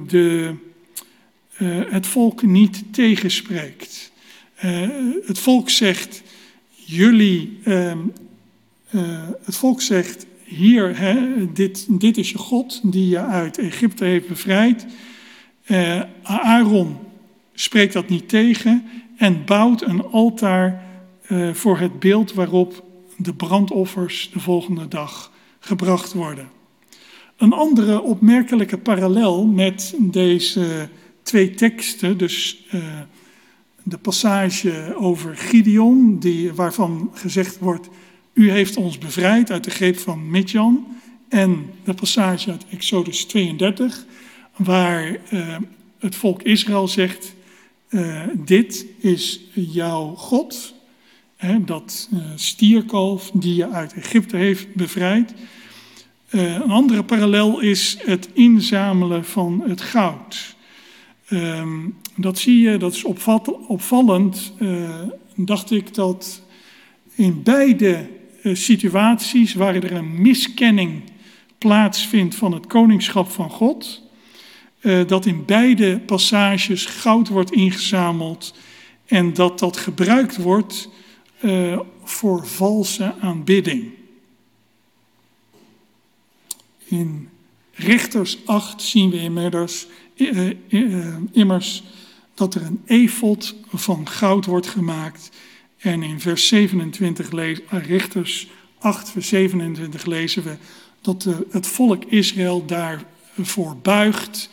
de 0.08 0.56
uh, 1.60 1.82
het 1.89 2.08
volk 2.08 2.41
niet 2.41 2.84
tegenspreekt. 2.93 4.12
Uh, 4.66 4.89
het 5.26 5.39
volk 5.39 5.70
zegt, 5.70 6.24
jullie, 6.70 7.60
uh, 7.66 7.91
het 9.43 9.56
volk 9.56 9.82
zegt, 9.82 10.26
hier, 10.43 10.97
hè, 10.97 11.45
dit, 11.54 11.86
dit 11.89 12.18
is 12.18 12.30
je 12.30 12.38
God 12.38 12.91
die 12.91 13.10
je 13.10 13.20
uit 13.20 13.58
Egypte 13.58 14.06
heeft 14.06 14.28
bevrijd. 14.28 14.86
Aaron 16.24 16.97
spreekt 17.54 17.93
dat 17.93 18.10
niet 18.10 18.30
tegen 18.30 18.84
en 19.18 19.45
bouwt 19.45 19.82
een 19.82 20.04
altaar 20.04 20.84
voor 21.54 21.80
het 21.80 21.99
beeld 21.99 22.34
waarop 22.34 22.84
de 23.18 23.34
brandoffers 23.34 24.30
de 24.34 24.39
volgende 24.39 24.88
dag 24.88 25.32
gebracht 25.60 26.14
worden. 26.14 26.49
Een 27.38 27.54
andere 27.54 28.01
opmerkelijke 28.01 28.78
parallel 28.78 29.45
met 29.45 29.95
deze 29.99 30.89
twee 31.24 31.53
teksten. 31.53 32.17
Dus 32.17 32.65
uh, 32.74 32.82
de 33.84 33.97
passage 33.97 34.95
over 34.97 35.38
Gideon, 35.38 36.19
die, 36.19 36.53
waarvan 36.53 37.11
gezegd 37.13 37.59
wordt: 37.59 37.89
U 38.34 38.51
heeft 38.51 38.78
ons 38.78 38.97
bevrijd 38.97 39.51
uit 39.51 39.63
de 39.63 39.71
greep 39.71 39.97
van 39.97 40.30
Midjan. 40.30 40.88
En 41.30 41.69
de 41.84 41.93
passage 41.93 42.51
uit 42.51 42.65
Exodus 42.69 43.26
32, 43.26 44.05
waar 44.55 45.09
uh, 45.09 45.57
het 45.99 46.15
volk 46.15 46.41
Israël 46.41 46.88
zegt: 46.88 47.34
uh, 47.89 48.21
Dit 48.34 48.86
is 48.99 49.41
jouw 49.53 50.15
God. 50.15 50.74
Dat 51.65 52.09
stierkalf 52.36 53.32
die 53.34 53.55
je 53.55 53.69
uit 53.69 53.93
Egypte 53.93 54.38
heeft 54.38 54.74
bevrijd. 54.74 55.34
een 56.30 56.71
andere 56.71 57.03
parallel 57.03 57.59
is 57.59 57.97
het 58.05 58.30
inzamelen 58.34 59.26
van 59.26 59.63
het 59.67 59.82
goud. 59.82 60.53
Um, 61.34 61.97
dat 62.15 62.38
zie 62.38 62.59
je, 62.59 62.77
dat 62.77 62.93
is 62.93 63.03
opvallend. 63.67 64.53
Uh, 64.59 64.89
dacht 65.36 65.71
ik 65.71 65.93
dat 65.93 66.41
in 67.15 67.43
beide 67.43 68.09
uh, 68.43 68.55
situaties 68.55 69.53
waar 69.53 69.75
er 69.75 69.91
een 69.91 70.21
miskenning 70.21 71.01
plaatsvindt 71.57 72.36
van 72.36 72.51
het 72.51 72.67
koningschap 72.67 73.29
van 73.29 73.49
God, 73.49 74.01
uh, 74.81 75.07
dat 75.07 75.25
in 75.25 75.45
beide 75.45 75.99
passages 75.99 76.86
goud 76.86 77.27
wordt 77.27 77.51
ingezameld 77.51 78.55
en 79.05 79.34
dat 79.34 79.59
dat 79.59 79.77
gebruikt 79.77 80.38
wordt 80.38 80.89
voor 82.03 82.47
valse 82.47 83.13
aanbidding. 83.19 83.91
In 86.86 87.29
Richters 87.75 88.38
8 88.45 88.81
zien 88.81 89.09
we 89.09 89.17
inmiddels 89.17 89.86
eh, 89.86 89.89
eh, 89.91 90.03
immers 91.32 91.84
dat 92.34 92.55
er 92.55 92.61
een 92.61 92.82
efot 92.86 93.55
van 93.67 94.07
goud 94.07 94.45
wordt 94.45 94.67
gemaakt. 94.67 95.30
En 95.78 96.03
in 96.03 96.19
vers 96.19 96.47
27, 96.47 97.34
eh, 97.34 97.86
Richters 97.86 98.47
8, 98.80 99.09
vers 99.09 99.28
27 99.28 100.05
lezen 100.05 100.43
we 100.43 100.55
dat 101.01 101.28
het 101.49 101.67
volk 101.67 102.03
Israël 102.03 102.65
daarvoor 102.65 103.78
buigt 103.78 104.49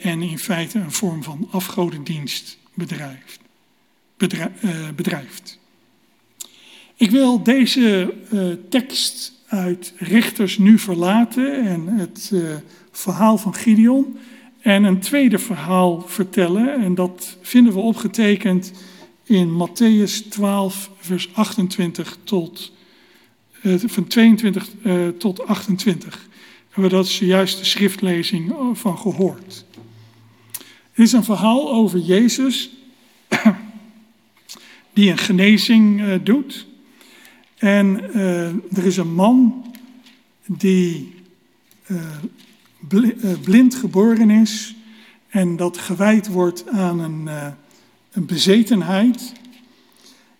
en 0.00 0.22
in 0.22 0.38
feite 0.38 0.78
een 0.78 0.92
vorm 0.92 1.22
van 1.22 1.48
afgodendienst 1.50 2.58
bedrijft. 2.74 3.40
bedrijft. 4.96 5.58
Ik 6.96 7.10
wil 7.10 7.42
deze 7.42 8.14
tekst 8.68 9.32
uit 9.46 9.92
Richters 9.96 10.58
nu 10.58 10.78
verlaten 10.78 11.66
en 11.66 11.86
het 11.86 12.32
verhaal 12.90 13.38
van 13.38 13.54
Gideon 13.54 14.18
en 14.66 14.84
een 14.84 15.00
tweede 15.00 15.38
verhaal 15.38 16.04
vertellen. 16.06 16.82
En 16.82 16.94
dat 16.94 17.36
vinden 17.42 17.72
we 17.72 17.78
opgetekend 17.78 18.72
in 19.24 19.48
Matthäus 19.48 20.28
12, 20.28 20.90
vers 20.98 21.34
28 21.34 22.18
tot, 22.24 22.72
uh, 23.62 23.74
van 23.84 24.06
22 24.06 24.68
uh, 24.84 25.08
tot 25.08 25.46
28. 25.46 26.28
En 26.70 26.82
we 26.82 26.88
dat 26.88 27.08
zojuist 27.08 27.58
de 27.58 27.64
schriftlezing 27.64 28.54
van 28.72 28.98
gehoord. 28.98 29.64
Het 30.92 31.04
is 31.06 31.12
een 31.12 31.24
verhaal 31.24 31.72
over 31.72 31.98
Jezus 31.98 32.70
die 34.94 35.10
een 35.10 35.18
genezing 35.18 36.02
doet. 36.22 36.66
En 37.56 38.14
er 38.74 38.86
is 38.86 38.96
een 38.96 39.14
man 39.14 39.64
die 40.46 41.14
eh, 41.82 41.96
blind 43.42 43.74
geboren 43.74 44.30
is 44.30 44.74
en 45.28 45.56
dat 45.56 45.78
gewijd 45.78 46.28
wordt 46.28 46.68
aan 46.68 47.00
een, 47.00 47.22
uh, 47.24 47.46
een 48.12 48.26
bezetenheid. 48.26 49.32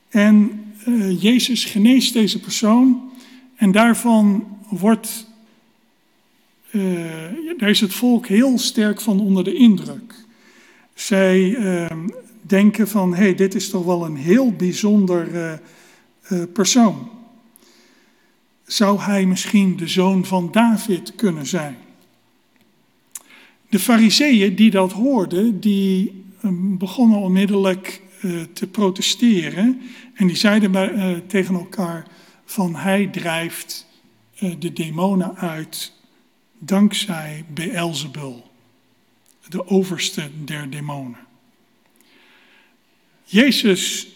En 0.09 0.65
uh, 0.89 1.23
Jezus 1.23 1.65
geneest 1.65 2.13
deze 2.13 2.41
persoon 2.41 3.11
en 3.57 3.73
daarvan 3.73 4.59
wordt, 4.69 5.27
daar 7.59 7.69
is 7.69 7.81
het 7.81 7.95
volk 7.95 8.27
heel 8.27 8.59
sterk 8.59 9.01
van 9.01 9.21
onder 9.21 9.45
de 9.45 9.55
indruk. 9.55 10.15
Zij 10.95 11.59
denken 12.41 12.89
van, 12.89 13.15
hé, 13.15 13.23
hey, 13.23 13.35
dit 13.35 13.55
is 13.55 13.71
toch 13.71 13.85
wel 13.85 14.05
een 14.05 14.17
heel 14.17 14.53
bijzonder 14.53 15.61
persoon. 16.53 17.11
Zou 18.65 19.01
hij 19.01 19.27
misschien 19.27 19.77
de 19.77 19.89
zoon 19.89 20.25
van 20.25 20.49
David 20.53 21.15
kunnen 21.15 21.47
zijn? 21.47 21.77
De 23.77 23.83
fariseeën 23.83 24.55
die 24.55 24.71
dat 24.71 24.93
hoorden, 24.93 25.61
die 25.61 26.25
ehm, 26.43 26.77
begonnen 26.77 27.19
onmiddellijk 27.19 28.03
uh, 28.23 28.43
te 28.53 28.67
protesteren. 28.67 29.81
En 30.15 30.27
die 30.27 30.37
zeiden 30.37 30.73
uh, 30.75 31.17
tegen 31.27 31.55
elkaar 31.55 32.07
van 32.45 32.75
hij 32.75 33.07
drijft 33.07 33.87
uh, 34.41 34.55
de 34.59 34.73
demonen 34.73 35.37
uit 35.37 35.93
dankzij 36.59 37.45
Beelzebul, 37.55 38.51
de 39.49 39.67
overste 39.67 40.31
der 40.45 40.71
demonen. 40.71 41.21
Jezus 43.25 44.09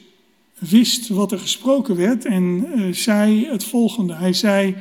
wist 0.59 1.09
wat 1.09 1.33
er 1.33 1.39
gesproken 1.39 1.97
werd 1.97 2.25
en 2.25 2.67
zei 2.95 3.47
het 3.47 3.65
volgende. 3.65 4.15
Hij 4.15 4.33
zei, 4.33 4.77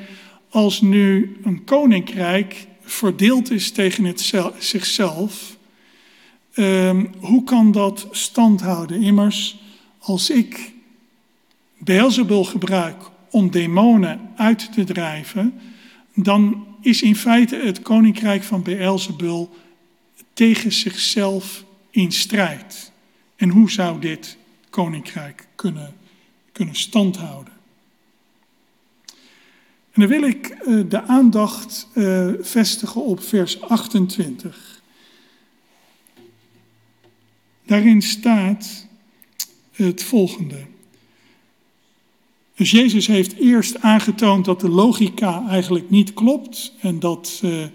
als 0.50 0.82
nu 0.82 1.38
een 1.44 1.64
koninkrijk 1.64 2.68
verdeeld 2.92 3.52
is 3.52 3.72
tegen 3.72 4.04
het 4.04 4.22
zel- 4.22 4.54
zichzelf, 4.58 5.58
ehm, 6.54 7.06
hoe 7.20 7.44
kan 7.44 7.72
dat 7.72 8.08
stand 8.12 8.62
houden? 8.62 9.02
Immers, 9.02 9.60
als 10.00 10.30
ik 10.30 10.74
Beelzebul 11.78 12.44
gebruik 12.44 13.04
om 13.30 13.52
demonen 13.52 14.32
uit 14.36 14.74
te 14.74 14.84
drijven, 14.84 15.60
dan 16.14 16.66
is 16.82 17.02
in 17.02 17.16
feite 17.16 17.56
het 17.56 17.82
koninkrijk 17.82 18.44
van 18.44 18.64
Beelzebul 18.64 19.56
tegen 20.34 20.72
zichzelf 20.72 21.64
in 21.90 22.12
strijd. 22.12 22.92
En 23.36 23.50
hoe 23.50 23.72
zou 23.72 24.00
dit 24.00 24.38
koninkrijk 24.70 25.48
kunnen, 25.56 25.96
kunnen 26.52 26.76
standhouden? 26.76 27.54
En 30.00 30.08
dan 30.08 30.20
wil 30.20 30.30
ik 30.30 30.48
eh, 30.48 30.80
de 30.90 31.02
aandacht 31.02 31.88
eh, 31.94 32.30
vestigen 32.42 33.04
op 33.04 33.24
vers 33.24 33.62
28. 33.62 34.82
Daarin 37.66 38.02
staat 38.02 38.88
het 39.72 40.04
volgende. 40.04 40.66
Dus 42.56 42.72
Jezus 42.72 43.08
heeft 43.08 43.34
eerst 43.34 43.80
aangetoond 43.80 44.46
dat 44.46 44.60
de 44.60 44.70
logica 44.70 45.46
eigenlijk 45.50 45.90
niet 45.90 46.14
klopt 46.14 46.74
en 46.80 47.00
dat 47.00 47.42
uh, 47.44 47.66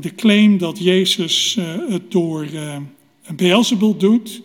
de 0.00 0.14
claim 0.16 0.58
dat 0.58 0.78
Jezus 0.78 1.58
het 1.88 2.10
door 2.10 2.44
uh, 2.44 2.76
Beelzebul 3.34 3.96
doet, 3.96 4.42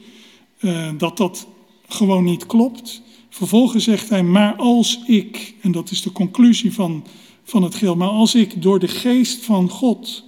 dat 0.98 1.18
dat 1.18 1.48
gewoon 1.88 2.24
niet 2.24 2.46
klopt. 2.46 3.02
Vervolgens 3.34 3.84
zegt 3.84 4.10
hij, 4.10 4.24
maar 4.24 4.56
als 4.56 5.00
ik, 5.06 5.54
en 5.62 5.72
dat 5.72 5.92
is 5.92 6.02
de 6.02 6.12
conclusie 6.12 6.74
van, 6.74 7.06
van 7.44 7.64
het 7.64 7.76
geheel, 7.76 7.96
maar 7.96 8.08
als 8.08 8.36
ik 8.36 8.62
door 8.62 8.80
de 8.80 8.88
geest 8.88 9.46
van 9.46 9.70
God 9.70 10.24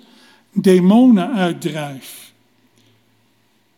demonen 0.51 1.31
uitdrijf, 1.31 2.33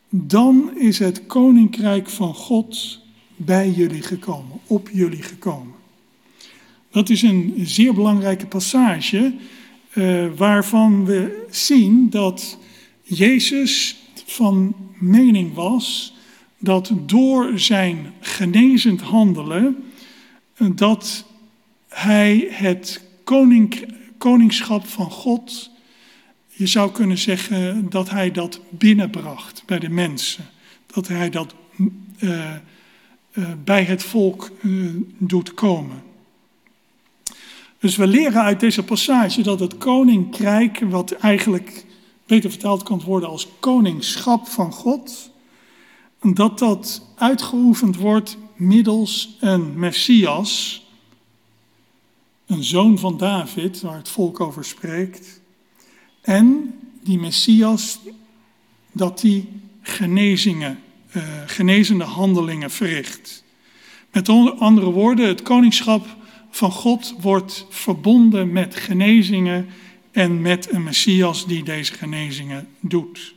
dan 0.09 0.77
is 0.77 0.99
het 0.99 1.25
koninkrijk 1.25 2.09
van 2.09 2.33
God 2.33 2.99
bij 3.35 3.71
jullie 3.71 4.01
gekomen, 4.01 4.59
op 4.67 4.89
jullie 4.93 5.21
gekomen. 5.21 5.75
Dat 6.91 7.09
is 7.09 7.21
een 7.21 7.53
zeer 7.63 7.93
belangrijke 7.93 8.47
passage 8.47 9.33
uh, 9.93 10.27
waarvan 10.35 11.05
we 11.05 11.45
zien 11.49 12.09
dat 12.09 12.57
Jezus 13.03 13.97
van 14.25 14.75
mening 14.99 15.53
was 15.53 16.15
dat 16.57 16.91
door 17.05 17.59
zijn 17.59 18.13
genezend 18.19 19.01
handelen, 19.01 19.83
dat 20.57 21.25
hij 21.87 22.47
het 22.51 23.01
koning, 23.23 23.93
koningschap 24.17 24.87
van 24.87 25.11
God, 25.11 25.69
je 26.47 26.67
zou 26.67 26.91
kunnen 26.91 27.17
zeggen 27.17 27.89
dat 27.89 28.09
hij 28.09 28.31
dat 28.31 28.59
binnenbracht 28.69 29.63
bij 29.65 29.79
de 29.79 29.89
mensen. 29.89 30.45
Dat 30.85 31.07
hij 31.07 31.29
dat 31.29 31.53
uh, 32.19 32.53
uh, 33.33 33.49
bij 33.63 33.83
het 33.83 34.03
volk 34.03 34.51
uh, 34.61 34.89
doet 35.17 35.53
komen. 35.53 36.03
Dus 37.79 37.95
we 37.95 38.07
leren 38.07 38.41
uit 38.41 38.59
deze 38.59 38.83
passage 38.83 39.41
dat 39.41 39.59
het 39.59 39.77
koninkrijk, 39.77 40.79
wat 40.79 41.11
eigenlijk 41.11 41.85
beter 42.25 42.49
vertaald 42.49 42.83
kan 42.83 43.01
worden 43.01 43.29
als 43.29 43.47
koningschap 43.59 44.47
van 44.47 44.71
God, 44.71 45.31
dat 46.21 46.59
dat 46.59 47.01
uitgeoefend 47.15 47.95
wordt 47.95 48.37
middels 48.55 49.37
een 49.39 49.79
Messias, 49.79 50.85
een 52.45 52.63
zoon 52.63 52.99
van 52.99 53.17
David, 53.17 53.81
waar 53.81 53.97
het 53.97 54.09
volk 54.09 54.39
over 54.39 54.65
spreekt. 54.65 55.41
En 56.21 56.73
die 57.03 57.19
Messias, 57.19 57.99
dat 58.91 59.19
die 59.19 59.49
genezingen, 59.81 60.79
uh, 61.15 61.23
genezende 61.45 62.03
handelingen 62.03 62.71
verricht. 62.71 63.43
Met 64.11 64.29
andere 64.59 64.89
woorden, 64.91 65.27
het 65.27 65.41
koningschap 65.41 66.15
van 66.49 66.71
God 66.71 67.15
wordt 67.21 67.65
verbonden 67.69 68.51
met 68.51 68.75
genezingen 68.75 69.67
en 70.11 70.41
met 70.41 70.73
een 70.73 70.83
Messias 70.83 71.47
die 71.47 71.63
deze 71.63 71.93
genezingen 71.93 72.67
doet. 72.79 73.35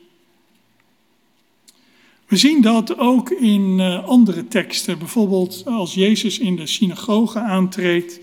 We 2.30 2.36
zien 2.36 2.60
dat 2.60 2.98
ook 2.98 3.30
in 3.30 3.78
uh, 3.78 4.04
andere 4.04 4.48
teksten, 4.48 4.98
bijvoorbeeld 4.98 5.62
als 5.66 5.94
Jezus 5.94 6.38
in 6.38 6.56
de 6.56 6.66
synagoge 6.66 7.38
aantreedt 7.38 8.20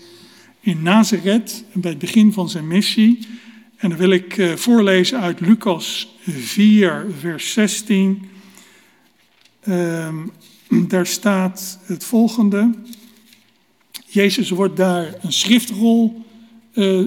in 0.60 0.82
Nazareth, 0.82 1.64
bij 1.72 1.90
het 1.90 1.98
begin 1.98 2.32
van 2.32 2.48
zijn 2.48 2.66
missie. 2.66 3.18
En 3.76 3.88
dan 3.88 3.98
wil 3.98 4.10
ik 4.10 4.36
uh, 4.36 4.52
voorlezen 4.52 5.20
uit 5.20 5.40
Lucas 5.40 6.14
4, 6.26 7.06
vers 7.18 7.52
16. 7.52 8.28
Uh, 9.64 10.08
daar 10.88 11.06
staat 11.06 11.78
het 11.82 12.04
volgende. 12.04 12.74
Jezus 14.06 14.50
wordt 14.50 14.76
daar 14.76 15.14
een 15.20 15.32
schriftrol 15.32 16.24
uh, 16.74 17.06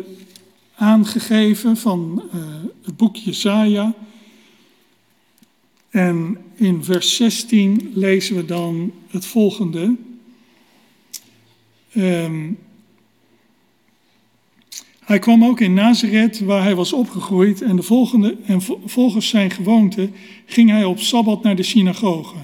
aangegeven 0.75 1.77
van 1.77 2.23
het 2.83 2.97
boek 2.97 3.15
Jesaja. 3.15 3.93
En 5.91 6.37
in 6.55 6.83
vers 6.83 7.15
16 7.15 7.91
lezen 7.93 8.35
we 8.35 8.45
dan 8.45 8.91
het 9.07 9.25
volgende. 9.25 9.95
Um, 11.95 12.57
hij 14.99 15.19
kwam 15.19 15.45
ook 15.45 15.59
in 15.59 15.73
Nazareth, 15.73 16.39
waar 16.39 16.63
hij 16.63 16.75
was 16.75 16.93
opgegroeid, 16.93 17.61
en, 17.61 17.75
de 17.75 17.83
volgende, 17.83 18.37
en 18.45 18.61
volgens 18.85 19.27
zijn 19.27 19.51
gewoonte 19.51 20.09
ging 20.45 20.69
hij 20.69 20.83
op 20.83 20.99
sabbat 20.99 21.43
naar 21.43 21.55
de 21.55 21.63
synagoge. 21.63 22.35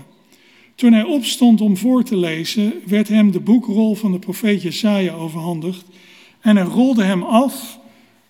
Toen 0.75 0.93
hij 0.93 1.03
opstond 1.03 1.61
om 1.61 1.77
voor 1.77 2.03
te 2.03 2.17
lezen, 2.17 2.73
werd 2.85 3.07
hem 3.07 3.31
de 3.31 3.39
boekrol 3.39 3.95
van 3.95 4.11
de 4.11 4.19
profeet 4.19 4.61
Jesaja 4.61 5.13
overhandigd. 5.13 5.85
En 6.39 6.55
hij 6.55 6.65
rolde 6.65 7.03
hem 7.03 7.23
af 7.23 7.79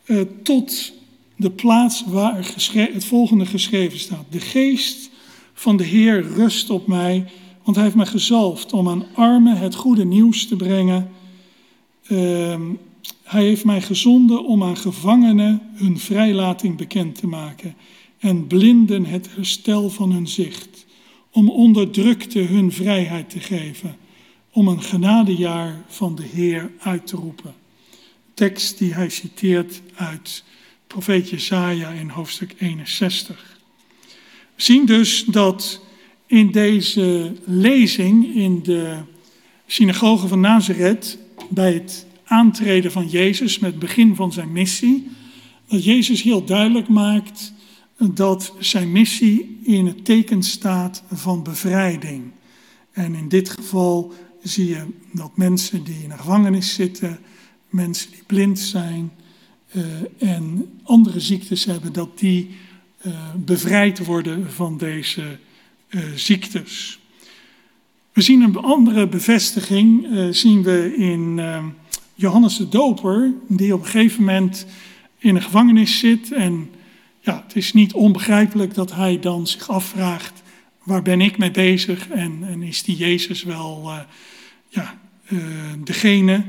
uh, 0.05 0.21
tot 0.43 0.96
de 1.37 1.51
plaats 1.51 2.03
waar 2.07 2.53
het 2.73 3.05
volgende 3.05 3.45
geschreven 3.45 3.99
staat. 3.99 4.25
De 4.29 4.39
geest 4.39 5.09
van 5.53 5.77
de 5.77 5.83
Heer 5.83 6.21
rust 6.21 6.69
op 6.69 6.87
mij, 6.87 7.25
want 7.63 7.75
hij 7.75 7.85
heeft 7.85 7.97
mij 7.97 8.05
gezalfd 8.05 8.73
om 8.73 8.89
aan 8.89 9.05
armen 9.13 9.57
het 9.57 9.75
goede 9.75 10.05
nieuws 10.05 10.47
te 10.47 10.55
brengen. 10.55 11.09
Uh, 12.07 12.59
hij 13.23 13.43
heeft 13.43 13.65
mij 13.65 13.81
gezonden 13.81 14.45
om 14.45 14.63
aan 14.63 14.77
gevangenen 14.77 15.61
hun 15.73 15.99
vrijlating 15.99 16.77
bekend 16.77 17.15
te 17.15 17.27
maken 17.27 17.75
en 18.19 18.47
blinden 18.47 19.05
het 19.05 19.29
herstel 19.35 19.89
van 19.89 20.11
hun 20.11 20.27
zicht, 20.27 20.85
om 21.31 21.49
onderdrukte 21.49 22.39
hun 22.39 22.71
vrijheid 22.71 23.29
te 23.29 23.39
geven, 23.39 23.95
om 24.51 24.67
een 24.67 24.81
genadejaar 24.81 25.85
van 25.87 26.15
de 26.15 26.23
Heer 26.23 26.71
uit 26.79 27.07
te 27.07 27.15
roepen. 27.15 27.53
Tekst 28.33 28.77
die 28.77 28.93
hij 28.93 29.09
citeert 29.09 29.81
uit 29.95 30.43
profeet 30.87 31.29
Jesaja 31.29 31.89
in 31.89 32.09
hoofdstuk 32.09 32.55
61. 32.57 33.59
We 34.55 34.63
zien 34.63 34.85
dus 34.85 35.25
dat 35.25 35.81
in 36.25 36.51
deze 36.51 37.35
lezing 37.45 38.35
in 38.35 38.63
de 38.63 38.97
synagoge 39.65 40.27
van 40.27 40.39
Nazareth, 40.39 41.17
bij 41.49 41.73
het 41.73 42.05
aantreden 42.23 42.91
van 42.91 43.07
Jezus 43.07 43.59
met 43.59 43.71
het 43.71 43.79
begin 43.79 44.15
van 44.15 44.33
zijn 44.33 44.51
missie, 44.51 45.07
dat 45.67 45.83
Jezus 45.83 46.21
heel 46.21 46.45
duidelijk 46.45 46.87
maakt 46.87 47.53
dat 47.97 48.53
zijn 48.59 48.91
missie 48.91 49.59
in 49.63 49.85
het 49.85 50.05
teken 50.05 50.43
staat 50.43 51.03
van 51.11 51.43
bevrijding. 51.43 52.31
En 52.91 53.15
in 53.15 53.27
dit 53.27 53.49
geval 53.49 54.13
zie 54.43 54.67
je 54.67 54.85
dat 55.11 55.37
mensen 55.37 55.83
die 55.83 56.03
in 56.03 56.09
de 56.09 56.17
gevangenis 56.17 56.73
zitten, 56.73 57.19
mensen 57.69 58.11
die 58.11 58.23
blind 58.25 58.59
zijn 58.59 59.11
uh, 59.71 59.83
en 60.17 60.69
andere 60.83 61.19
ziektes 61.19 61.65
hebben, 61.65 61.93
dat 61.93 62.19
die 62.19 62.49
uh, 63.05 63.13
bevrijd 63.35 64.05
worden 64.05 64.51
van 64.51 64.77
deze 64.77 65.37
uh, 65.89 66.01
ziektes. 66.15 66.99
We 68.13 68.21
zien 68.21 68.41
een 68.41 68.57
andere 68.57 69.07
bevestiging, 69.07 70.07
zien 70.31 70.63
we 70.63 70.95
in 70.95 71.39
Johannes 72.15 72.57
de 72.57 72.69
Doper, 72.69 73.33
die 73.47 73.73
op 73.73 73.79
een 73.79 73.85
gegeven 73.85 74.23
moment 74.23 74.65
in 75.17 75.35
een 75.35 75.41
gevangenis 75.41 75.99
zit. 75.99 76.31
En 76.31 76.69
ja, 77.19 77.43
het 77.47 77.55
is 77.55 77.73
niet 77.73 77.93
onbegrijpelijk 77.93 78.73
dat 78.73 78.93
hij 78.93 79.19
dan 79.19 79.47
zich 79.47 79.69
afvraagt, 79.69 80.41
waar 80.83 81.01
ben 81.01 81.21
ik 81.21 81.37
mee 81.37 81.51
bezig? 81.51 82.09
En, 82.09 82.39
en 82.41 82.63
is 82.63 82.83
die 82.83 82.95
Jezus 82.95 83.43
wel 83.43 83.91
ja, 84.69 84.97
degene 85.83 86.43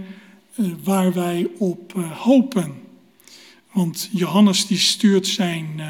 waar 0.83 1.13
wij 1.13 1.49
op 1.59 1.93
hopen? 2.15 2.75
Want 3.79 4.09
Johannes 4.13 4.67
die 4.67 4.79
stuurt 4.79 5.27
zijn 5.27 5.81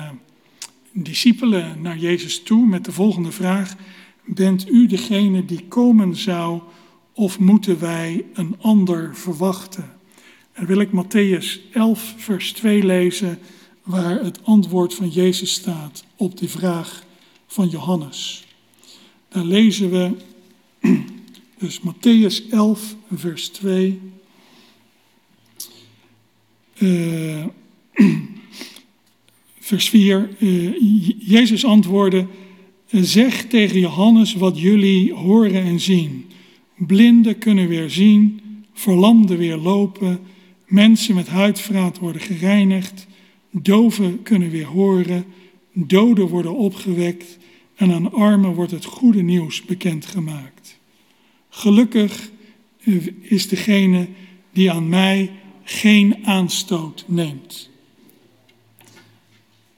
discipelen 0.92 1.82
naar 1.82 1.98
Jezus 1.98 2.42
toe 2.42 2.66
met 2.66 2.84
de 2.84 2.92
volgende 2.92 3.32
vraag. 3.32 3.76
Bent 4.24 4.68
u 4.68 4.86
degene 4.86 5.44
die 5.44 5.64
komen 5.68 6.16
zou 6.16 6.62
of 7.12 7.38
moeten 7.38 7.80
wij 7.80 8.24
een 8.32 8.56
ander 8.60 9.16
verwachten? 9.16 9.96
En 10.52 10.66
wil 10.66 10.80
ik 10.80 10.88
Matthäus 10.88 11.72
11, 11.72 12.14
vers 12.16 12.52
2 12.52 12.84
lezen, 12.84 13.38
waar 13.82 14.24
het 14.24 14.44
antwoord 14.44 14.94
van 14.94 15.08
Jezus 15.08 15.52
staat 15.52 16.04
op 16.16 16.38
die 16.38 16.48
vraag 16.48 17.04
van 17.46 17.68
Johannes. 17.68 18.46
Daar 19.28 19.44
lezen 19.44 19.90
we 19.90 20.16
dus 21.58 21.80
Matthäus 21.80 22.50
11, 22.50 22.96
vers 23.10 23.48
2. 23.48 24.00
Uh, 26.78 27.44
vers 29.60 29.88
4. 29.88 30.30
Uh, 30.38 30.74
Jezus 31.18 31.64
antwoordde: 31.64 32.26
Zeg 32.90 33.44
tegen 33.44 33.80
Johannes 33.80 34.34
wat 34.34 34.60
jullie 34.60 35.12
horen 35.12 35.64
en 35.64 35.80
zien. 35.80 36.26
Blinden 36.76 37.38
kunnen 37.38 37.68
weer 37.68 37.90
zien, 37.90 38.40
verlamden 38.72 39.38
weer 39.38 39.56
lopen, 39.56 40.20
mensen 40.66 41.14
met 41.14 41.28
huidvraat 41.28 41.98
worden 41.98 42.20
gereinigd, 42.20 43.06
doven 43.50 44.22
kunnen 44.22 44.50
weer 44.50 44.66
horen, 44.66 45.24
doden 45.72 46.28
worden 46.28 46.54
opgewekt 46.54 47.38
en 47.74 47.92
aan 47.92 48.12
armen 48.12 48.54
wordt 48.54 48.70
het 48.70 48.84
goede 48.84 49.22
nieuws 49.22 49.62
bekendgemaakt. 49.62 50.78
Gelukkig 51.48 52.30
is 53.20 53.48
degene 53.48 54.08
die 54.52 54.70
aan 54.70 54.88
mij 54.88 55.30
geen 55.64 56.26
aanstoot 56.26 57.04
neemt. 57.06 57.70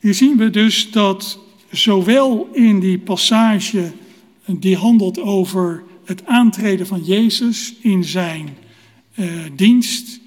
Hier 0.00 0.14
zien 0.14 0.36
we 0.36 0.50
dus 0.50 0.90
dat 0.90 1.38
zowel 1.70 2.48
in 2.52 2.80
die 2.80 2.98
passage 2.98 3.92
die 4.46 4.76
handelt 4.76 5.20
over 5.20 5.82
het 6.04 6.26
aantreden 6.26 6.86
van 6.86 7.04
Jezus 7.04 7.74
in 7.80 8.04
zijn 8.04 8.56
uh, 9.14 9.42
dienst, 9.56 10.20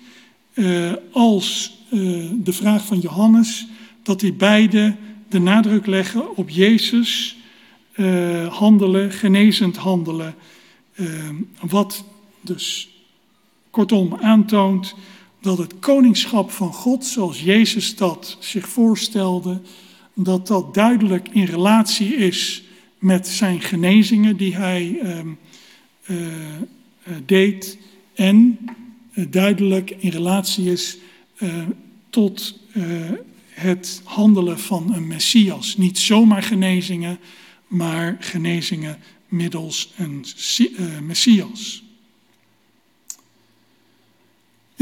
uh, 0.53 0.91
als 1.11 1.77
uh, 1.91 2.29
de 2.33 2.53
vraag 2.53 2.85
van 2.85 2.99
Johannes, 2.99 3.67
dat 4.03 4.19
die 4.19 4.33
beide 4.33 4.95
de 5.29 5.39
nadruk 5.39 5.85
leggen 5.85 6.37
op 6.37 6.49
Jezus 6.49 7.37
handelen, 8.49 9.11
genezend 9.11 9.77
handelen. 9.77 10.35
wat 11.61 12.03
dus 12.41 12.89
kortom 13.69 14.15
aantoont 14.21 14.95
dat 15.43 15.57
het 15.57 15.79
koningschap 15.79 16.51
van 16.51 16.73
God, 16.73 17.05
zoals 17.05 17.41
Jezus 17.41 17.95
dat 17.95 18.37
zich 18.39 18.67
voorstelde, 18.67 19.61
dat 20.13 20.47
dat 20.47 20.73
duidelijk 20.73 21.29
in 21.29 21.45
relatie 21.45 22.15
is 22.15 22.63
met 22.97 23.27
zijn 23.27 23.61
genezingen 23.61 24.37
die 24.37 24.55
hij 24.55 24.99
uh, 25.03 25.19
uh, 26.05 26.17
deed 27.25 27.77
en 28.13 28.59
uh, 29.13 29.25
duidelijk 29.29 29.89
in 29.89 30.09
relatie 30.09 30.71
is 30.71 30.97
tot 32.09 32.59
het 33.49 34.01
handelen 34.03 34.59
van 34.59 34.93
een 34.93 35.07
Messias. 35.07 35.77
Niet 35.77 35.99
zomaar 35.99 36.43
genezingen, 36.43 37.19
maar 37.67 38.17
genezingen 38.19 38.97
middels 39.27 39.93
een 39.97 40.25
Messias. 41.01 41.82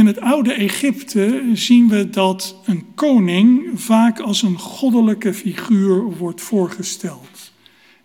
In 0.02 0.08
het 0.08 0.22
oude 0.22 0.54
Egypte 0.54 1.49
zien 1.54 1.89
we 1.89 2.10
dat 2.10 2.56
een 2.66 2.86
koning 2.95 3.70
vaak 3.74 4.20
als 4.20 4.41
een 4.41 4.60
goddelijke 4.60 5.34
figuur 5.34 6.18
wordt 6.18 6.41
voorgesteld. 6.41 7.52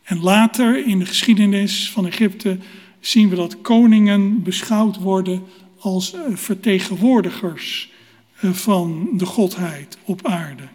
En 0.02 0.20
later 0.20 0.86
in 0.86 0.98
de 0.98 1.06
geschiedenis 1.06 1.90
van 1.90 2.06
Egypte 2.06 2.58
zien 3.00 3.28
we 3.28 3.36
dat 3.36 3.60
koningen 3.60 4.42
beschouwd 4.42 4.98
worden 4.98 5.42
als 5.78 6.12
eh, 6.12 6.20
vertegenwoordigers 6.34 7.92
eh, 8.40 8.50
van 8.50 9.08
de 9.12 9.26
godheid 9.26 9.98
op 10.04 10.26
aarde. 10.26 10.68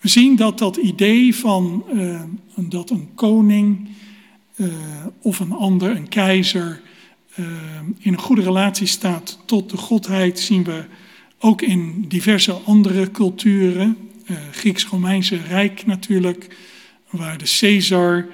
We 0.00 0.08
zien 0.08 0.36
dat 0.36 0.58
dat 0.58 0.76
idee 0.76 1.34
van 1.34 1.84
uh, 1.92 2.22
dat 2.54 2.90
een 2.90 3.08
koning 3.14 3.88
of 5.22 5.40
een 5.40 5.52
ander, 5.52 5.96
een 5.96 6.08
keizer, 6.08 6.82
in 7.98 8.12
een 8.12 8.18
goede 8.18 8.42
relatie 8.42 8.86
staat 8.86 9.38
tot 9.44 9.70
de 9.70 9.76
godheid, 9.76 10.40
zien 10.40 10.64
we 10.64 10.84
ook 11.38 11.62
in 11.62 12.04
diverse 12.08 12.52
andere 12.52 13.10
culturen. 13.10 13.96
Grieks-Romeinse 14.50 15.36
Rijk 15.36 15.86
natuurlijk, 15.86 16.56
waar 17.10 17.38
de 17.38 17.56
Caesar 17.58 18.26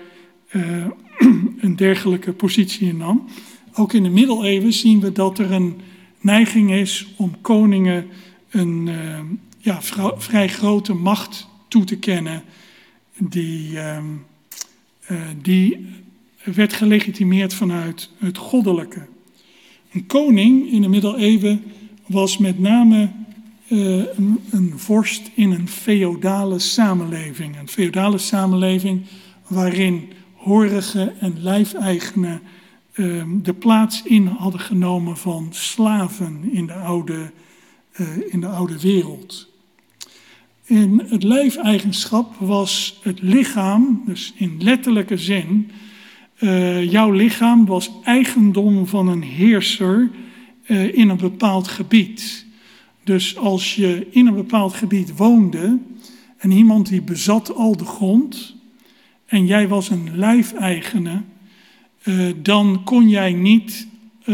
een 1.65 1.77
dergelijke 1.77 2.33
positie 2.33 2.89
innam. 2.89 3.29
Ook 3.75 3.93
in 3.93 4.03
de 4.03 4.09
middeleeuwen 4.09 4.73
zien 4.73 5.01
we 5.01 5.13
dat 5.13 5.39
er 5.39 5.53
een 5.53 5.81
neiging 6.21 6.73
is 6.73 7.07
om 7.17 7.41
koningen 7.41 8.07
een 8.51 8.87
uh, 8.87 9.21
ja, 9.59 9.83
vrij 10.17 10.49
grote 10.49 10.95
macht 10.95 11.49
toe 11.69 11.85
te 11.85 11.97
kennen, 11.97 12.43
die, 13.19 13.73
uh, 13.73 13.99
uh, 15.11 15.21
die 15.43 15.87
werd 16.45 16.73
gelegitimeerd 16.73 17.55
vanuit 17.55 18.11
het 18.19 18.39
goddelijke. 18.39 19.07
Een 19.93 20.07
koning 20.07 20.71
in 20.71 20.83
de 20.83 20.89
middeleeuwen 20.89 21.63
was 22.07 22.39
met 22.39 22.59
name 22.59 23.09
een, 23.69 24.41
een 24.51 24.73
vorst 24.77 25.31
in 25.35 25.51
een 25.51 25.69
feodale 25.69 26.59
samenleving. 26.59 27.59
Een 27.59 27.69
feodale 27.69 28.19
samenleving 28.19 29.03
waarin 29.47 30.13
horigen 30.35 31.21
en 31.21 31.43
lijfeigenen 31.43 32.41
uh, 32.95 33.25
de 33.43 33.55
plaats 33.55 34.03
in 34.03 34.27
hadden 34.27 34.61
genomen 34.61 35.17
van 35.17 35.49
slaven 35.51 36.49
in 36.53 36.67
de 36.67 36.73
oude, 36.73 37.33
uh, 37.97 38.09
in 38.29 38.41
de 38.41 38.47
oude 38.47 38.81
wereld. 38.81 39.53
In 40.65 41.03
het 41.07 41.23
lijfeigenschap 41.23 42.35
was 42.39 43.01
het 43.03 43.23
lichaam, 43.23 44.03
dus 44.07 44.33
in 44.37 44.57
letterlijke 44.59 45.17
zin, 45.17 45.71
uh, 46.45 46.91
jouw 46.91 47.11
lichaam 47.11 47.67
was 47.67 47.91
eigendom 48.03 48.87
van 48.87 49.09
een 49.09 49.23
heerser 49.23 50.11
uh, 50.67 50.95
in 50.97 51.09
een 51.09 51.17
bepaald 51.17 51.69
gebied. 51.69 52.47
Dus 53.05 53.37
als 53.37 53.75
je 53.75 54.07
in 54.11 54.27
een 54.27 54.35
bepaald 54.35 54.75
gebied 54.75 55.17
woonde 55.17 55.79
en 56.37 56.51
iemand 56.51 56.89
die 56.89 57.03
bezat 57.03 57.55
al 57.55 57.77
de 57.77 57.85
grond, 57.85 58.57
en 59.27 59.47
jij 59.47 59.69
was 59.69 59.91
een 59.91 60.11
lijfeigene, 60.15 61.23
uh, 62.05 62.33
dan 62.43 62.81
kon 62.85 63.09
jij 63.09 63.33
niet 63.33 63.87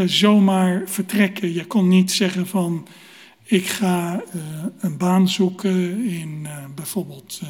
zomaar 0.06 0.82
vertrekken. 0.86 1.52
Je 1.52 1.64
kon 1.64 1.88
niet 1.88 2.10
zeggen 2.10 2.46
van 2.46 2.86
ik 3.44 3.66
ga 3.66 4.22
een 4.80 4.96
baan 4.96 5.28
zoeken 5.28 6.04
in 6.04 6.46
bijvoorbeeld, 6.74 7.40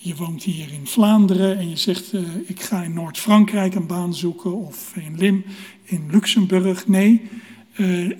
je 0.00 0.16
woont 0.16 0.42
hier 0.42 0.72
in 0.72 0.86
Vlaanderen 0.86 1.58
en 1.58 1.70
je 1.70 1.76
zegt 1.76 2.12
ik 2.46 2.60
ga 2.60 2.82
in 2.82 2.92
Noord-Frankrijk 2.92 3.74
een 3.74 3.86
baan 3.86 4.14
zoeken 4.14 4.54
of 4.54 4.96
in 4.96 5.18
Lim, 5.18 5.44
in 5.84 6.08
Luxemburg. 6.10 6.86
Nee, 6.86 7.22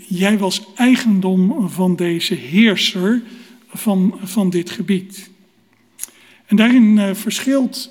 jij 0.07 0.39
was 0.39 0.67
eigendom 0.75 1.69
van 1.71 1.97
deze 1.97 2.35
heerser 2.35 3.23
van, 3.69 4.19
van 4.23 4.51
dit 4.51 4.71
gebied. 4.71 5.31
En 6.47 6.57
daarin 6.57 6.97
uh, 6.97 7.15
verschilt 7.15 7.91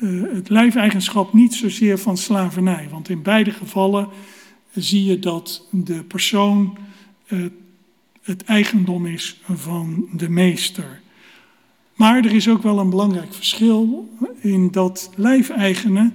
het 0.00 0.48
lijfeigenschap 0.48 1.32
niet 1.32 1.54
zozeer 1.54 1.98
van 1.98 2.16
slavernij. 2.16 2.88
Want 2.90 3.08
in 3.08 3.22
beide 3.22 3.50
gevallen 3.50 4.08
zie 4.74 5.04
je 5.04 5.18
dat 5.18 5.66
de 5.70 6.04
persoon 6.04 6.78
het 8.30 8.44
eigendom 8.44 9.06
is 9.06 9.40
van 9.52 10.08
de 10.12 10.28
meester. 10.28 11.00
Maar 11.94 12.24
er 12.24 12.34
is 12.34 12.48
ook 12.48 12.62
wel 12.62 12.78
een 12.78 12.90
belangrijk 12.90 13.34
verschil 13.34 14.08
in 14.40 14.70
dat 14.70 15.10
lijfeigenen 15.16 16.14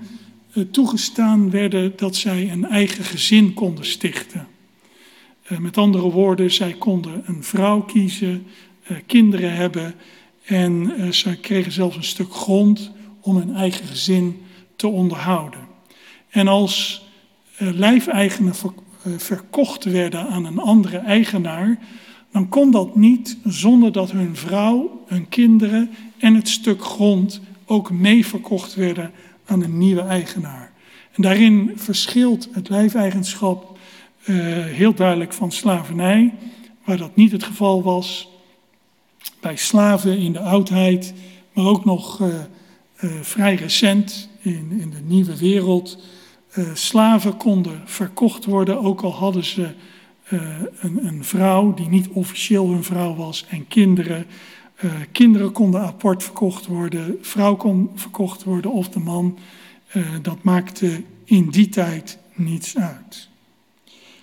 toegestaan 0.72 1.50
werden 1.50 1.94
dat 1.96 2.16
zij 2.16 2.52
een 2.52 2.66
eigen 2.66 3.04
gezin 3.04 3.54
konden 3.54 3.86
stichten. 3.86 4.48
Met 5.60 5.78
andere 5.78 6.12
woorden, 6.12 6.52
zij 6.52 6.74
konden 6.74 7.24
een 7.26 7.44
vrouw 7.44 7.82
kiezen, 7.82 8.48
uh, 8.88 8.98
kinderen 9.06 9.56
hebben. 9.56 9.96
En 10.46 10.94
ze 11.14 11.36
kregen 11.36 11.72
zelfs 11.72 11.96
een 11.96 12.04
stuk 12.04 12.34
grond 12.34 12.92
om 13.22 13.36
hun 13.36 13.56
eigen 13.56 13.88
gezin 13.88 14.42
te 14.76 14.88
onderhouden. 14.88 15.68
En 16.30 16.48
als 16.48 17.06
lijfeigenen 17.58 18.56
ver, 18.56 18.74
verkocht 19.18 19.84
werden 19.84 20.28
aan 20.28 20.46
een 20.46 20.60
andere 20.60 20.98
eigenaar, 20.98 21.80
dan 22.36 22.50
kon 22.50 22.72
dat 22.72 22.96
niet 22.96 23.38
zonder 23.44 23.92
dat 23.92 24.12
hun 24.12 24.36
vrouw, 24.36 25.04
hun 25.08 25.30
kinderen 25.30 25.90
en 26.18 26.36
het 26.36 26.50
stuk 26.50 26.84
grond 26.84 27.42
ook 27.66 27.92
mee 27.92 28.26
verkocht 28.26 28.76
werden 28.76 29.12
aan 29.46 29.64
een 29.64 29.78
nieuwe 29.78 30.02
eigenaar. 30.02 30.72
En 31.12 31.22
daarin 31.22 31.72
verschilt 31.76 32.50
het 32.52 32.70
lijfeigenschap 32.70 33.78
uh, 34.26 34.36
heel 34.66 34.94
duidelijk 34.94 35.34
van 35.34 35.52
slavernij, 35.52 36.34
waar 36.84 36.98
dat 36.98 37.16
niet 37.16 37.32
het 37.32 37.44
geval 37.44 37.84
was 37.84 38.30
bij 39.40 39.56
slaven 39.56 40.18
in 40.18 40.34
de 40.34 40.40
oudheid, 40.40 41.14
maar 41.54 41.66
ook 41.66 41.86
nog 41.86 42.20
uh, 42.22 42.28
uh, 42.28 43.12
vrij 43.22 43.56
recent 43.56 44.30
in, 44.42 44.68
in, 44.80 44.90
de 44.90 45.02
nieuwe 45.06 45.38
wereld, 45.38 45.98
Eh, 46.56 46.64
slaven 46.74 47.38
konden 47.38 47.82
verkocht 47.86 48.46
worden, 48.46 48.82
ook 48.82 49.02
al 49.02 49.14
hadden 49.14 49.44
ze 49.44 49.70
eh, 50.26 50.40
een, 50.80 51.06
een, 51.06 51.24
vrouw 51.24 51.74
die 51.74 51.88
niet 51.88 52.08
officieel 52.08 52.70
hun 52.70 52.84
vrouw 52.84 53.16
was 53.16 53.46
en 53.50 53.68
kinderen. 53.68 54.26
Uh, 54.84 54.92
kinderen 55.12 55.52
konden 55.52 55.82
apart 55.82 56.24
verkocht 56.24 56.66
worden, 56.66 57.18
vrouw 57.22 57.56
kon 57.56 57.90
verkocht 57.96 58.44
worden 58.44 58.72
of 58.72 58.90
de 58.90 59.00
man. 59.00 59.38
dat 60.22 60.44
maakte 60.44 61.04
in 61.24 61.50
die 61.50 61.70
tijd 61.70 62.18
niets 62.34 62.78
uit. 62.78 63.30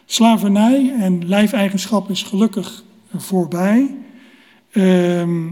Slavernij 0.05 0.95
en 0.99 1.29
lijfeigenschap 1.29 2.11
is 2.11 2.23
gelukkig 2.23 2.85
voorbij. 3.15 3.95
Ehm, 4.71 5.51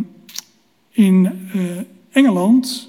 in 0.90 1.48
Engeland 2.10 2.88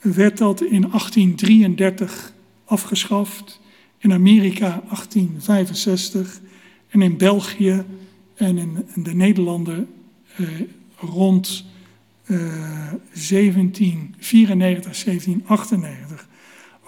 werd 0.00 0.38
dat 0.38 0.62
in 0.62 0.90
1833 0.90 2.32
afgeschaft. 2.64 3.60
In 3.98 4.12
Amerika 4.12 4.82
1865 4.88 6.40
en 6.92 7.02
in 7.02 7.16
België 7.16 7.84
en 8.34 8.58
in, 8.58 8.86
de 8.94 9.14
Nederlanden 9.14 9.88
eh, 10.36 10.48
rond 10.96 11.64
eh, 12.24 12.36
1794, 13.12 15.04
1798. 15.04 16.28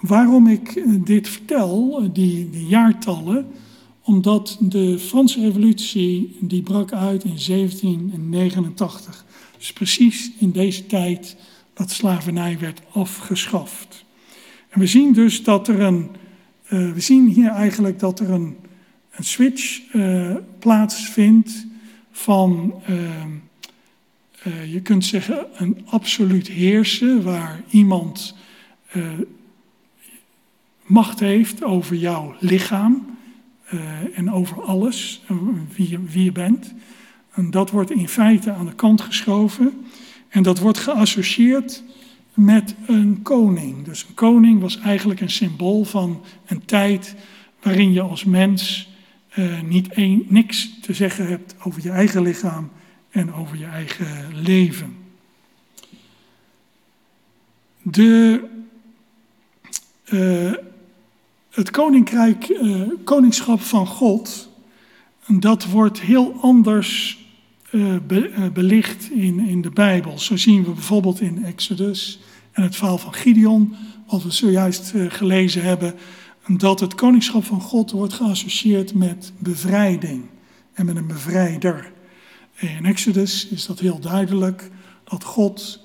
Waarom 0.00 0.46
ik 0.46 0.68
eh, 0.68 0.84
dit 1.04 1.28
vertel, 1.28 2.00
eh, 2.00 2.08
die, 2.12 2.66
jaartallen, 2.66 3.46
omdat 4.02 4.56
de 4.60 4.98
Franse 4.98 5.40
revolutie 5.40 6.36
die 6.40 6.62
brak 6.62 6.92
uit 6.92 7.24
in 7.24 7.38
1789. 7.46 9.24
Dus 9.58 9.72
precies 9.72 10.30
in 10.38 10.50
deze 10.50 10.86
tijd 10.86 11.36
dat 11.74 11.90
slavernij 11.90 12.58
werd 12.58 12.80
afgeschaft. 12.92 14.04
En 14.68 14.80
we 14.80 14.86
zien 14.86 15.12
dus 15.12 15.42
dat 15.42 15.68
er 15.68 15.80
een, 15.80 16.10
uh, 16.70 16.92
we 16.92 17.00
zien 17.00 17.28
hier 17.28 17.48
eigenlijk 17.50 17.98
dat 17.98 18.20
er 18.20 18.30
een, 18.30 18.56
een 19.16 19.24
switch 19.24 19.94
uh, 19.94 20.36
plaatsvindt 20.58 21.66
van, 22.10 22.74
uh, 24.46 24.72
je 24.72 24.80
kunt 24.80 25.04
zeggen, 25.04 25.46
een 25.56 25.82
absoluut 25.84 26.48
heersen, 26.48 27.22
waar 27.22 27.62
iemand 27.68 28.34
macht 30.82 31.20
heeft 31.20 31.62
over 31.62 31.96
jouw 31.96 32.34
lichaam 32.40 33.16
en 34.14 34.32
over 34.32 34.62
alles, 34.62 35.22
wie 35.74 35.90
je, 35.90 36.02
wie 36.02 36.24
je 36.24 36.32
bent. 36.32 36.74
En 37.32 37.50
dat 37.50 37.70
wordt 37.70 37.90
in 37.90 38.08
feite 38.08 38.52
aan 38.52 38.66
de 38.66 38.74
kant 38.74 39.00
geschoven 39.00 39.84
en 40.28 40.42
dat 40.42 40.58
wordt 40.58 40.78
geassocieerd 40.78 41.82
met 42.34 42.74
een 42.86 43.20
koning. 43.22 43.84
Dus 43.84 44.04
een 44.08 44.14
koning 44.14 44.60
was 44.60 44.80
eigenlijk 44.80 45.20
een 45.20 45.30
symbool 45.30 45.84
van 45.84 46.22
een 46.46 46.64
tijd 46.64 47.14
waarin 47.62 47.92
je 47.92 48.00
als 48.00 48.24
mens 48.24 48.88
uh, 49.34 49.60
niet 49.60 49.88
een, 49.90 50.26
niks 50.28 50.80
te 50.80 50.92
zeggen 50.92 51.28
hebt 51.28 51.54
over 51.62 51.82
je 51.82 51.90
eigen 51.90 52.22
lichaam 52.22 52.70
en 53.10 53.34
over 53.34 53.58
je 53.58 53.64
eigen 53.64 54.06
leven. 54.32 54.96
De, 57.82 58.44
uh, 60.04 60.52
het 61.50 61.70
koninkrijk, 61.70 62.48
uh, 62.48 62.88
koningschap 63.04 63.60
van 63.60 63.86
God, 63.86 64.48
dat 65.26 65.64
wordt 65.64 66.00
heel 66.00 66.36
anders 66.40 67.22
be, 68.06 68.50
belicht 68.52 69.10
in, 69.10 69.40
in 69.40 69.62
de 69.62 69.70
Bijbel. 69.70 70.18
Zo 70.18 70.36
zien 70.36 70.64
we 70.64 70.70
bijvoorbeeld 70.70 71.20
in 71.20 71.44
Exodus 71.44 72.20
en 72.52 72.62
het 72.62 72.76
verhaal 72.76 72.98
van 72.98 73.14
Gideon, 73.14 73.74
wat 74.06 74.22
we 74.22 74.30
zojuist 74.30 74.92
gelezen 75.08 75.62
hebben, 75.62 75.94
dat 76.46 76.80
het 76.80 76.94
koningschap 76.94 77.44
van 77.44 77.60
God 77.60 77.90
wordt 77.90 78.12
geassocieerd 78.12 78.94
met 78.94 79.32
bevrijding 79.38 80.24
en 80.72 80.86
met 80.86 80.96
een 80.96 81.06
bevrijder. 81.06 81.92
In 82.54 82.84
Exodus 82.84 83.48
is 83.48 83.66
dat 83.66 83.78
heel 83.78 84.00
duidelijk 84.00 84.70
dat 85.04 85.24
God 85.24 85.80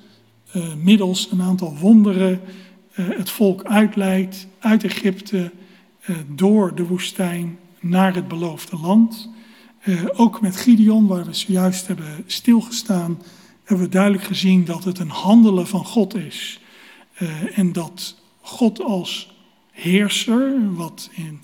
uh, 0.56 0.74
middels 0.74 1.32
een 1.32 1.42
aantal 1.42 1.78
wonderen 1.78 2.42
uh, 2.96 3.06
het 3.18 3.30
volk 3.30 3.64
uitleidt 3.64 4.48
uit 4.60 4.84
Egypte 4.84 5.52
door 6.28 6.76
de 6.76 6.86
woestijn 6.86 7.58
naar 7.80 8.16
het 8.16 8.28
beloofde 8.28 8.78
land. 8.78 9.30
ook 10.16 10.42
met 10.42 10.56
Gideon, 10.56 11.08
waar 11.08 11.26
we 11.26 11.34
zojuist 11.34 11.88
hebben 11.88 12.24
stilgestaan, 12.26 13.22
hebben 13.64 13.86
we 13.86 13.92
duidelijk 13.92 14.24
gezien 14.24 14.66
dat 14.66 14.84
het 14.84 15.00
een 15.00 15.10
handelen 15.10 15.68
van 15.68 15.86
God 15.86 16.16
is. 16.16 16.60
En 17.54 17.72
dat 17.72 18.16
God 18.42 18.84
als 18.84 19.29
heerser, 19.82 20.74
wat 20.76 21.10
in, 21.14 21.40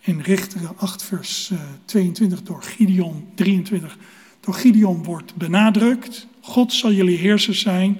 in 0.00 0.20
Richteren 0.20 0.78
8 0.78 1.02
vers 1.02 1.50
uh, 1.52 1.58
22 1.84 2.42
door 2.42 2.62
Gideon 2.62 3.26
23 3.34 3.98
door 4.40 4.54
Gideon 4.54 5.04
wordt 5.04 5.34
benadrukt. 5.34 6.26
God 6.40 6.72
zal 6.72 6.92
jullie 6.92 7.16
heerser 7.16 7.54
zijn. 7.54 7.98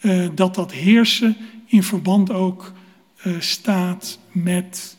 Uh, 0.00 0.28
dat 0.34 0.54
dat 0.54 0.72
heersen 0.72 1.36
in 1.66 1.82
verband 1.82 2.30
ook 2.30 2.72
staat 3.38 4.18
met 4.32 4.96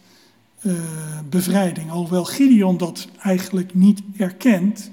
bevrijding. 1.30 1.92
Alhoewel 1.92 2.26
Gideon 2.26 2.78
dat 2.78 3.08
eigenlijk 3.20 3.74
niet 3.74 4.02
erkent, 4.18 4.92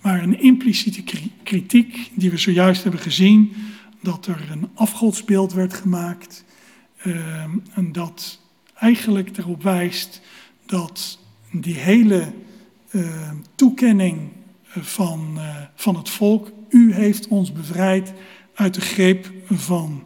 maar 0.00 0.22
een 0.22 0.40
impliciete 0.40 1.02
kritiek 1.42 2.10
die 2.14 2.30
we 2.30 2.36
zojuist 2.36 2.82
hebben 2.82 3.00
gezien, 3.00 3.52
dat 4.02 4.26
er 4.26 4.48
een 4.50 4.68
afgodsbeeld 4.74 5.52
werd 5.52 5.74
gemaakt 5.74 6.44
uh, 7.04 7.42
en 7.74 7.92
dat 7.92 8.39
eigenlijk 8.80 9.36
erop 9.36 9.62
wijst 9.62 10.20
dat 10.66 11.18
die 11.50 11.74
hele 11.74 12.32
uh, 12.90 13.30
toekenning 13.54 14.28
van, 14.64 15.32
uh, 15.36 15.56
van 15.74 15.96
het 15.96 16.08
volk, 16.08 16.52
u 16.68 16.94
heeft 16.94 17.28
ons 17.28 17.52
bevrijd 17.52 18.12
uit 18.54 18.74
de 18.74 18.80
greep 18.80 19.32
van, 19.50 20.04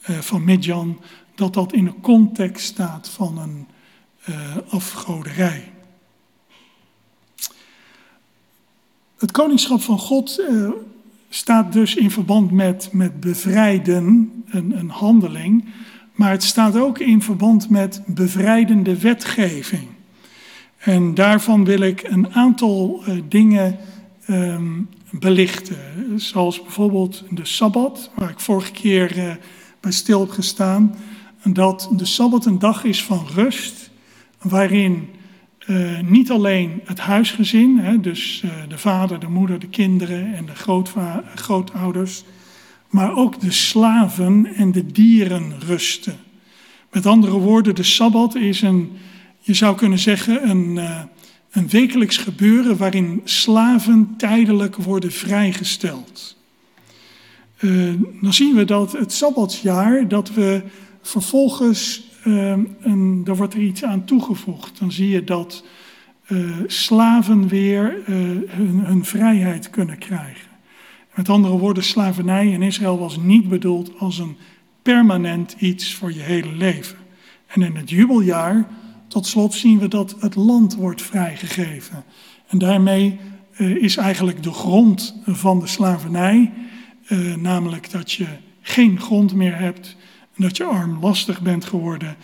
van 0.00 0.44
Midjan, 0.44 1.00
dat 1.34 1.54
dat 1.54 1.72
in 1.72 1.86
een 1.86 2.00
context 2.00 2.66
staat 2.66 3.08
van 3.08 3.38
een 3.38 3.66
afgoderij. 4.68 5.72
Het 9.18 9.30
koningschap 9.30 9.80
van 9.80 9.98
God 9.98 10.42
staat 11.28 11.72
dus 11.72 11.94
in 11.94 12.10
verband 12.10 12.50
met, 12.50 12.88
met 12.92 13.20
bevrijden, 13.20 14.32
een, 14.50 14.78
een 14.78 14.90
handeling. 14.90 15.64
Maar 16.20 16.30
het 16.30 16.42
staat 16.42 16.76
ook 16.76 16.98
in 16.98 17.22
verband 17.22 17.70
met 17.70 18.02
bevrijdende 18.06 18.98
wetgeving. 18.98 19.88
En 20.78 21.14
daarvan 21.14 21.64
wil 21.64 21.80
ik 21.80 22.02
een 22.02 22.34
aantal 22.34 23.02
uh, 23.08 23.22
dingen 23.28 23.78
um, 24.28 24.88
belichten. 25.10 25.76
Zoals 26.16 26.62
bijvoorbeeld 26.62 27.24
de 27.30 27.44
Sabbat, 27.44 28.10
waar 28.14 28.30
ik 28.30 28.40
vorige 28.40 28.72
keer 28.72 29.18
uh, 29.18 29.32
bij 29.80 29.92
stil 29.92 30.20
heb 30.20 30.30
gestaan. 30.30 30.94
Dat 31.44 31.90
de 31.96 32.04
Sabbat 32.04 32.46
een 32.46 32.58
dag 32.58 32.84
is 32.84 33.04
van 33.04 33.26
rust, 33.34 33.90
waarin 34.40 35.08
uh, 35.66 36.00
niet 36.00 36.30
alleen 36.30 36.80
het 36.84 36.98
huisgezin, 36.98 37.78
hè, 37.78 38.00
dus 38.00 38.44
de 38.68 38.78
vader, 38.78 39.20
de 39.20 39.28
moeder, 39.28 39.58
de 39.58 39.68
kinderen 39.68 40.34
en 40.34 40.46
de 40.46 40.78
grootouders, 41.34 42.24
maar 42.90 43.16
ook 43.16 43.40
de 43.40 43.50
slaven 43.50 44.46
en 44.54 44.72
de 44.72 44.86
dieren 44.86 45.60
rusten. 45.60 46.16
Met 46.92 47.06
andere 47.06 47.38
woorden, 47.38 47.74
de 47.74 47.82
Sabbat 47.82 48.34
is 48.34 48.62
een, 48.62 48.92
je 49.40 49.54
zou 49.54 49.76
kunnen 49.76 49.98
zeggen, 49.98 50.50
een, 50.50 50.76
uh, 50.76 51.02
een 51.50 51.68
wekelijks 51.68 52.16
gebeuren 52.16 52.76
waarin 52.76 53.20
slaven 53.24 54.14
tijdelijk 54.16 54.76
worden 54.76 55.12
vrijgesteld. 55.12 56.38
dan 58.20 58.32
zien 58.32 58.54
we 58.54 58.64
dat 58.64 58.92
het 58.92 59.12
Sabbatsjaar, 59.12 60.08
dat 60.08 60.34
we 60.34 60.62
vervolgens 61.02 62.08
en 62.24 63.24
daar 63.24 63.36
wordt 63.36 63.54
er 63.54 63.60
iets 63.60 63.84
aan 63.84 64.04
toegevoegd. 64.04 64.78
Dan 64.78 64.92
zie 64.92 65.08
je 65.08 65.24
dat 65.24 65.64
slaven 66.66 67.48
weer 67.48 68.02
hun, 68.04 69.04
vrijheid 69.04 69.70
kunnen 69.70 69.98
krijgen. 69.98 70.49
Met 71.20 71.28
andere 71.28 71.58
woorden, 71.58 71.84
slavernij 71.84 72.46
in 72.46 72.62
Israël 72.62 72.98
was 72.98 73.16
niet 73.16 73.48
bedoeld 73.48 73.98
als 73.98 74.18
een 74.18 74.36
permanent 74.82 75.56
iets 75.58 75.94
voor 75.94 76.12
je 76.12 76.20
hele 76.20 76.52
leven. 76.52 76.96
En 77.46 77.62
in 77.62 77.76
het 77.76 77.90
jubeljaar, 77.90 78.68
tot 79.08 79.26
slot, 79.26 79.54
zien 79.54 79.78
we 79.78 79.88
dat 79.88 80.16
het 80.20 80.34
land 80.34 80.74
wordt 80.74 81.02
vrijgegeven. 81.02 82.04
En 82.48 82.58
daarmee 82.58 83.18
uh, 83.58 83.82
is 83.82 83.96
eigenlijk 83.96 84.42
de 84.42 84.52
grond 84.52 85.20
van 85.26 85.60
de 85.60 85.66
slavernij, 85.66 86.52
namelijk 87.38 87.90
dat 87.90 88.12
je 88.12 88.26
geen 88.60 89.00
grond 89.00 89.34
meer 89.34 89.58
hebt 89.58 89.96
dat 90.36 90.56
je 90.56 90.64
armlastig 90.64 91.42
bent 91.42 91.64
geworden, 91.64 92.16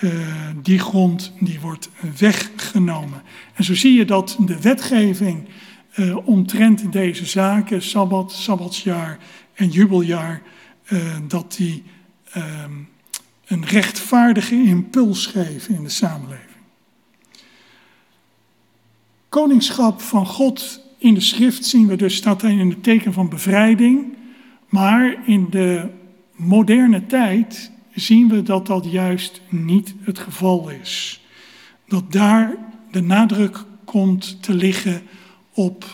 uh, 0.00 0.12
die 0.62 0.78
grond 0.78 1.32
die 1.40 1.60
wordt 1.60 1.90
weggenomen. 2.18 3.22
En 3.54 3.64
zo 3.64 3.74
zie 3.74 3.94
je 3.94 4.04
dat 4.04 4.36
de 4.40 4.60
wetgeving 4.60 5.48
uh, 5.98 6.26
omtrent 6.26 6.92
deze 6.92 7.26
zaken, 7.26 7.82
Sabbat, 7.82 8.32
Sabbatsjaar 8.32 9.18
en 9.54 9.68
jubeljaar, 9.68 10.42
uh, 10.88 11.16
dat 11.28 11.54
die 11.56 11.82
ehm, 12.30 12.72
een 13.46 13.64
rechtvaardige 13.64 14.54
impuls 14.54 15.26
geven 15.26 15.74
in 15.74 15.82
de 15.82 15.88
samenleving. 15.88 16.46
Koningschap 19.28 20.00
van 20.00 20.26
God 20.26 20.80
in 20.98 21.14
de 21.14 21.20
schrift 21.20 21.64
zien 21.64 21.86
we 21.86 21.96
dus 21.96 22.16
staat 22.16 22.42
in 22.42 22.68
het 22.68 22.82
teken 22.82 23.12
van 23.12 23.28
bevrijding, 23.28 24.16
maar 24.68 25.28
in 25.28 25.46
de 25.50 25.88
moderne 26.36 27.06
tijd 27.06 27.70
zien 27.94 28.28
we 28.28 28.42
dat 28.42 28.66
dat 28.66 28.90
juist 28.90 29.40
niet 29.48 29.94
het 30.00 30.18
geval 30.18 30.70
is. 30.70 31.22
Dat 31.86 32.12
daar 32.12 32.56
de 32.90 33.00
nadruk 33.00 33.64
komt 33.84 34.42
te 34.42 34.54
liggen 34.54 35.02
op 35.58 35.84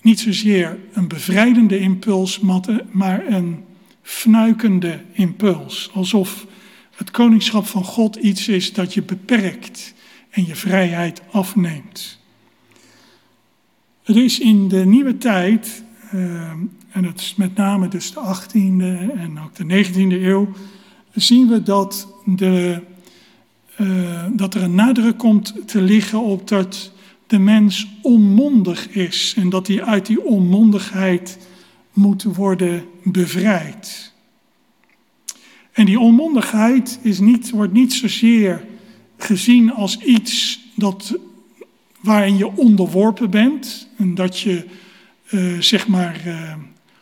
niet 0.00 0.20
zozeer 0.20 0.78
een 0.92 1.08
bevrijdende 1.08 1.78
impuls, 1.78 2.40
maar 2.90 3.26
een 3.26 3.64
fnuikende 4.02 5.00
impuls. 5.12 5.90
Alsof 5.94 6.46
het 6.96 7.10
koningschap 7.10 7.66
van 7.66 7.84
God 7.84 8.16
iets 8.16 8.48
is 8.48 8.72
dat 8.72 8.94
je 8.94 9.02
beperkt 9.02 9.94
en 10.30 10.46
je 10.46 10.56
vrijheid 10.56 11.22
afneemt. 11.30 12.18
Het 14.02 14.16
is 14.16 14.38
in 14.38 14.68
de 14.68 14.84
nieuwe 14.84 15.18
tijd, 15.18 15.82
uh, 16.14 16.50
en 16.90 17.04
het 17.04 17.20
is 17.20 17.34
met 17.34 17.54
name 17.54 17.88
dus 17.88 18.12
de 18.12 18.20
18e 18.20 19.12
en 19.16 19.40
ook 19.44 19.54
de 19.54 19.84
19e 19.84 20.22
eeuw, 20.22 20.48
zien 21.14 21.48
we 21.48 21.62
dat, 21.62 22.08
de, 22.24 22.82
uh, 23.80 24.24
dat 24.32 24.54
er 24.54 24.62
een 24.62 24.74
nadruk 24.74 25.18
komt 25.18 25.68
te 25.68 25.80
liggen 25.80 26.20
op 26.20 26.48
dat 26.48 26.94
de 27.26 27.38
mens 27.38 27.88
onmondig 28.02 28.88
is 28.88 29.34
en 29.36 29.48
dat 29.48 29.66
hij 29.66 29.82
uit 29.82 30.06
die 30.06 30.24
onmondigheid 30.24 31.38
moet 31.92 32.22
worden 32.22 32.84
bevrijd. 33.02 34.12
En 35.72 35.84
die 35.84 36.00
onmondigheid 36.00 36.98
is 37.02 37.18
niet, 37.18 37.50
wordt 37.50 37.72
niet 37.72 37.92
zozeer 37.92 38.64
gezien 39.16 39.72
als 39.72 39.98
iets 39.98 40.60
dat, 40.74 41.18
waarin 42.00 42.36
je 42.36 42.56
onderworpen 42.56 43.30
bent 43.30 43.88
en 43.96 44.14
dat 44.14 44.40
je 44.40 44.64
uh, 45.30 45.58
zeg 45.58 45.88
maar 45.88 46.22
uh, 46.26 46.54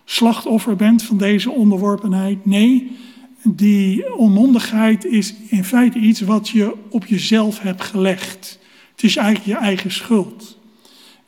slachtoffer 0.04 0.76
bent 0.76 1.02
van 1.02 1.18
deze 1.18 1.50
onderworpenheid. 1.50 2.46
Nee, 2.46 2.96
die 3.42 4.14
onmondigheid 4.14 5.04
is 5.04 5.34
in 5.48 5.64
feite 5.64 5.98
iets 5.98 6.20
wat 6.20 6.48
je 6.48 6.74
op 6.90 7.06
jezelf 7.06 7.60
hebt 7.60 7.82
gelegd. 7.82 8.58
Is 9.04 9.16
eigenlijk 9.16 9.58
je 9.58 9.64
eigen 9.64 9.90
schuld. 9.90 10.58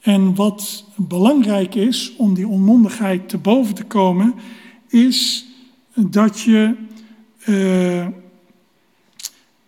En 0.00 0.34
wat 0.34 0.84
belangrijk 0.94 1.74
is 1.74 2.12
om 2.16 2.34
die 2.34 2.48
onmondigheid 2.48 3.28
te 3.28 3.38
boven 3.38 3.74
te 3.74 3.84
komen, 3.84 4.34
is 4.88 5.46
dat 5.94 6.40
je 6.40 6.74
uh, 7.46 8.06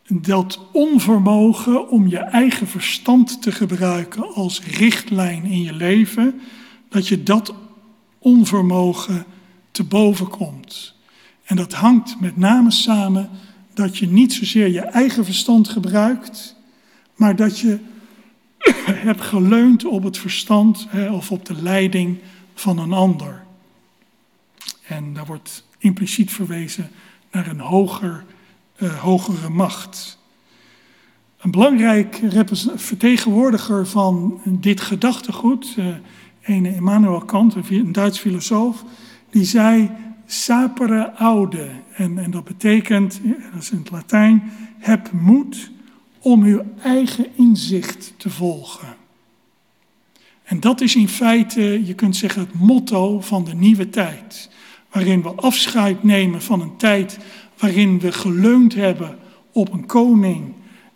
dat 0.09 0.61
onvermogen 0.73 1.89
om 1.89 2.09
je 2.09 2.19
eigen 2.19 2.67
verstand 2.67 3.43
te 3.43 3.53
gebruiken 3.53 4.35
als 4.35 4.61
richtlijn 4.61 5.45
in 5.45 5.63
je 5.63 5.73
leven, 5.73 6.41
dat 6.89 7.09
je 7.09 7.23
dat 7.23 7.55
onvermogen 8.19 9.25
te 9.71 9.85
boven 9.85 10.29
komt. 10.29 10.95
En 11.45 11.57
dat 11.57 11.73
hangt 11.73 12.21
met 12.21 12.37
name 12.37 12.71
samen 12.71 13.31
dat 13.75 13.99
je 13.99 14.07
niet 14.07 14.33
zozeer 14.33 14.69
je 14.69 14.81
eigen 14.81 15.25
verstand 15.25 15.69
gebruikt, 15.69 16.57
maar 17.17 17.37
dat 17.37 17.59
je 17.59 17.79
hebt 19.09 19.21
geleund 19.21 19.85
op 19.85 20.03
het 20.03 20.19
verstand 20.19 20.87
hè, 20.89 21.11
of 21.11 21.31
op 21.31 21.45
de 21.45 21.63
leiding 21.63 22.19
van 22.55 22.79
een 22.79 22.93
ander. 22.93 23.43
En 24.87 25.15
daar 25.15 25.27
wordt 25.27 25.65
impliciet 25.79 26.33
verwezen 26.33 26.91
naar 27.31 27.47
een 27.47 27.61
hoger, 27.61 28.25
uh, 28.79 28.99
hogere 28.99 29.49
macht. 29.49 30.19
Een 31.39 31.51
belangrijk 31.51 32.21
vertegenwoordiger 32.75 33.87
van 33.87 34.41
dit 34.45 34.81
gedachtegoed, 34.81 35.75
uh, 35.79 35.87
ene 36.43 36.75
Immanuel 36.75 37.21
Kant, 37.21 37.55
een 37.55 37.93
Duits 37.93 38.19
filosoof, 38.19 38.85
die 39.31 39.45
zei 39.45 39.91
sapere 40.27 41.13
aude. 41.13 41.71
En, 41.95 42.19
en 42.19 42.31
dat 42.31 42.45
betekent, 42.45 43.21
dat 43.53 43.63
is 43.63 43.71
in 43.71 43.79
het 43.79 43.91
Latijn, 43.91 44.53
heb 44.79 45.13
moed 45.13 45.71
om 46.21 46.43
uw 46.43 46.63
eigen 46.83 47.27
inzicht 47.37 48.13
te 48.17 48.31
volgen. 48.31 48.97
En 50.49 50.61
dat 50.61 50.81
is 50.81 50.97
in 50.97 51.09
feite, 51.09 51.87
je 51.87 51.95
kunt 51.95 52.17
zeggen, 52.17 52.41
het 52.41 52.55
motto 52.55 53.21
van 53.21 53.45
de 53.45 53.55
nieuwe 53.55 53.91
tijd. 53.91 54.51
Waarin 54.91 55.23
we 55.23 55.29
afscheid 55.29 56.03
nemen 56.03 56.43
van 56.43 56.61
een 56.61 56.77
tijd 56.77 57.19
waarin 57.59 58.01
we 58.01 58.13
geleund 58.13 58.75
hebben 58.75 59.19
op 59.53 59.73
een 59.73 59.87
koning. 59.87 60.53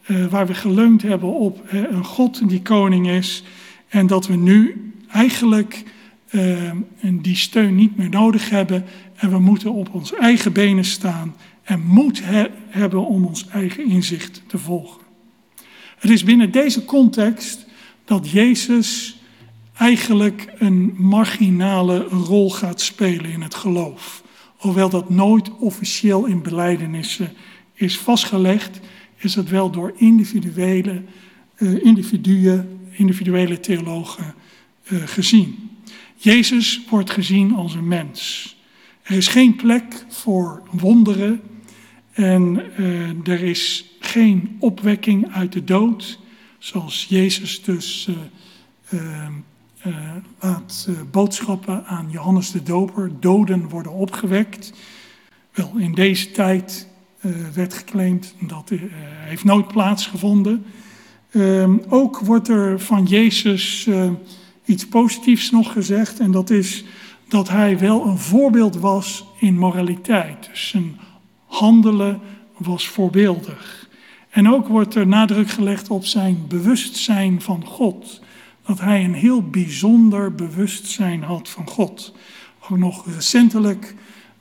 Uh, 0.06 0.26
waar 0.26 0.46
we 0.46 0.54
geleund 0.54 1.02
hebben 1.02 1.34
op 1.34 1.62
uh, 1.72 1.80
een 1.90 2.04
God 2.04 2.48
die 2.48 2.62
koning 2.62 3.08
is. 3.08 3.44
En 3.88 4.06
dat 4.06 4.26
we 4.26 4.36
nu 4.36 4.92
eigenlijk 5.08 5.84
uh, 6.30 6.70
die 7.00 7.36
steun 7.36 7.74
niet 7.74 7.96
meer 7.96 8.08
nodig 8.08 8.50
hebben. 8.50 8.84
En 9.14 9.30
we 9.30 9.38
moeten 9.38 9.72
op 9.72 9.94
onze 9.94 10.16
eigen 10.16 10.52
benen 10.52 10.84
staan 10.84 11.34
en 11.62 11.80
moed 11.86 12.24
he 12.24 12.46
hebben 12.68 13.06
om 13.06 13.24
ons 13.24 13.48
eigen 13.48 13.88
inzicht 13.88 14.42
te 14.46 14.58
volgen. 14.58 15.01
Het 16.02 16.10
is 16.10 16.24
binnen 16.24 16.50
deze 16.50 16.84
context 16.84 17.66
dat 18.04 18.30
Jezus 18.30 19.16
eigenlijk 19.74 20.52
een 20.58 20.94
marginale 20.98 21.98
rol 22.02 22.50
gaat 22.50 22.80
spelen 22.80 23.30
in 23.30 23.42
het 23.42 23.54
geloof. 23.54 24.22
Hoewel 24.56 24.88
dat 24.88 25.10
nooit 25.10 25.50
officieel 25.58 26.24
in 26.26 26.42
beleidenissen 26.42 27.32
is 27.74 27.98
vastgelegd, 27.98 28.80
is 29.16 29.34
het 29.34 29.48
wel 29.48 29.70
door 29.70 29.92
individuele, 29.96 31.02
uh, 31.56 31.84
individuen, 31.84 32.78
individuele 32.90 33.60
theologen 33.60 34.34
uh, 34.88 35.02
gezien. 35.04 35.70
Jezus 36.16 36.80
wordt 36.90 37.10
gezien 37.10 37.54
als 37.54 37.74
een 37.74 37.88
mens. 37.88 38.56
Er 39.02 39.16
is 39.16 39.28
geen 39.28 39.56
plek 39.56 40.04
voor 40.08 40.62
wonderen 40.70 41.40
en 42.12 42.62
uh, 42.78 43.28
er 43.28 43.42
is 43.42 43.91
geen 44.06 44.56
opwekking 44.58 45.32
uit 45.32 45.52
de 45.52 45.64
dood, 45.64 46.18
zoals 46.58 47.06
Jezus 47.08 47.62
dus 47.62 48.08
uh, 48.90 49.00
uh, 49.86 50.16
laat 50.40 50.88
boodschappen 51.10 51.86
aan 51.86 52.08
Johannes 52.10 52.50
de 52.50 52.62
Doper, 52.62 53.10
doden 53.20 53.68
worden 53.68 53.92
opgewekt. 53.92 54.72
Wel, 55.52 55.72
in 55.76 55.94
deze 55.94 56.30
tijd 56.30 56.88
werd 57.54 57.74
geclaimd 57.74 58.34
dat 58.40 58.72
heeft 59.04 59.44
nooit 59.44 59.68
plaatsgevonden. 59.68 60.64
Ehm, 61.30 61.78
ook 61.88 62.18
wordt 62.18 62.48
er 62.48 62.80
van 62.80 63.04
Jezus 63.04 63.88
iets 64.64 64.86
positiefs 64.86 65.50
nog 65.50 65.72
gezegd 65.72 66.20
en 66.20 66.30
dat 66.30 66.50
is 66.50 66.84
dat 67.28 67.48
hij 67.48 67.78
wel 67.78 68.06
een 68.06 68.18
voorbeeld 68.18 68.76
was 68.76 69.24
in 69.38 69.58
moraliteit. 69.58 70.48
Dus 70.50 70.68
zijn 70.68 70.98
handelen 71.46 72.20
was 72.56 72.88
voorbeeldig. 72.88 73.81
En 74.32 74.48
ook 74.48 74.68
wordt 74.68 74.94
er 74.94 75.06
nadruk 75.06 75.50
gelegd 75.50 75.90
op 75.90 76.04
zijn 76.04 76.44
bewustzijn 76.48 77.40
van 77.40 77.64
God. 77.64 78.20
Dat 78.66 78.80
hij 78.80 79.04
een 79.04 79.14
heel 79.14 79.42
bijzonder 79.42 80.34
bewustzijn 80.34 81.22
had 81.22 81.48
van 81.48 81.68
God. 81.68 82.14
Ook 82.60 82.78
nog 82.78 83.14
recentelijk 83.14 83.94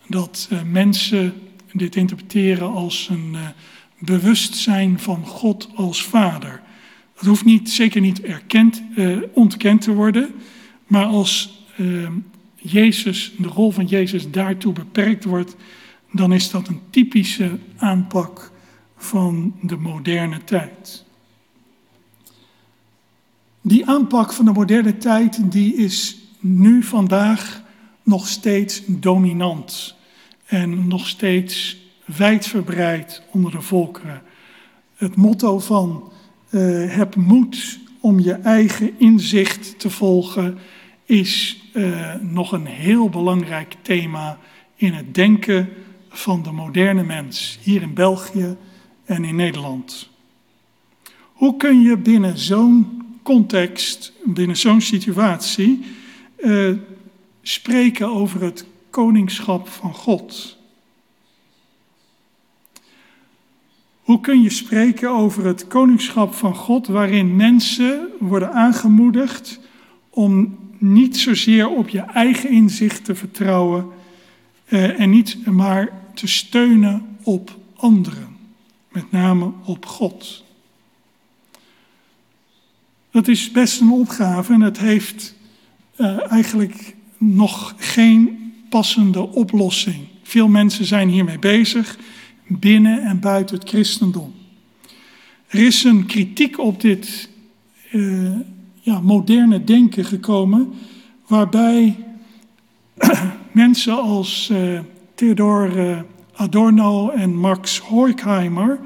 dat 0.08 0.50
uh, 0.52 0.60
mensen 0.62 1.34
dit 1.74 1.96
interpreteren 1.96 2.72
als 2.72 3.10
een 3.10 3.30
uh, 3.34 3.48
bewustzijn 4.00 5.00
van 5.00 5.26
God 5.26 5.70
als 5.76 6.04
Vader. 6.04 6.62
Dat 7.16 7.26
hoeft 7.26 7.46
niet, 7.46 7.70
zeker 7.70 8.02
niet 8.02 8.22
erkend, 8.22 8.84
uh, 8.96 9.18
ontkend 9.34 9.82
te 9.82 9.94
worden, 9.94 10.34
maar 10.88 11.06
als 11.06 11.66
Jezus, 12.56 13.34
de 13.38 13.48
rol 13.48 13.72
van 13.72 13.86
Jezus 13.86 14.32
daartoe 14.32 14.74
beperkt 14.74 15.24
wordt, 15.24 15.56
dan 16.12 16.34
is 16.34 16.50
dat 16.50 16.68
een 16.68 16.82
typische 16.90 17.58
aanpak 17.78 18.51
van 19.02 19.54
de 19.62 19.78
moderne 19.78 20.44
tijd. 20.44 21.06
Die 23.62 23.88
aanpak 23.88 24.34
van 24.34 24.46
de 24.46 24.52
moderne 24.52 24.98
tijd 24.98 25.52
die 25.52 25.76
is 25.76 26.18
nu 26.40 26.84
vandaag 26.84 27.62
nog 28.04 28.28
steeds 28.28 28.82
dominant 28.88 29.96
en 30.46 30.88
nog 30.88 31.08
steeds 31.08 31.78
wijdverbreid 32.06 33.22
onder 33.32 33.52
de 33.52 33.62
volkeren. 33.62 34.22
Het 34.96 35.16
motto 35.16 35.60
van 35.60 36.12
uh, 36.50 36.96
heb 36.96 37.16
moed 37.16 37.80
om 38.00 38.20
je 38.20 38.34
eigen 38.34 39.00
inzicht 39.00 39.80
te 39.80 39.90
volgen 39.90 40.58
is 41.06 41.64
uh, 41.74 42.14
nog 42.22 42.52
een 42.52 42.66
heel 42.66 43.10
belangrijk 43.10 43.76
thema 43.82 44.38
in 44.76 44.94
het 44.94 45.16
denken 45.16 45.70
van 46.10 46.44
de 46.44 46.52
moderne 46.52 47.04
mens 47.04 47.60
hier 47.62 47.82
in 47.82 47.94
België 47.94 48.58
en 49.12 49.24
in 49.24 49.36
Nederland. 49.36 50.10
Hoe 51.34 51.58
kun 51.58 51.82
je 51.82 51.98
binnen 51.98 52.38
zo'n 52.38 53.04
context, 53.24 54.14
binnen 54.24 54.58
zo'n 54.58 54.82
situatie, 54.82 55.86
uh, 56.38 56.76
spreken 57.42 58.08
over 58.08 58.44
het 58.44 58.66
koningschap 58.90 59.68
van 59.68 59.94
God? 59.94 60.58
Hoe 64.02 64.22
kun 64.22 64.42
je 64.42 64.50
spreken 64.50 65.10
over 65.10 65.46
het 65.46 65.68
koningschap 65.68 66.34
van 66.34 66.56
God 66.56 66.88
waarin 66.88 67.36
mensen 67.36 68.08
worden 68.20 68.54
aangemoedigd 68.54 69.60
om 70.10 70.58
niet 70.78 71.18
zozeer 71.18 71.70
op 71.70 71.90
je 71.90 72.00
eigen 72.00 72.50
inzicht 72.50 73.06
te 73.06 73.16
vertrouwen 73.16 73.86
eh, 74.66 75.00
en 75.00 75.10
niet 75.10 75.46
maar 75.46 75.90
te 76.14 76.28
steunen 76.28 77.18
op 77.24 77.58
anderen, 77.76 78.31
met 78.92 79.12
name 79.12 79.52
op 79.66 79.86
God? 79.86 80.44
Dat 83.12 83.28
is 83.28 83.52
best 83.52 83.82
een 83.82 83.92
opgave 83.92 84.54
en 84.54 84.62
het 84.62 84.80
heeft 84.80 85.36
uh, 85.98 86.32
eigenlijk 86.32 86.96
nog 87.18 87.76
geen 87.78 88.54
passende 88.70 89.28
oplossing. 89.28 90.08
Veel 90.24 90.48
mensen 90.48 90.86
zijn 90.86 91.10
hiermee 91.10 91.40
bezig, 91.40 91.98
binnen 92.48 93.04
en 93.04 93.20
buiten 93.20 93.60
het 93.60 93.70
christendom. 93.70 94.34
Er 95.48 95.60
is 95.66 95.84
een 95.84 96.06
kritiek 96.06 96.60
op 96.60 96.82
dit 96.82 97.30
uh, 97.92 98.32
ja, 98.80 99.00
moderne 99.00 99.64
denken 99.64 100.06
gekomen, 100.06 100.74
waarbij 101.28 101.96
mensen 103.52 104.02
als 104.02 104.50
uh, 104.52 104.80
Theodor 105.16 105.78
uh, 105.78 106.00
Adorno 106.34 107.10
en 107.10 107.36
Max 107.36 107.80
Horkheimer, 107.80 108.80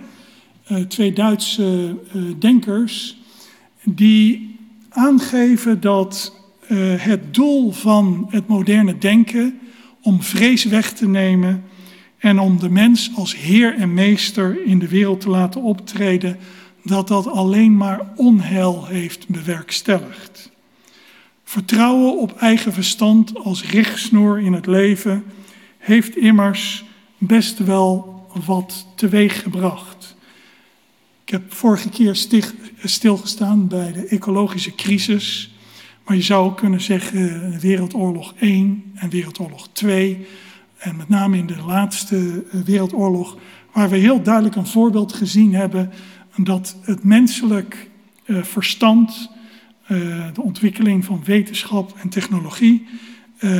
twee 0.87 1.13
Duitse 1.13 1.95
denkers, 2.39 3.17
die 3.83 4.57
aangeven 4.89 5.81
dat 5.81 6.35
uh, 6.69 6.93
het 6.97 7.33
doel 7.33 7.71
van 7.71 8.27
het 8.29 8.47
moderne 8.47 8.97
denken 8.97 9.59
om 10.01 10.21
vrees 10.21 10.63
weg 10.63 10.93
te 10.93 11.07
nemen 11.07 11.63
en 12.17 12.39
om 12.39 12.59
de 12.59 12.69
mens 12.69 13.11
als 13.15 13.35
heer 13.35 13.75
en 13.75 13.93
meester 13.93 14.65
in 14.65 14.79
de 14.79 14.87
wereld 14.87 15.21
te 15.21 15.29
laten 15.29 15.61
optreden, 15.61 16.37
dat 16.83 17.07
dat 17.07 17.27
alleen 17.27 17.77
maar 17.77 18.01
onheil 18.15 18.85
heeft 18.85 19.27
bewerkstelligd. 19.27 20.51
Vertrouwen 21.43 22.17
op 22.17 22.37
eigen 22.37 22.73
verstand 22.73 23.37
als 23.37 23.65
richtsnoer 23.65 24.39
in 24.39 24.53
het 24.53 24.65
leven 24.65 25.23
heeft 25.77 26.17
immers 26.17 26.85
best 27.17 27.59
wel 27.59 28.23
wat 28.45 28.87
teweeggebracht. 28.95 30.15
Ik 31.23 31.31
heb 31.31 31.53
vorige 31.53 31.89
keer 31.89 32.15
stilgestaan 32.83 33.67
bij 33.67 33.91
de 33.91 34.07
ecologische 34.07 34.75
crisis. 34.75 35.53
Maar 36.05 36.15
je 36.15 36.21
zou 36.21 36.55
kunnen 36.55 36.81
zeggen 36.81 37.59
Wereldoorlog 37.59 38.33
1 38.39 38.91
en 38.95 39.09
Wereldoorlog 39.09 39.69
2. 39.71 40.27
En 40.77 40.95
met 40.95 41.09
name 41.09 41.37
in 41.37 41.47
de 41.47 41.63
laatste 41.65 42.43
eh, 42.51 42.61
Wereldoorlog, 42.61 43.37
waar 43.71 43.89
we 43.89 43.97
heel 43.97 44.21
duidelijk 44.21 44.55
een 44.55 44.67
voorbeeld 44.67 45.13
gezien 45.13 45.55
hebben 45.55 45.91
dat 46.37 46.77
het 46.81 47.03
menselijk 47.03 47.89
uh, 48.25 48.43
verstand, 48.43 49.29
de 50.33 50.41
ontwikkeling 50.41 51.05
van 51.05 51.23
wetenschap 51.23 51.97
en 51.97 52.09
technologie, 52.09 52.87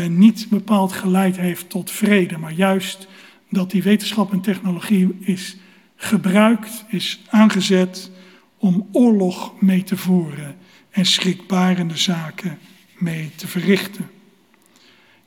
niet 0.10 0.48
bepaald 0.50 0.92
geleid 0.92 1.38
heeft 1.38 1.70
tot 1.70 1.92
vrede, 1.92 2.38
maar 2.38 2.54
juist 2.54 3.08
dat 3.56 3.72
die 3.72 3.84
wetenschap 3.84 4.32
en 4.32 4.42
technologie 4.42 5.18
is 5.20 5.58
gebruikt, 5.96 6.86
is 6.88 7.22
aangezet 7.30 8.12
om 8.58 8.88
oorlog 8.92 9.54
mee 9.60 9.84
te 9.84 9.98
voeren 9.98 10.56
en 10.90 11.06
schrikbarende 11.06 11.98
zaken 11.98 12.58
mee 12.98 13.32
te 13.36 13.48
verrichten. 13.48 14.10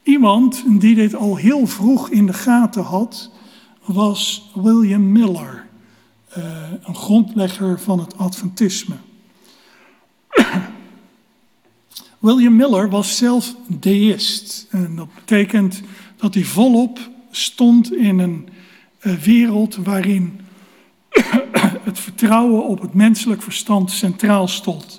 Iemand 0.02 0.64
die 0.80 0.94
dit 0.94 1.14
al 1.14 1.36
heel 1.36 1.66
vroeg 1.66 2.10
in 2.10 2.26
de 2.26 2.32
gaten 2.32 2.82
had, 2.82 3.30
was 3.84 4.50
William 4.54 5.12
Miller, 5.12 5.66
uh, 6.38 6.44
een 6.82 6.94
grondlegger 6.94 7.80
van 7.80 7.98
het 7.98 8.18
Adventisme. 8.18 8.96
William 12.18 12.56
Miller 12.56 12.90
was 12.90 13.16
zelf 13.16 13.54
deïst. 13.66 14.66
En 14.70 14.96
dat 14.96 15.14
betekent 15.14 15.82
dat 16.16 16.34
hij 16.34 16.44
volop 16.44 16.98
stond 17.38 17.94
in 17.94 18.18
een 18.18 18.48
uh, 19.02 19.14
wereld 19.14 19.76
waarin 19.76 20.40
het 21.88 21.98
vertrouwen 21.98 22.66
op 22.66 22.80
het 22.80 22.94
menselijk 22.94 23.42
verstand 23.42 23.90
centraal 23.90 24.48
stond. 24.48 24.98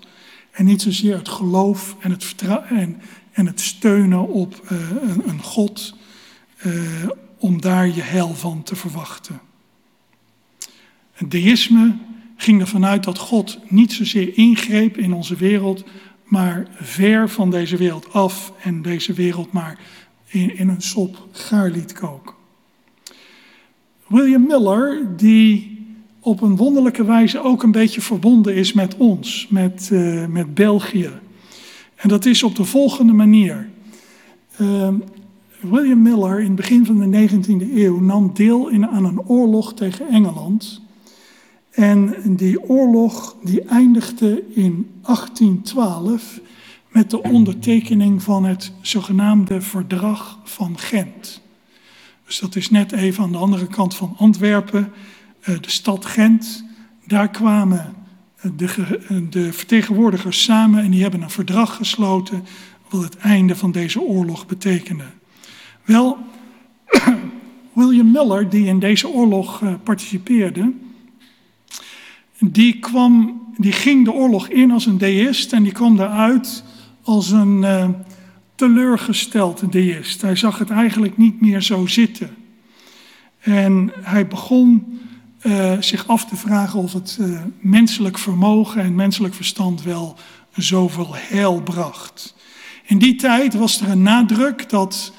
En 0.52 0.66
niet 0.66 0.82
zozeer 0.82 1.18
het 1.18 1.30
geloof 1.30 1.96
en 2.00 2.12
het, 2.12 2.36
en, 2.70 3.02
en 3.32 3.46
het 3.46 3.62
steunen 3.62 4.28
op 4.28 4.62
uh, 4.64 4.80
een, 5.02 5.30
een, 5.30 5.42
God 5.42 5.96
uh, 6.66 7.10
om 7.38 7.62
daar 7.62 7.88
je 7.88 8.02
heil 8.02 8.36
van 8.36 8.64
te 8.64 8.76
verwachten. 8.76 9.40
Het 11.14 11.32
deïsme 11.32 11.96
ging 12.36 12.62
ervan 12.62 12.86
uit 12.86 13.04
dat 13.04 13.18
God 13.18 13.60
niet 13.68 13.94
zozeer 13.94 14.38
ingreep 14.38 14.98
in 14.98 15.14
onze 15.14 15.36
wereld, 15.36 15.84
maar 16.24 16.68
ver 16.74 17.30
van 17.30 17.52
deze 17.52 17.78
wereld 17.78 18.14
af 18.14 18.54
en 18.62 18.82
deze 18.82 19.14
wereld 19.14 19.52
maar 19.52 19.78
in, 20.30 20.70
een 20.70 20.82
sop 20.82 21.28
gaar 21.32 21.70
liet 21.70 21.94
koken. 21.94 22.36
William 24.08 24.48
Miller, 24.48 25.08
die 25.18 25.78
op 26.20 26.42
een 26.42 26.56
wonderlijke 26.56 27.04
wijze 27.04 27.44
ook 27.44 27.64
een 27.64 27.72
beetje 27.72 28.02
verbonden 28.02 28.56
is 28.56 28.74
met 28.74 28.98
ons, 28.98 29.48
met, 29.50 29.90
uh, 29.94 30.26
met 30.26 30.54
België. 30.54 31.12
En 31.96 32.10
dat 32.10 32.26
is 32.26 32.44
op 32.44 32.56
de 32.56 32.66
volgende 32.66 33.14
manier. 33.14 33.70
Uh, 34.62 34.88
William 35.60 36.02
Miller 36.02 36.40
in 36.40 36.46
het 36.46 36.56
begin 36.56 36.86
van 36.86 37.12
de 37.12 37.30
19e 37.30 37.74
eeuw 37.76 38.00
nam 38.00 38.32
deel 38.34 38.72
aan 38.72 39.06
een 39.06 39.22
oorlog 39.22 39.74
tegen 39.74 40.08
Engeland. 40.08 40.82
En 41.70 42.16
die 42.26 42.70
oorlog 42.70 43.36
die 43.44 43.62
eindigde 43.62 44.44
in 44.54 44.90
1812 45.02 46.40
met 46.90 47.10
de 47.10 47.22
ondertekening 47.22 48.24
van 48.24 48.46
het 48.46 48.72
zogenaamde 48.82 49.62
Verdrag 49.62 50.40
van 50.44 50.78
Gent. 50.78 51.42
Dus 52.26 52.40
dat 52.40 52.56
is 52.56 52.70
net 52.70 52.92
even 52.92 53.24
aan 53.24 53.32
de 53.32 53.38
andere 53.38 53.68
kant 53.68 53.96
van 53.96 54.16
Antwerpen. 54.18 54.92
Eh, 55.42 55.60
de 55.62 55.70
stad 55.70 56.06
Gent. 56.06 56.64
Daar 57.06 57.30
kwamen 57.30 57.96
eh, 58.36 58.52
de, 58.56 58.66
eh, 59.10 59.18
de 59.30 59.54
vertegenwoordigers 59.54 60.44
samen 60.44 60.84
en 60.84 60.92
die 60.92 61.02
hebben 61.02 61.22
een 61.22 61.30
verdrag 61.30 61.76
gesloten 61.76 62.46
wat 62.90 63.04
het 63.04 63.18
einde 63.18 63.56
van 63.56 63.72
deze 63.72 64.02
oorlog 64.02 64.46
betekende. 64.46 65.06
Wel, 65.84 66.18
William 67.74 68.12
Miller, 68.12 68.50
die 68.50 68.66
in 68.66 68.80
deze 68.80 69.08
oorlog 69.08 69.62
participeerde, 69.84 70.74
die, 72.40 72.80
kwam, 72.80 73.42
die 73.58 73.72
ging 73.72 74.06
de 74.06 74.12
oorlog 74.12 74.48
in 74.48 74.72
als 74.72 74.86
een 74.86 74.98
deïst 74.98 75.54
en 75.54 75.64
die 75.64 75.72
kwam 75.72 75.96
daaruit 75.96 76.64
als 77.10 77.32
een 77.32 77.62
uh, 77.62 77.88
teleurgesteld 78.56 79.72
deïst. 79.72 80.22
Hij 80.22 80.36
zag 80.36 80.60
het 80.60 80.70
eigenlijk 80.70 81.18
niet 81.18 81.42
meer 81.42 81.62
zo 81.62 81.86
zitten. 81.88 82.36
En 83.40 83.92
hij 84.02 84.28
begon 84.28 85.00
uh, 85.42 85.74
zich 85.80 86.08
af 86.08 86.26
te 86.26 86.36
vragen 86.36 86.80
of 86.80 86.94
het 86.94 87.18
uh, 87.22 87.42
menselijk 87.60 88.18
vermogen 88.18 88.82
en 88.82 88.96
menselijk 88.96 89.34
verstand 89.34 89.84
wel 89.84 90.16
zoveel 90.52 91.16
heil 91.16 91.62
bracht. 91.62 92.36
In 92.84 92.98
die 92.98 93.16
tijd 93.16 93.54
was 93.54 93.82
er 93.82 93.90
een 93.90 94.02
nadruk 94.02 94.70
dat 94.70 95.14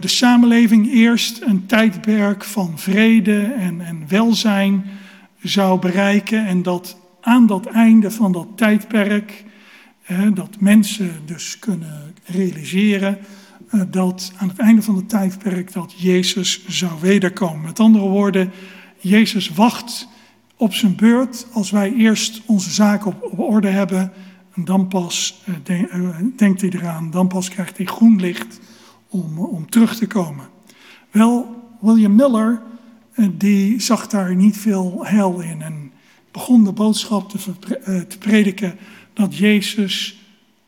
de 0.00 0.08
samenleving 0.08 0.92
eerst 0.92 1.42
een 1.42 1.66
tijdperk 1.66 2.44
van 2.44 2.78
vrede 2.78 3.42
en, 3.42 3.80
en 3.80 4.04
welzijn 4.08 4.84
zou 5.42 5.80
bereiken 5.80 6.46
en 6.46 6.62
dat 6.62 6.96
aan 7.20 7.46
dat 7.46 7.66
einde 7.66 8.10
van 8.10 8.32
dat 8.32 8.46
tijdperk, 8.56 9.44
dat 10.34 10.60
mensen 10.60 11.10
dus 11.24 11.58
kunnen 11.58 12.14
realiseren 12.24 13.18
dat 13.88 14.32
aan 14.36 14.48
het 14.48 14.58
einde 14.58 14.82
van 14.82 14.96
het 14.96 15.08
tijdperk 15.08 15.72
dat 15.72 15.94
Jezus 15.96 16.66
zou 16.68 16.92
wederkomen. 17.00 17.60
Met 17.60 17.80
andere 17.80 18.08
woorden, 18.08 18.50
Jezus 18.98 19.48
wacht 19.48 20.08
op 20.56 20.74
zijn 20.74 20.96
beurt 20.96 21.46
als 21.52 21.70
wij 21.70 21.92
eerst 21.92 22.42
onze 22.46 22.70
zaken 22.70 23.06
op, 23.06 23.22
op 23.22 23.38
orde 23.38 23.68
hebben. 23.68 24.12
En 24.54 24.64
dan 24.64 24.88
pas 24.88 25.44
de, 25.64 25.88
uh, 25.92 26.16
denkt 26.36 26.60
hij 26.60 26.70
eraan, 26.70 27.10
dan 27.10 27.28
pas 27.28 27.48
krijgt 27.48 27.76
hij 27.76 27.86
groen 27.86 28.20
licht 28.20 28.60
om, 29.08 29.38
om 29.38 29.70
terug 29.70 29.96
te 29.96 30.06
komen. 30.06 30.48
Wel, 31.10 31.62
William 31.80 32.14
Miller, 32.14 32.62
die 33.32 33.80
zag 33.80 34.06
daar 34.06 34.34
niet 34.34 34.56
veel 34.56 35.00
heil 35.06 35.40
in 35.40 35.62
en 35.62 35.92
begon 36.30 36.64
de 36.64 36.72
boodschap 36.72 37.30
te, 37.30 37.38
te 38.08 38.18
prediken 38.18 38.78
dat 39.16 39.36
Jezus 39.36 40.16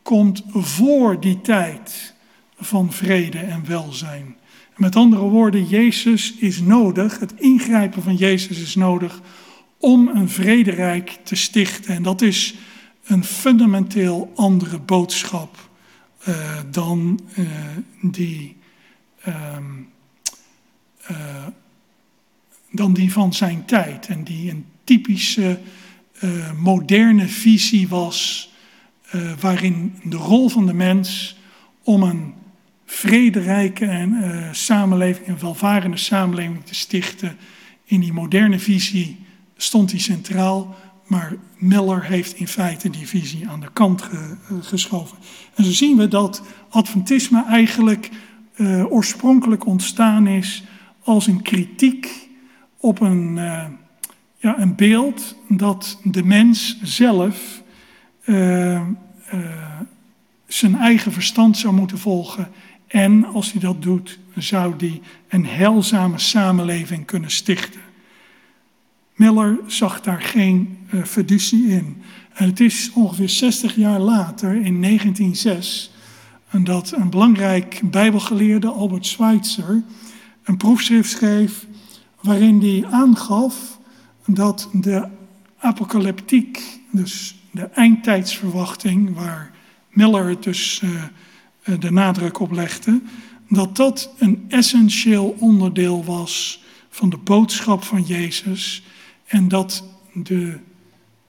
komt 0.03 0.43
voor 0.53 1.21
die 1.21 1.41
tijd 1.41 2.15
van 2.59 2.93
vrede 2.93 3.39
en 3.39 3.67
welzijn. 3.67 4.37
Met 4.77 4.97
andere 4.97 5.23
woorden, 5.23 5.65
Jezus 5.65 6.35
is 6.35 6.61
nodig, 6.61 7.19
het 7.19 7.35
ingrijpen 7.35 8.03
van 8.03 8.17
Jezus 8.17 8.61
is 8.61 8.75
nodig 8.75 9.21
om 9.79 10.09
een 10.09 10.29
vrederijk 10.29 11.19
te 11.23 11.35
stichten. 11.35 11.95
En 11.95 12.03
dat 12.03 12.23
is 12.23 12.55
een 13.05 13.25
fundamenteel 13.25 14.33
andere 14.35 14.79
boodschap 14.79 15.69
uh, 16.29 16.61
dan 16.71 17.21
uh, 17.39 17.47
die, 18.01 18.57
uh, 19.29 19.57
dan 22.71 22.95
die 22.95 23.13
van 23.13 23.35
zijn 23.35 23.65
tijd. 23.65 24.07
En 24.07 24.25
die 24.25 24.51
een 24.51 24.67
typische 24.85 25.59
uh, 26.21 26.53
moderne 26.53 27.29
visie 27.29 27.89
was, 27.89 28.51
uh, 29.15 29.33
waarin 29.41 29.95
de 30.05 30.17
rol 30.17 30.49
van 30.49 30.67
de 30.67 30.75
mens 30.75 31.37
om 31.83 32.03
een 32.03 32.35
vrederijke 32.87 33.87
en, 33.87 34.13
uh, 34.13 34.53
samenleving, 34.53 35.29
een 35.29 35.39
welvarende 35.39 35.97
samenleving 35.97 36.65
te 36.65 36.75
stichten, 36.75 37.37
in 37.85 38.01
die 38.01 38.13
moderne 38.13 38.59
visie 38.59 39.19
stond 39.57 39.91
hij 39.91 40.01
centraal. 40.01 40.77
Maar 41.07 41.37
Miller 41.57 42.05
heeft 42.05 42.35
in 42.35 42.49
feite 42.49 42.91
die 42.91 43.09
visie 43.09 43.49
aan 43.49 43.61
de 43.61 43.73
kant 43.73 44.03
ge, 44.03 44.37
geschoven. 44.61 45.19
En 45.55 45.65
zo 45.65 45.71
zien 45.71 45.97
we 45.97 46.09
dat 46.09 46.43
Adventisme 46.69 47.45
eigenlijk 47.45 48.11
oorspronkelijk 48.89 49.67
ontstaan 49.67 50.27
is 50.27 50.65
als 51.03 51.27
een 51.27 51.43
kritiek 51.43 52.29
op 52.77 53.01
een, 53.01 53.39
ja, 54.39 54.61
een 54.61 54.75
beeld 54.75 55.35
dat 55.49 55.99
de 56.03 56.25
mens 56.25 56.79
zelf 56.83 57.63
uh, 58.25 58.81
uh, 59.35 59.81
zijn 60.47 60.77
eigen 60.77 61.13
verstand 61.13 61.57
zou 61.57 61.75
moeten 61.75 61.99
volgen. 61.99 62.49
En 62.87 63.25
als 63.25 63.53
hij 63.53 63.61
dat 63.61 63.83
doet, 63.83 64.19
zou 64.37 64.75
hij 64.79 65.01
een 65.29 65.47
heilzame 65.47 66.19
samenleving 66.19 67.05
kunnen 67.05 67.31
stichten. 67.31 67.81
Miller 69.15 69.59
zag 69.67 70.01
daar 70.01 70.23
geen 70.23 70.79
fiducie 71.05 71.67
in. 71.67 72.03
En 72.35 72.49
het 72.49 72.61
is 72.61 72.91
ongeveer 72.95 73.29
60 73.29 73.77
jaar 73.77 74.01
later, 74.01 74.55
in 74.55 74.83
1906, 74.83 75.93
dat 76.51 76.93
een 76.93 77.11
belangrijk 77.11 77.81
bijbelgeleerde, 77.85 78.69
Albert 78.69 79.07
Schweitzer, 79.07 79.83
een 80.45 80.57
proefschrift 80.57 81.11
schreef 81.11 81.67
waarin 82.21 82.61
hij 82.61 82.87
aangaf 82.91 83.78
dat 84.35 84.69
de 84.73 85.09
apocalyptiek, 85.59 86.81
dus 86.91 87.37
de 87.51 87.65
eindtijdsverwachting, 87.65 89.15
waar 89.15 89.51
Miller 89.91 90.29
het 90.29 90.43
dus 90.43 90.83
uh, 90.85 91.03
de 91.81 91.91
nadruk 91.91 92.41
op 92.41 92.53
legde, 92.53 93.01
dat 93.49 93.77
dat 93.77 94.11
een 94.19 94.45
essentieel 94.49 95.37
onderdeel 95.39 96.05
was 96.05 96.63
van 96.89 97.11
de 97.11 97.17
boodschap 97.17 97.85
van 97.85 98.03
Jezus 98.03 98.83
en 99.27 99.49
dat 99.49 99.85
de 100.13 100.59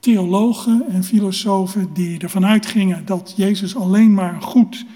theologen 0.00 0.84
en 0.88 1.04
filosofen 1.04 1.92
die 1.92 2.18
ervan 2.18 2.46
uitgingen 2.46 3.06
dat 3.06 3.32
Jezus 3.36 3.76
alleen 3.76 4.14
maar 4.14 4.34
een 4.34 4.42
goed 4.42 4.86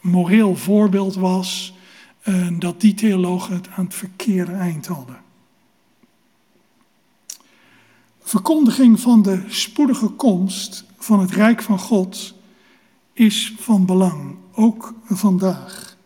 moreel 0.00 0.56
voorbeeld 0.56 1.14
was, 1.14 1.74
dat 2.58 2.80
die 2.80 2.94
theologen 2.94 3.54
het 3.54 3.68
aan 3.76 3.84
het 3.84 3.94
verkeerde 3.94 4.52
eind 4.52 4.86
hadden. 4.86 5.16
Verkondiging 8.30 9.00
van 9.00 9.22
de 9.22 9.42
spoedige 9.48 10.08
komst 10.08 10.84
van 10.98 11.20
het 11.20 11.30
Rijk 11.30 11.62
van 11.62 11.78
God 11.78 12.34
is 13.12 13.54
van 13.58 13.86
belang, 13.86 14.36
ook 14.52 14.94
vandaag. 15.04 15.96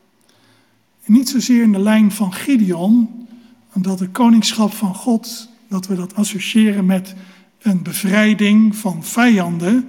Niet 1.05 1.29
zozeer 1.29 1.63
in 1.63 1.73
de 1.73 1.79
lijn 1.79 2.13
van 2.13 2.33
Gideon, 2.33 3.27
dat 3.73 3.99
het 3.99 4.13
koningschap 4.13 4.73
van 4.73 4.95
God, 4.95 5.49
dat 5.69 5.87
we 5.87 5.95
dat 5.95 6.15
associëren 6.15 6.87
met 6.87 7.15
een 7.59 7.83
bevrijding 7.83 8.77
van 8.77 9.05
vijanden 9.05 9.89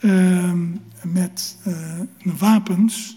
uh, 0.00 0.52
met 1.02 1.58
uh, 1.66 2.00
wapens. 2.38 3.16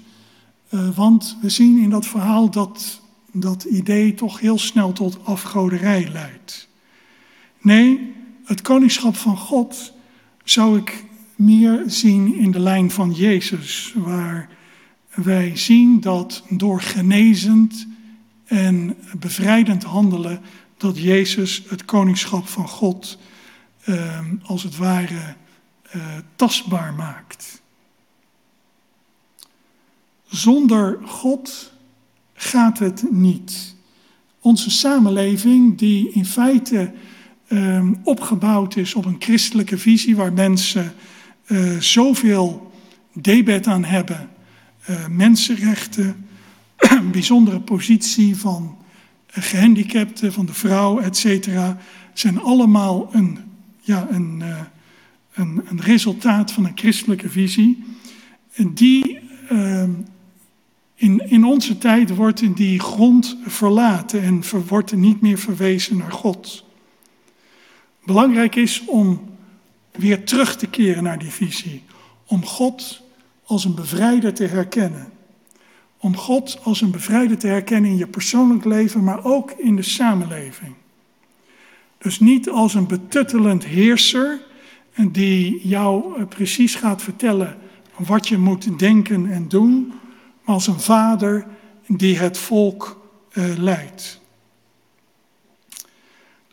Uh, 0.69 0.95
want 0.95 1.37
we 1.41 1.49
zien 1.49 1.77
in 1.77 1.89
dat 1.89 2.05
verhaal 2.05 2.49
dat 2.49 3.01
dat 3.31 3.63
idee 3.63 4.13
toch 4.13 4.39
heel 4.39 4.59
snel 4.59 4.91
tot 4.91 5.25
afgoderij 5.25 6.09
leidt. 6.11 6.67
Nee, 7.61 8.11
het 8.53 8.61
koningschap 8.61 9.15
van 9.15 9.37
God 9.37 9.93
zou 10.43 10.77
ik 10.77 11.05
meer 11.35 11.83
zien 11.87 12.35
in 12.35 12.51
de 12.51 12.59
lijn 12.59 12.91
van 12.91 13.11
Jezus, 13.11 13.93
waar 13.95 14.49
wij 15.13 15.57
zien 15.57 15.99
dat 15.99 16.43
door 16.49 16.81
genezend 16.81 17.87
en 18.45 18.97
bevrijdend 19.19 19.83
handelen, 19.83 20.41
dat 20.77 20.97
Jezus 20.97 21.63
het 21.67 21.85
koningschap 21.85 22.47
van 22.47 22.67
God 22.67 23.17
uh, 23.85 24.19
als 24.43 24.63
het 24.63 24.77
ware 24.77 25.35
uh, 25.95 26.03
tastbaar 26.35 26.93
maakt. 26.93 27.61
Zonder 30.27 30.99
God 31.05 31.73
gaat 32.33 32.79
het 32.79 33.11
niet. 33.11 33.75
Onze 34.39 34.69
samenleving, 34.69 35.77
die 35.77 36.11
in 36.11 36.25
feite 36.25 36.93
uh, 37.47 37.87
opgebouwd 38.03 38.75
is 38.75 38.95
op 38.95 39.05
een 39.05 39.15
christelijke 39.19 39.77
visie, 39.77 40.15
waar 40.15 40.33
mensen 40.33 40.93
uh, 41.47 41.77
zoveel 41.79 42.71
debet 43.13 43.67
aan 43.67 43.83
hebben, 43.83 44.29
uh, 44.89 45.07
mensenrechten, 45.07 46.25
bijzondere 47.11 47.59
positie 47.59 48.35
van 48.35 48.77
gehandicapten, 49.27 50.33
van 50.33 50.45
de 50.45 50.53
vrouw, 50.53 50.99
et 50.99 51.17
cetera, 51.17 51.77
zijn 52.13 52.41
allemaal 52.41 53.09
een, 53.11 53.39
ja, 53.79 54.07
een, 54.11 54.43
een, 55.33 55.61
een 55.65 55.81
resultaat 55.81 56.51
van 56.51 56.65
een 56.65 56.77
christelijke 56.77 57.29
visie. 57.29 57.83
En 58.53 58.73
die 58.73 59.19
ehm, 59.49 59.91
in, 60.95 61.29
in 61.29 61.45
onze 61.45 61.77
tijd 61.77 62.15
wordt 62.15 62.55
die 62.55 62.79
grond 62.79 63.37
verlaten 63.45 64.21
en 64.21 64.43
wordt 64.67 64.91
er 64.91 64.97
niet 64.97 65.21
meer 65.21 65.37
verwezen 65.37 65.97
naar 65.97 66.11
God. 66.11 66.65
Belangrijk 68.05 68.55
is 68.55 68.85
om 68.85 69.21
weer 69.91 70.23
terug 70.23 70.55
te 70.55 70.67
keren 70.67 71.03
naar 71.03 71.19
die 71.19 71.31
visie. 71.31 71.83
Om 72.25 72.45
God 72.45 73.01
als 73.45 73.65
een 73.65 73.75
bevrijder 73.75 74.33
te 74.33 74.45
herkennen. 74.45 75.11
Om 75.97 76.17
God 76.17 76.59
als 76.63 76.81
een 76.81 76.91
bevrijder 76.91 77.37
te 77.37 77.47
herkennen 77.47 77.91
in 77.91 77.97
je 77.97 78.07
persoonlijk 78.07 78.65
leven, 78.65 79.03
maar 79.03 79.25
ook 79.25 79.51
in 79.51 79.75
de 79.75 79.81
samenleving. 79.81 80.75
Dus 81.97 82.19
niet 82.19 82.49
als 82.49 82.73
een 82.73 82.87
betuttelend 82.87 83.65
heerser 83.65 84.39
die 85.11 85.67
jou 85.67 86.23
precies 86.23 86.75
gaat 86.75 87.01
vertellen 87.01 87.57
wat 87.97 88.27
je 88.27 88.37
moet 88.37 88.79
denken 88.79 89.31
en 89.31 89.47
doen, 89.47 89.93
maar 90.43 90.55
als 90.55 90.67
een 90.67 90.79
vader 90.79 91.45
die 91.87 92.17
het 92.17 92.37
volk 92.37 93.01
uh, 93.33 93.57
leidt. 93.57 94.21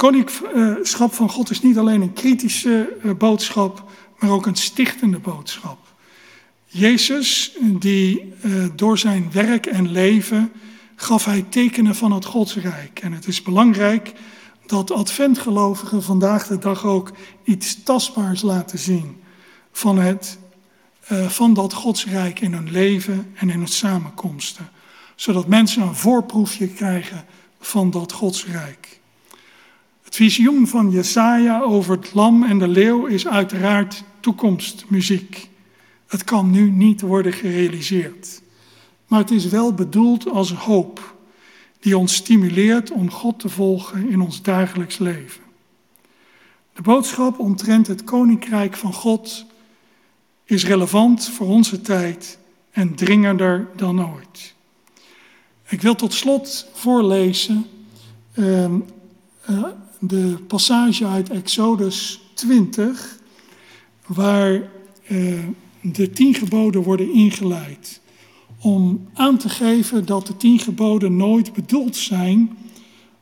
Koningschap 0.01 1.15
van 1.15 1.31
God 1.31 1.51
is 1.51 1.63
niet 1.63 1.79
alleen 1.79 2.01
een 2.01 2.13
kritische 2.13 2.97
uh, 3.05 3.13
boodschap, 3.15 3.91
maar 4.19 4.31
ook 4.31 4.47
een 4.47 4.57
stichtende 4.57 5.19
boodschap. 5.19 5.79
Jezus, 6.65 7.57
die 7.61 8.33
uh, 8.45 8.65
door 8.77 8.99
zijn 8.99 9.33
werk 9.33 9.67
en 9.67 9.93
leven 9.93 10.53
gaf 10.97 11.25
hij 11.25 11.43
tekenen 11.49 11.95
van 11.95 12.13
het 12.13 12.25
Godsrijk. 12.25 13.01
En 13.01 13.13
het 13.13 13.27
is 13.27 13.43
belangrijk 13.43 14.13
dat 14.67 14.91
adventgelovigen 14.91 16.03
vandaag 16.03 16.47
de 16.47 16.59
dag 16.59 16.85
ook 16.85 17.13
iets 17.45 17.83
tastbaars 17.83 18.43
laten 18.43 18.79
zien 18.79 19.23
van 19.73 19.99
het 19.99 20.39
uh, 21.13 21.29
van 21.29 21.55
dat 21.55 21.73
Godsrijk 21.73 22.41
in 22.41 22.53
hun 22.53 22.71
leven 22.71 23.33
en 23.35 23.51
in 23.51 23.59
hun 23.59 23.69
samenkomsten. 23.69 24.69
Zodat 25.15 25.47
mensen 25.47 25.83
een 25.83 25.97
voorproefje 25.97 26.69
krijgen 26.69 27.25
van 27.59 27.91
dat 27.91 28.13
Godsrijk. 28.13 29.00
Het 30.11 30.19
visioen 30.19 30.67
van 30.67 30.91
Jesaja 30.91 31.61
over 31.61 31.97
het 31.97 32.15
lam 32.15 32.43
en 32.43 32.59
de 32.59 32.69
leeuw 32.69 33.07
is 33.07 33.27
uiteraard 33.27 34.05
toekomstmuziek. 34.21 35.49
Het 36.07 36.25
kan 36.25 36.51
nu 36.51 36.71
niet 36.71 37.01
worden 37.01 37.33
gerealiseerd. 37.33 38.43
Maar 39.07 39.19
het 39.19 39.31
is 39.31 39.47
wel 39.47 39.75
bedoeld 39.75 40.29
als 40.29 40.53
hoop 40.53 41.17
die 41.81 41.99
ons 41.99 42.15
stimuleert 42.15 42.91
om 42.91 43.11
God 43.11 43.39
te 43.39 43.49
volgen 43.49 44.09
in 44.09 44.21
ons 44.21 44.43
dagelijks 44.43 44.99
leven. 44.99 45.43
De 46.73 46.83
boodschap 46.83 47.39
omtrent 47.39 47.87
het 47.87 48.05
koninkrijk 48.05 48.77
van 48.77 48.93
God 48.93 49.47
is 50.45 50.65
relevant 50.65 51.29
voor 51.29 51.47
onze 51.47 51.81
tijd 51.81 52.39
en 52.71 52.95
dringender 52.95 53.69
dan 53.77 54.07
ooit. 54.13 54.55
Ik 55.69 55.83
wil 55.83 55.95
tot 55.95 56.13
slot 56.13 56.67
voorlezen 56.73 57.67
uh, 58.35 58.65
uh, 59.51 59.65
de 60.01 60.37
passage 60.47 61.07
uit 61.07 61.31
Exodus 61.31 62.21
20, 62.35 63.19
waar 64.07 64.53
uh, 65.09 65.39
de 65.81 66.11
tien 66.11 66.35
geboden 66.35 66.83
worden 66.83 67.13
ingeleid. 67.13 68.01
Om 68.61 69.09
aan 69.15 69.39
te 69.39 69.49
geven 69.49 70.07
dat 70.07 70.27
de 70.27 70.37
tien 70.37 70.59
geboden 70.59 71.17
nooit 71.17 71.53
bedoeld 71.53 71.97
zijn 71.97 72.57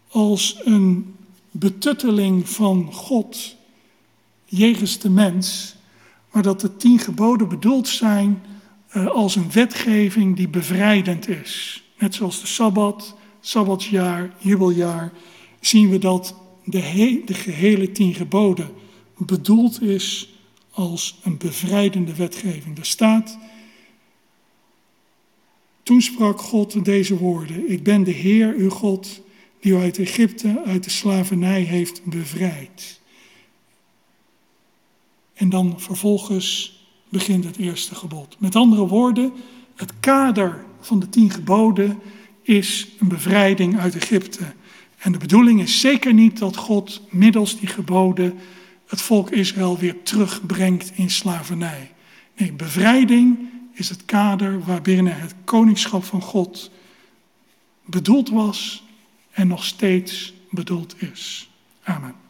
als 0.09 0.61
een 0.65 1.15
betutteling 1.51 2.49
van 2.49 2.93
God 2.93 3.57
jegens 4.45 4.99
de 4.99 5.11
mens, 5.11 5.77
maar 6.33 6.43
dat 6.43 6.61
de 6.61 6.77
tien 6.77 6.99
geboden 6.99 7.49
bedoeld 7.49 7.89
zijn 7.89 8.43
uh, 8.97 9.07
als 9.07 9.37
een 9.37 9.53
wetgeving 9.53 10.37
die 10.37 10.49
bevrijdend 10.49 11.29
is. 11.29 11.83
Net 11.99 12.15
zoals 12.15 12.41
de 12.41 12.47
Sabbat, 12.47 13.17
Sabbatsjaar, 13.41 14.35
jubeljaar 14.39 15.13
zien 15.61 15.91
we 15.91 15.99
dat 15.99 16.35
de, 16.71 16.79
he 16.79 17.23
de 17.25 17.35
gehele 17.35 17.93
tien 17.93 18.15
geboden 18.15 18.71
bedoeld 19.17 19.83
is 19.83 20.35
als 20.71 21.19
een 21.23 21.37
bevrijdende 21.37 22.15
wetgeving. 22.15 22.79
Er 22.79 22.87
staat, 22.87 23.39
toen 25.83 26.03
sprak 26.03 26.41
God 26.41 26.85
deze 26.85 27.19
woorden, 27.19 27.71
ik 27.71 27.83
ben 27.83 28.05
de 28.05 28.11
Heer 28.11 28.55
uw 28.55 28.71
God 28.71 29.21
die 29.61 29.73
u 29.73 29.77
uit 29.77 29.99
Egypte, 29.99 30.63
uit 30.65 30.85
de 30.85 30.91
slavernij 30.91 31.63
heeft 31.63 32.05
bevrijd. 32.05 33.01
En 35.35 35.49
dan 35.49 35.81
vervolgens 35.81 36.79
begint 37.09 37.45
het 37.45 37.57
eerste 37.57 37.95
gebod. 37.95 38.37
Met 38.39 38.57
andere 38.57 38.87
woorden, 38.87 39.33
het 39.75 39.93
kader 40.01 40.65
van 40.81 41.01
de 41.01 41.09
tien 41.09 41.31
geboden 41.31 41.99
is 42.43 42.89
een 42.99 43.09
bevrijding 43.09 43.79
uit 43.79 43.97
Egypte. 43.97 44.55
En 44.99 45.13
de 45.13 45.19
bedoeling 45.19 45.61
is 45.61 45.81
zeker 45.81 46.15
niet 46.15 46.39
dat 46.39 46.57
God 46.57 47.01
middels 47.11 47.59
die 47.59 47.69
geboden 47.69 48.39
het 48.87 49.01
volk 49.01 49.31
Israël 49.31 49.79
weer 49.79 50.03
terugbrengt 50.03 50.93
in 50.95 51.11
slavernij. 51.11 51.93
Nee, 52.37 52.53
bevrijding 52.53 53.39
is 53.73 53.89
het 53.89 54.05
kader 54.05 54.65
waarbinnen 54.65 55.21
het 55.21 55.35
koningschap 55.45 56.05
van 56.05 56.23
God 56.23 56.71
bedoeld 57.85 58.29
was 58.29 58.85
en 59.31 59.49
nog 59.49 59.65
steeds 59.65 60.35
bedoeld 60.51 61.03
is. 61.03 61.51
Amen. 61.83 62.28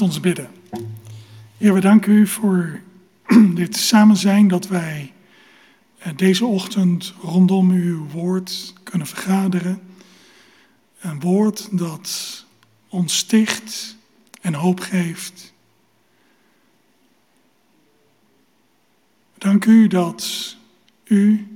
Laat 0.00 0.08
ons 0.08 0.20
bidden. 0.20 0.50
Heer, 1.56 1.74
we 1.74 1.80
danken 1.80 2.12
u 2.12 2.26
voor 2.26 2.80
dit 3.54 3.76
samen 3.76 4.16
zijn 4.16 4.48
dat 4.48 4.68
wij 4.68 5.12
eh, 5.98 6.12
deze 6.16 6.46
ochtend 6.46 7.14
rondom 7.22 7.70
uw 7.70 8.06
woord 8.08 8.74
kunnen 8.82 9.06
vergaderen. 9.06 9.82
Een 11.00 11.20
woord 11.20 11.78
dat 11.78 12.44
ons 12.88 13.16
sticht 13.16 13.96
en 14.40 14.54
hoop 14.54 14.80
geeft. 14.80 15.52
Dank 19.38 19.64
u 19.64 19.86
dat 19.86 20.56
u 21.04 21.48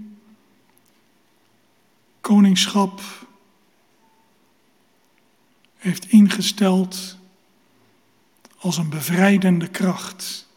koningschap 2.20 3.00
heeft 5.76 6.06
ingesteld 6.06 7.13
als 8.64 8.76
een 8.76 8.88
bevrijdende 8.88 9.68
kracht. 9.68 10.48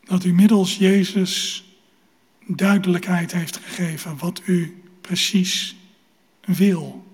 Dat 0.00 0.24
u 0.24 0.32
middels 0.32 0.76
Jezus 0.76 1.64
duidelijkheid 2.46 3.32
heeft 3.32 3.56
gegeven 3.56 4.18
wat 4.18 4.42
u 4.44 4.82
precies 5.00 5.76
wil. 6.40 7.06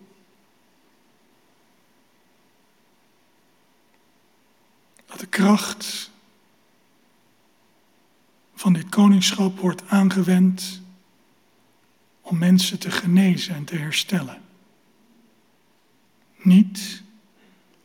Dat 5.07 5.21
de 5.21 5.27
kracht 5.27 6.11
van 8.55 8.73
dit 8.73 8.89
koningschap 8.89 9.59
wordt 9.59 9.83
aangewend 9.89 10.83
om 12.21 12.39
mensen 12.39 12.79
te 12.79 12.91
genezen 12.91 13.55
en 13.55 13.65
te 13.65 13.77
herstellen. 13.77 14.50
Niet 16.43 17.03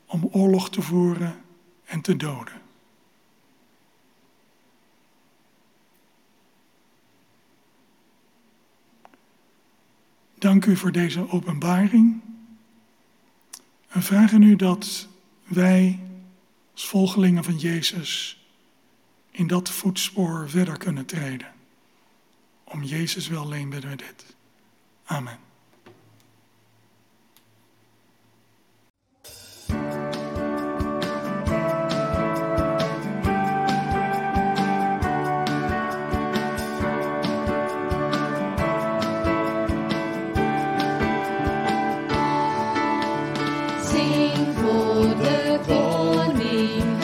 om 0.05 0.29
oorlog 0.31 0.69
te 0.69 0.81
voeren 0.81 1.41
en 1.85 2.01
te 2.01 2.15
doden. 2.15 2.61
Dank 10.37 10.65
u 10.65 10.75
voor 10.75 10.91
deze 10.91 11.29
openbaring. 11.29 12.21
En 13.87 14.03
vragen 14.03 14.41
u 14.41 14.55
dat 14.55 15.07
wij 15.43 15.99
als 16.73 16.87
volgelingen 16.87 17.43
van 17.43 17.57
Jezus 17.57 18.43
in 19.31 19.47
dat 19.47 19.69
voetspoor 19.69 20.49
verder 20.49 20.77
kunnen 20.77 21.05
treden. 21.05 21.53
Om 22.63 22.83
Jezus 22.83 23.27
wel 23.27 23.41
alleen 23.41 23.69
bidden 23.69 23.89
we 23.89 23.95
dit. 23.95 24.35
Amen. 25.05 25.44
sing 43.95 44.53
for 44.55 45.07
the 45.23 45.63
morning. 45.69 46.94